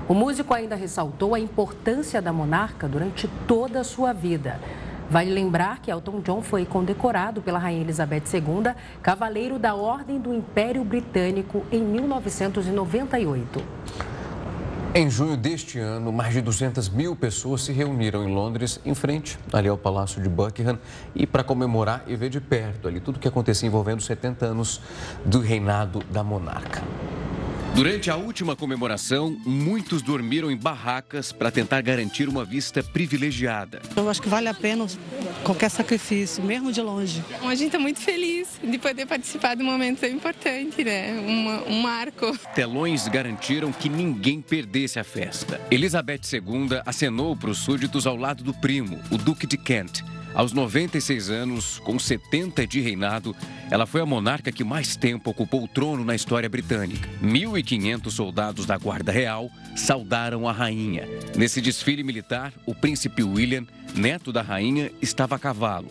O 0.09 0.15
músico 0.15 0.55
ainda 0.55 0.75
ressaltou 0.75 1.33
a 1.33 1.39
importância 1.39 2.21
da 2.21 2.33
monarca 2.33 2.89
durante 2.89 3.29
toda 3.47 3.79
a 3.81 3.85
sua 3.85 4.13
vida. 4.13 4.59
Vale 5.11 5.31
lembrar 5.31 5.81
que 5.81 5.91
Elton 5.91 6.21
John 6.21 6.43
foi 6.43 6.67
condecorado 6.67 7.41
pela 7.41 7.59
Rainha 7.59 7.81
Elizabeth 7.81 8.25
II, 8.33 8.75
cavaleiro 9.03 9.59
da 9.59 9.75
Ordem 9.75 10.21
do 10.21 10.35
Império 10.35 10.85
Britânico 10.85 11.65
em 11.73 11.81
1998. 11.81 13.65
Em 14.95 15.09
junho 15.09 15.37
deste 15.37 15.79
ano, 15.79 16.13
mais 16.13 16.35
de 16.35 16.43
200 16.43 16.91
mil 16.91 17.17
pessoas 17.17 17.63
se 17.63 17.73
reuniram 17.73 18.23
em 18.29 18.35
Londres, 18.35 18.81
em 18.85 18.95
frente 18.95 19.39
ali 19.51 19.69
ao 19.69 19.79
Palácio 19.79 20.23
de 20.23 20.29
Buckingham, 20.29 20.79
e 21.15 21.27
para 21.27 21.43
comemorar 21.43 22.03
e 22.07 22.15
ver 22.15 22.29
de 22.29 22.41
perto 22.41 22.87
ali 22.89 23.01
tudo 23.01 23.17
o 23.17 23.19
que 23.19 23.29
acontecia 23.29 23.67
envolvendo 23.67 24.03
70 24.03 24.45
anos 24.45 24.81
do 25.25 25.41
reinado 25.41 26.03
da 26.11 26.23
monarca. 26.23 26.83
Durante 27.79 28.11
a 28.11 28.17
última 28.17 28.57
comemoração, 28.57 29.41
muitos 29.47 30.03
dormiram 30.03 30.51
em 30.51 30.57
barracas 30.57 31.31
para 31.31 31.49
tentar 31.49 31.81
garantir 31.81 32.29
uma 32.29 32.45
vista 32.45 32.83
privilegiada. 32.83 33.81
Eu 33.95 34.11
acho 34.11 34.21
que 34.21 34.29
vale 34.29 34.49
a 34.49 34.53
pena 34.53 34.85
qualquer 35.45 35.71
sacrifício, 35.71 36.43
mesmo 36.43 36.73
de 36.73 36.83
longe. 36.83 37.23
A 37.41 37.55
gente 37.55 37.67
está 37.67 37.79
muito 37.79 38.01
feliz 38.01 38.49
de 38.61 38.79
poder 38.79 39.07
participar 39.07 39.55
de 39.55 39.63
um 39.63 39.67
momento 39.67 40.01
tão 40.01 40.09
importante, 40.09 40.83
né? 40.83 41.13
Um, 41.21 41.75
um 41.75 41.81
marco. 41.81 42.37
Telões 42.53 43.07
garantiram 43.07 43.71
que 43.71 43.89
ninguém 43.89 44.41
perdesse 44.41 44.99
a 44.99 45.05
festa. 45.05 45.61
Elizabeth 45.71 46.23
II 46.33 46.81
acenou 46.85 47.37
para 47.37 47.51
os 47.51 47.59
súditos 47.59 48.09
ao 48.09 48.17
lado 48.17 48.43
do 48.43 48.53
primo, 48.53 48.99
o 49.09 49.17
Duque 49.17 49.47
de 49.47 49.57
Kent 49.57 50.03
aos 50.35 50.53
96 50.53 51.31
anos, 51.31 51.79
com 51.81 51.99
70 51.99 52.67
de 52.67 52.81
reinado, 52.81 53.35
ela 53.71 53.87
foi 53.87 54.01
a 54.01 54.07
monarca 54.07 54.53
que 54.53 54.63
mais 54.63 54.97
tempo 54.97 55.31
ocupou 55.31 55.65
o 55.65 55.69
trono 55.69 56.05
na 56.05 56.15
história 56.15 56.49
britânica. 56.49 57.09
1.500 57.23 58.11
soldados 58.11 58.67
da 58.67 58.77
Guarda 58.77 59.11
Real 59.11 59.51
saudaram 59.77 60.49
a 60.49 60.53
rainha. 60.53 61.09
Nesse 61.37 61.61
desfile 61.61 62.03
militar, 62.03 62.53
o 62.67 62.75
príncipe 62.75 63.23
William, 63.23 63.67
neto 63.95 64.33
da 64.33 64.43
rainha, 64.43 64.91
estava 65.03 65.37
a 65.37 65.39
cavalo. 65.39 65.89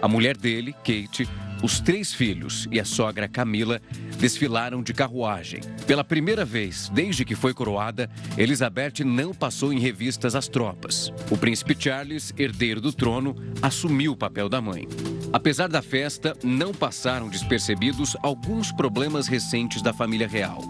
A 0.00 0.06
mulher 0.06 0.36
dele, 0.36 0.72
Kate, 0.72 1.28
os 1.62 1.80
três 1.80 2.12
filhos 2.14 2.68
e 2.70 2.78
a 2.78 2.84
sogra 2.84 3.26
Camila 3.26 3.80
desfilaram 4.18 4.82
de 4.82 4.92
carruagem. 4.92 5.60
Pela 5.86 6.04
primeira 6.04 6.44
vez 6.44 6.88
desde 6.92 7.24
que 7.24 7.34
foi 7.34 7.52
coroada, 7.52 8.08
Elizabeth 8.36 9.04
não 9.04 9.34
passou 9.34 9.72
em 9.72 9.78
revistas 9.78 10.34
as 10.34 10.48
tropas. 10.48 11.12
O 11.30 11.36
príncipe 11.36 11.76
Charles, 11.78 12.32
herdeiro 12.38 12.80
do 12.80 12.92
trono, 12.92 13.34
assumiu 13.60 14.12
o 14.12 14.16
papel 14.16 14.48
da 14.48 14.60
mãe. 14.60 14.86
Apesar 15.32 15.68
da 15.68 15.82
festa, 15.82 16.36
não 16.42 16.72
passaram 16.72 17.28
despercebidos 17.28 18.16
alguns 18.22 18.72
problemas 18.72 19.26
recentes 19.26 19.82
da 19.82 19.92
família 19.92 20.28
real. 20.28 20.62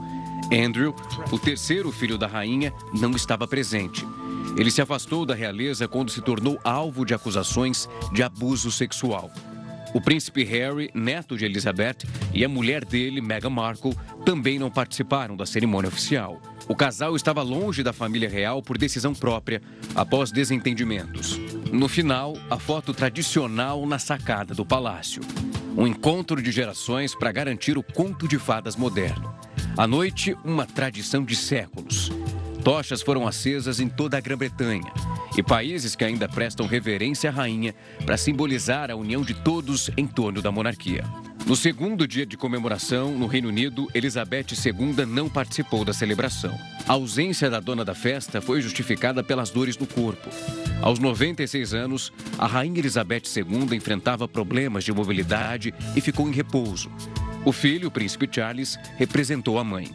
Andrew, 0.53 0.95
o 1.31 1.39
terceiro 1.39 1.93
filho 1.93 2.17
da 2.17 2.27
rainha, 2.27 2.73
não 2.95 3.11
estava 3.13 3.47
presente. 3.47 4.05
Ele 4.57 4.71
se 4.71 4.81
afastou 4.81 5.27
da 5.27 5.35
realeza 5.35 5.87
quando 5.87 6.11
se 6.11 6.21
tornou 6.23 6.59
alvo 6.65 7.05
de 7.05 7.15
acusações 7.15 7.89
de 8.13 8.23
abuso 8.23 8.73
sexual. 8.73 9.31
O 9.95 10.01
príncipe 10.01 10.45
Harry, 10.45 10.91
neto 10.95 11.37
de 11.37 11.45
Elizabeth, 11.45 11.99
e 12.33 12.45
a 12.45 12.49
mulher 12.49 12.85
dele, 12.85 13.21
Meghan 13.21 13.51
Markle, 13.51 13.97
também 14.25 14.59
não 14.59 14.71
participaram 14.71 15.37
da 15.37 15.47
cerimônia 15.47 15.89
oficial. 15.89 16.41
O 16.69 16.75
casal 16.75 17.17
estava 17.17 17.43
longe 17.43 17.83
da 17.83 17.93
família 17.93 18.29
real 18.29 18.63
por 18.63 18.77
decisão 18.77 19.15
própria, 19.15 19.63
após 19.95 20.31
desentendimentos. 20.31 21.39
No 21.73 21.89
final, 21.89 22.35
a 22.51 22.59
foto 22.59 22.93
tradicional 22.93 23.87
na 23.87 23.99
sacada 23.99 24.55
do 24.55 24.67
palácio. 24.67 25.23
Um 25.77 25.87
encontro 25.87 26.43
de 26.43 26.51
gerações 26.51 27.15
para 27.15 27.33
garantir 27.33 27.79
o 27.79 27.83
conto 27.83 28.29
de 28.29 28.39
fadas 28.39 28.77
moderno. 28.77 29.35
À 29.77 29.87
noite, 29.87 30.37
uma 30.45 30.67
tradição 30.67 31.25
de 31.25 31.35
séculos. 31.35 32.11
Tochas 32.63 33.01
foram 33.01 33.27
acesas 33.27 33.81
em 33.81 33.89
toda 33.89 34.19
a 34.19 34.21
Grã-Bretanha 34.21 34.93
e 35.39 35.43
países 35.43 35.95
que 35.95 36.05
ainda 36.05 36.29
prestam 36.29 36.67
reverência 36.67 37.31
à 37.31 37.33
rainha 37.33 37.73
para 38.05 38.17
simbolizar 38.17 38.91
a 38.91 38.97
união 38.97 39.23
de 39.23 39.35
todos 39.35 39.89
em 39.97 40.05
torno 40.05 40.43
da 40.43 40.51
monarquia. 40.51 41.05
No 41.47 41.55
segundo 41.55 42.09
dia 42.09 42.27
de 42.27 42.37
comemoração, 42.37 43.17
no 43.17 43.29
Reino 43.29 43.47
Unido, 43.47 43.87
Elizabeth 43.95 44.47
II 44.51 45.07
não 45.07 45.29
participou 45.29 45.85
da 45.85 45.93
celebração. 45.93 46.59
A 46.89 46.95
ausência 46.95 47.49
da 47.49 47.61
dona 47.61 47.85
da 47.85 47.95
festa 47.95 48.41
foi 48.41 48.61
justificada 48.61 49.23
pelas 49.23 49.49
dores 49.49 49.79
no 49.79 49.87
corpo. 49.87 50.29
Aos 50.83 50.99
96 50.99 51.73
anos, 51.73 52.13
a 52.37 52.49
rainha 52.49 52.81
Elizabeth 52.81 53.23
II 53.37 53.77
enfrentava 53.77 54.27
problemas 54.27 54.83
de 54.83 54.93
mobilidade 54.93 55.73
e 55.95 56.01
ficou 56.01 56.29
em 56.29 56.33
repouso. 56.33 56.91
O 57.45 57.53
filho, 57.53 57.87
o 57.87 57.93
príncipe 57.93 58.29
Charles, 58.29 58.77
representou 58.97 59.57
a 59.57 59.63
mãe 59.63 59.89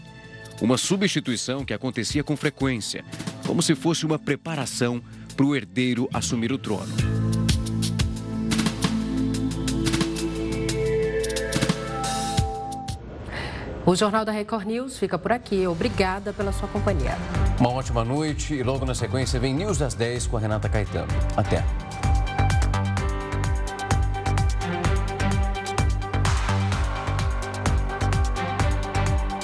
uma 0.62 0.78
substituição 0.78 1.66
que 1.66 1.74
acontecia 1.74 2.24
com 2.24 2.38
frequência, 2.38 3.04
como 3.46 3.62
se 3.62 3.76
fosse 3.76 4.06
uma 4.06 4.18
preparação 4.18 5.04
para 5.34 5.46
o 5.46 5.56
herdeiro 5.56 6.10
assumir 6.14 6.52
o 6.52 6.58
trono. 6.58 6.94
O 13.86 13.96
Jornal 13.96 14.24
da 14.24 14.32
Record 14.32 14.66
News 14.66 14.98
fica 14.98 15.20
por 15.20 15.34
aqui. 15.34 15.68
Obrigada 15.68 16.32
pela 16.32 16.54
sua 16.54 16.70
companhia. 16.70 17.18
Uma 17.60 17.70
ótima 17.70 18.04
noite 18.06 18.54
e 18.54 18.64
logo 18.64 18.86
na 18.86 18.96
sequência 18.96 19.40
vem 19.40 19.54
News 19.54 19.78
das 19.78 19.94
10 19.94 20.28
com 20.28 20.38
a 20.38 20.40
Renata 20.40 20.70
Caetano. 20.70 21.12
Até. 21.36 21.64